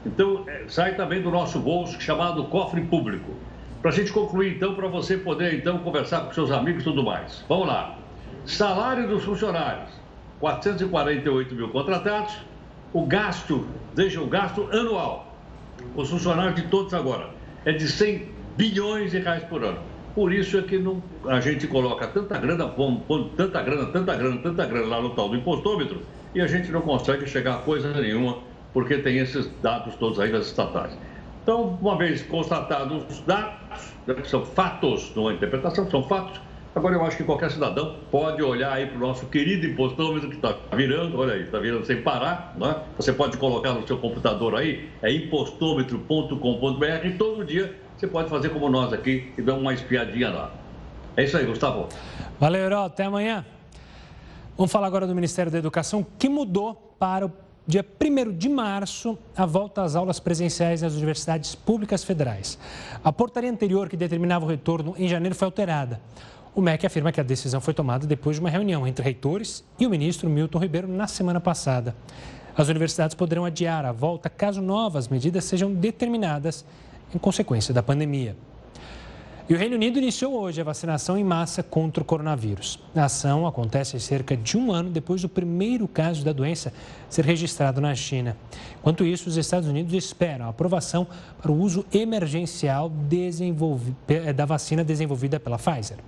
Então, 0.03 0.43
é, 0.47 0.63
sai 0.67 0.95
também 0.95 1.21
do 1.21 1.29
nosso 1.29 1.59
bolso, 1.59 2.01
chamado 2.01 2.43
cofre 2.45 2.81
público. 2.81 3.35
Para 3.79 3.91
a 3.91 3.93
gente 3.93 4.11
concluir, 4.11 4.55
então, 4.55 4.73
para 4.73 4.87
você 4.87 5.17
poder, 5.17 5.53
então, 5.53 5.77
conversar 5.77 6.21
com 6.21 6.33
seus 6.33 6.49
amigos 6.49 6.81
e 6.81 6.85
tudo 6.85 7.03
mais. 7.03 7.45
Vamos 7.47 7.67
lá. 7.67 7.95
Salário 8.43 9.07
dos 9.07 9.23
funcionários, 9.23 9.91
448 10.39 11.53
mil 11.53 11.69
contratados. 11.69 12.35
O 12.91 13.05
gasto, 13.05 13.67
veja, 13.93 14.19
o 14.19 14.25
gasto 14.25 14.67
anual, 14.71 15.28
os 15.95 16.09
funcionários 16.09 16.55
de 16.55 16.63
todos 16.63 16.93
agora, 16.93 17.29
é 17.65 17.71
de 17.71 17.87
100 17.87 18.29
bilhões 18.57 19.11
de 19.11 19.19
reais 19.19 19.43
por 19.43 19.63
ano. 19.63 19.79
Por 20.15 20.33
isso 20.33 20.57
é 20.57 20.61
que 20.61 20.77
não, 20.77 21.01
a 21.25 21.39
gente 21.39 21.67
coloca 21.67 22.07
tanta 22.07 22.37
grana, 22.37 22.67
põe 22.67 23.31
tanta 23.37 23.61
grana, 23.61 23.85
tanta 23.87 24.15
grana, 24.15 24.37
tanta 24.41 24.65
grana 24.65 24.87
lá 24.87 25.01
no 25.01 25.11
tal 25.11 25.29
do 25.29 25.35
impostômetro 25.35 26.01
e 26.33 26.41
a 26.41 26.47
gente 26.47 26.71
não 26.71 26.81
consegue 26.81 27.27
chegar 27.27 27.55
a 27.55 27.57
coisa 27.59 27.93
nenhuma 27.93 28.39
porque 28.73 28.97
tem 28.97 29.17
esses 29.17 29.49
dados 29.61 29.95
todos 29.95 30.19
aí 30.19 30.31
das 30.31 30.47
estatais. 30.47 30.97
Então, 31.43 31.77
uma 31.81 31.97
vez 31.97 32.21
constatados 32.23 33.03
os 33.09 33.19
dados, 33.21 33.93
né, 34.05 34.13
que 34.15 34.27
são 34.27 34.45
fatos, 34.45 35.11
não 35.15 35.29
é 35.29 35.33
interpretação, 35.33 35.89
são 35.89 36.03
fatos, 36.03 36.39
agora 36.75 36.95
eu 36.95 37.03
acho 37.05 37.17
que 37.17 37.23
qualquer 37.23 37.51
cidadão 37.51 37.97
pode 38.11 38.41
olhar 38.41 38.73
aí 38.73 38.85
para 38.85 38.97
o 38.97 38.99
nosso 38.99 39.25
querido 39.27 39.65
impostômetro 39.65 40.29
que 40.29 40.35
está 40.35 40.55
virando, 40.73 41.17
olha 41.19 41.33
aí, 41.33 41.43
está 41.43 41.59
virando 41.59 41.85
sem 41.85 42.01
parar, 42.01 42.55
né? 42.57 42.75
Você 42.97 43.13
pode 43.13 43.37
colocar 43.37 43.73
no 43.73 43.85
seu 43.87 43.97
computador 43.97 44.55
aí, 44.55 44.89
é 45.01 45.11
impostômetro.com.br 45.11 47.05
e 47.05 47.11
todo 47.17 47.43
dia 47.43 47.75
você 47.97 48.07
pode 48.07 48.29
fazer 48.29 48.49
como 48.49 48.69
nós 48.69 48.93
aqui 48.93 49.31
e 49.37 49.41
dar 49.41 49.55
uma 49.55 49.73
espiadinha 49.73 50.29
lá. 50.29 50.51
É 51.17 51.25
isso 51.25 51.35
aí, 51.35 51.45
Gustavo. 51.45 51.89
Valeu, 52.39 52.61
Herói. 52.61 52.85
Até 52.85 53.03
amanhã. 53.03 53.45
Vamos 54.55 54.71
falar 54.71 54.87
agora 54.87 55.05
do 55.05 55.13
Ministério 55.13 55.51
da 55.51 55.57
Educação, 55.57 56.05
que 56.17 56.29
mudou 56.29 56.95
para 56.97 57.25
o 57.25 57.31
dia 57.67 57.85
1 58.01 58.31
de 58.37 58.49
março, 58.49 59.17
a 59.35 59.45
volta 59.45 59.83
às 59.83 59.95
aulas 59.95 60.19
presenciais 60.19 60.81
nas 60.81 60.95
universidades 60.95 61.55
públicas 61.55 62.03
federais. 62.03 62.57
A 63.03 63.11
portaria 63.11 63.51
anterior, 63.51 63.87
que 63.89 63.95
determinava 63.95 64.45
o 64.45 64.47
retorno 64.47 64.95
em 64.97 65.07
janeiro, 65.07 65.35
foi 65.35 65.45
alterada. 65.45 66.01
O 66.59 66.61
MEC 66.61 66.85
afirma 66.85 67.09
que 67.09 67.21
a 67.21 67.23
decisão 67.23 67.61
foi 67.61 67.73
tomada 67.73 68.05
depois 68.05 68.35
de 68.35 68.41
uma 68.41 68.49
reunião 68.49 68.85
entre 68.85 69.01
reitores 69.01 69.63
e 69.79 69.87
o 69.87 69.89
ministro 69.89 70.29
Milton 70.29 70.59
Ribeiro 70.59 70.89
na 70.89 71.07
semana 71.07 71.39
passada. 71.39 71.95
As 72.53 72.67
universidades 72.67 73.15
poderão 73.15 73.45
adiar 73.45 73.85
a 73.85 73.93
volta 73.93 74.29
caso 74.29 74.61
novas 74.61 75.07
medidas 75.07 75.45
sejam 75.45 75.73
determinadas 75.73 76.65
em 77.15 77.17
consequência 77.17 77.73
da 77.73 77.81
pandemia. 77.81 78.35
E 79.47 79.53
o 79.53 79.57
Reino 79.57 79.75
Unido 79.75 79.99
iniciou 79.99 80.33
hoje 80.33 80.59
a 80.59 80.65
vacinação 80.65 81.17
em 81.17 81.23
massa 81.23 81.63
contra 81.63 82.03
o 82.03 82.05
coronavírus. 82.05 82.77
A 82.93 83.05
ação 83.05 83.47
acontece 83.47 83.97
cerca 83.97 84.35
de 84.35 84.57
um 84.57 84.69
ano 84.73 84.89
depois 84.89 85.21
do 85.21 85.29
primeiro 85.29 85.87
caso 85.87 86.25
da 86.25 86.33
doença 86.33 86.73
ser 87.09 87.23
registrado 87.23 87.79
na 87.79 87.95
China. 87.95 88.35
Enquanto 88.81 89.05
isso, 89.05 89.29
os 89.29 89.37
Estados 89.37 89.69
Unidos 89.69 89.93
esperam 89.93 90.47
a 90.47 90.49
aprovação 90.49 91.07
para 91.41 91.53
o 91.53 91.57
uso 91.57 91.85
emergencial 91.93 92.91
da 94.35 94.45
vacina 94.45 94.83
desenvolvida 94.83 95.39
pela 95.39 95.57
Pfizer. 95.57 95.99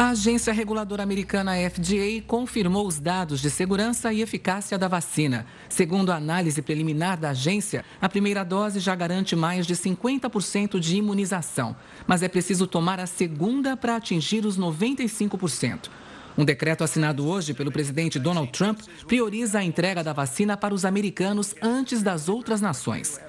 A 0.00 0.12
agência 0.12 0.50
reguladora 0.50 1.02
americana 1.02 1.52
FDA 1.68 2.22
confirmou 2.26 2.86
os 2.86 2.98
dados 2.98 3.38
de 3.38 3.50
segurança 3.50 4.10
e 4.10 4.22
eficácia 4.22 4.78
da 4.78 4.88
vacina. 4.88 5.44
Segundo 5.68 6.10
a 6.10 6.16
análise 6.16 6.62
preliminar 6.62 7.20
da 7.20 7.28
agência, 7.28 7.84
a 8.00 8.08
primeira 8.08 8.42
dose 8.42 8.80
já 8.80 8.94
garante 8.94 9.36
mais 9.36 9.66
de 9.66 9.74
50% 9.74 10.80
de 10.80 10.96
imunização, 10.96 11.76
mas 12.06 12.22
é 12.22 12.28
preciso 12.28 12.66
tomar 12.66 12.98
a 12.98 13.04
segunda 13.04 13.76
para 13.76 13.96
atingir 13.96 14.46
os 14.46 14.58
95%. 14.58 15.90
Um 16.38 16.46
decreto 16.46 16.82
assinado 16.82 17.28
hoje 17.28 17.52
pelo 17.52 17.70
presidente 17.70 18.18
Donald 18.18 18.50
Trump 18.52 18.80
prioriza 19.06 19.58
a 19.58 19.64
entrega 19.64 20.02
da 20.02 20.14
vacina 20.14 20.56
para 20.56 20.72
os 20.72 20.86
americanos 20.86 21.54
antes 21.60 22.02
das 22.02 22.26
outras 22.26 22.62
nações. 22.62 23.20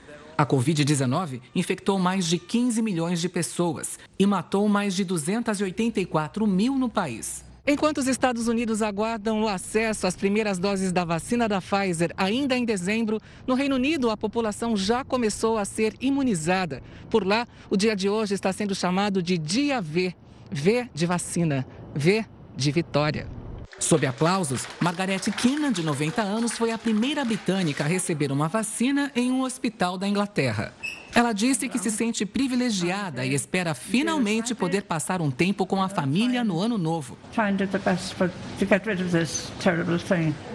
A 0.42 0.46
Covid-19 0.48 1.40
infectou 1.54 2.00
mais 2.00 2.26
de 2.26 2.40
15 2.40 2.82
milhões 2.82 3.22
de 3.22 3.30
pessoas 3.30 4.00
e 4.18 4.26
matou 4.26 4.68
mais 4.68 4.96
de 4.96 5.06
284 5.06 6.48
mil 6.48 6.80
no 6.80 6.90
país. 6.90 7.46
Enquanto 7.68 8.00
os 8.00 8.08
Estados 8.08 8.48
Unidos 8.48 8.82
aguardam 8.82 9.44
o 9.44 9.48
acesso 9.48 10.08
às 10.08 10.16
primeiras 10.16 10.58
doses 10.58 10.92
da 10.92 11.06
vacina 11.06 11.48
da 11.48 11.62
Pfizer 11.62 12.12
ainda 12.18 12.58
em 12.58 12.66
dezembro, 12.66 13.20
no 13.46 13.54
Reino 13.54 13.76
Unido 13.76 14.10
a 14.10 14.18
população 14.18 14.76
já 14.76 15.06
começou 15.06 15.60
a 15.60 15.64
ser 15.64 15.94
imunizada. 16.02 16.82
Por 17.08 17.24
lá, 17.24 17.48
o 17.70 17.78
dia 17.78 17.96
de 17.96 18.10
hoje 18.10 18.34
está 18.34 18.52
sendo 18.52 18.74
chamado 18.74 19.22
de 19.22 19.38
Dia 19.38 19.80
V. 19.80 20.12
V 20.50 20.90
de 20.92 21.06
vacina, 21.06 21.68
V 21.94 22.26
de 22.58 22.72
vitória. 22.72 23.41
Sob 23.82 24.06
aplausos, 24.06 24.68
Margaret 24.80 25.20
Keenan, 25.36 25.72
de 25.72 25.84
90 25.84 26.22
anos, 26.22 26.54
foi 26.54 26.72
a 26.72 26.78
primeira 26.78 27.26
britânica 27.26 27.84
a 27.84 27.88
receber 27.88 28.32
uma 28.32 28.48
vacina 28.48 29.12
em 29.16 29.32
um 29.32 29.42
hospital 29.42 29.98
da 29.98 30.08
Inglaterra. 30.08 30.72
Ela 31.14 31.34
disse 31.34 31.68
que 31.68 31.78
se 31.78 31.92
sente 31.92 32.26
privilegiada 32.26 33.26
e 33.26 33.34
espera 33.34 33.74
finalmente 33.74 34.56
poder 34.56 34.84
passar 34.84 35.20
um 35.20 35.30
tempo 35.30 35.66
com 35.66 35.82
a 35.82 35.90
família 35.90 36.44
no 36.44 36.62
ano 36.62 36.78
novo. 36.78 37.18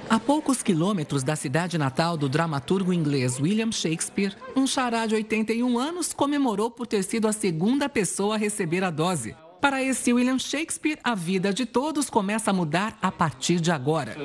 A 0.09 0.21
poucos 0.21 0.63
quilômetros 0.63 1.23
da 1.23 1.37
cidade 1.37 1.77
natal 1.77 2.17
do 2.17 2.29
dramaturgo 2.29 2.93
inglês 2.93 3.39
William 3.39 3.73
Shakespeare, 3.73 4.35
um 4.55 4.67
xará 4.67 5.05
de 5.05 5.15
81 5.17 5.79
anos 5.79 6.15
comemorou 6.15 6.71
por 6.71 6.87
ter 6.87 7.03
sido 7.03 7.29
a 7.29 7.33
segunda 7.33 7.89
pessoa 7.89 8.37
a 8.37 8.39
receber 8.39 8.83
a 8.83 8.91
dose. 8.91 9.35
Para 9.67 9.83
esse 9.83 10.13
William 10.13 10.39
Shakespeare, 10.39 10.97
a 11.03 11.13
vida 11.17 11.53
de 11.53 11.67
todos 11.67 12.09
começa 12.09 12.53
a 12.53 12.55
mudar 12.55 12.97
a 13.03 13.11
partir 13.11 13.59
de 13.59 13.73
agora. 13.73 14.17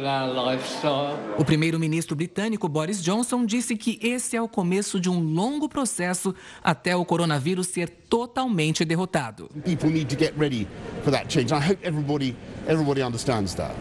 O 1.35 1.43
primeiro-ministro 1.43 2.15
britânico 2.15 2.69
Boris 2.69 3.01
Johnson 3.01 3.43
disse 3.43 3.75
que 3.75 3.97
esse 4.03 4.37
é 4.37 4.41
o 4.41 4.47
começo 4.47 4.99
de 4.99 5.09
um 5.09 5.19
longo 5.19 5.67
processo 5.67 6.35
até 6.63 6.95
o 6.95 7.03
coronavírus 7.03 7.69
ser 7.69 7.89
totalmente 7.89 8.85
derrotado. 8.85 9.49
People 9.65 9.89
need 9.89 10.15
to 10.15 10.23
get 10.23 10.35
ready 10.37 10.67
for 11.03 11.11
that 11.11 11.33
change. 11.33 11.51
I 11.51 11.71
hope 11.71 11.79
everybody 11.83 12.35
everybody 12.67 13.01
understands 13.01 13.55
that. 13.55 13.73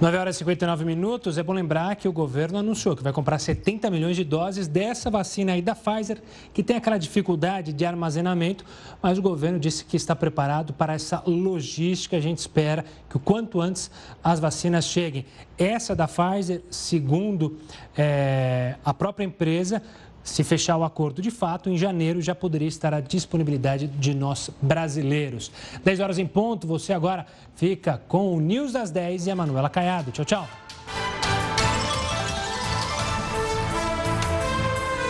9 0.00 0.16
horas 0.16 0.36
e 0.36 0.38
59 0.38 0.84
minutos. 0.84 1.38
É 1.38 1.42
bom 1.42 1.52
lembrar 1.52 1.96
que 1.96 2.06
o 2.06 2.12
governo 2.12 2.56
anunciou 2.56 2.94
que 2.94 3.02
vai 3.02 3.12
comprar 3.12 3.36
70 3.40 3.90
milhões 3.90 4.14
de 4.14 4.22
doses 4.22 4.68
dessa 4.68 5.10
vacina 5.10 5.54
aí 5.54 5.60
da 5.60 5.74
Pfizer, 5.74 6.22
que 6.54 6.62
tem 6.62 6.76
aquela 6.76 6.96
dificuldade 6.96 7.72
de 7.72 7.84
armazenamento, 7.84 8.64
mas 9.02 9.18
o 9.18 9.22
governo 9.22 9.58
disse 9.58 9.84
que 9.84 9.96
está 9.96 10.14
preparado 10.14 10.72
para 10.72 10.92
essa 10.92 11.20
logística. 11.26 12.16
A 12.16 12.20
gente 12.20 12.38
espera 12.38 12.84
que 13.10 13.16
o 13.16 13.20
quanto 13.20 13.60
antes 13.60 13.90
as 14.22 14.38
vacinas 14.38 14.84
cheguem. 14.84 15.26
Essa 15.58 15.96
da 15.96 16.06
Pfizer, 16.06 16.62
segundo 16.70 17.58
é, 17.96 18.76
a 18.84 18.94
própria 18.94 19.24
empresa, 19.24 19.82
se 20.28 20.44
fechar 20.44 20.76
o 20.76 20.84
acordo 20.84 21.22
de 21.22 21.30
fato, 21.30 21.70
em 21.70 21.76
janeiro 21.76 22.20
já 22.20 22.34
poderia 22.34 22.68
estar 22.68 22.92
à 22.92 23.00
disponibilidade 23.00 23.86
de 23.86 24.14
nós 24.14 24.50
brasileiros. 24.60 25.50
10 25.84 26.00
horas 26.00 26.18
em 26.18 26.26
ponto, 26.26 26.66
você 26.66 26.92
agora 26.92 27.26
fica 27.54 28.00
com 28.08 28.34
o 28.34 28.40
News 28.40 28.72
das 28.72 28.90
10 28.90 29.26
e 29.26 29.30
a 29.30 29.36
Manuela 29.36 29.68
Caiado. 29.68 30.10
Tchau, 30.12 30.24
tchau. 30.24 30.67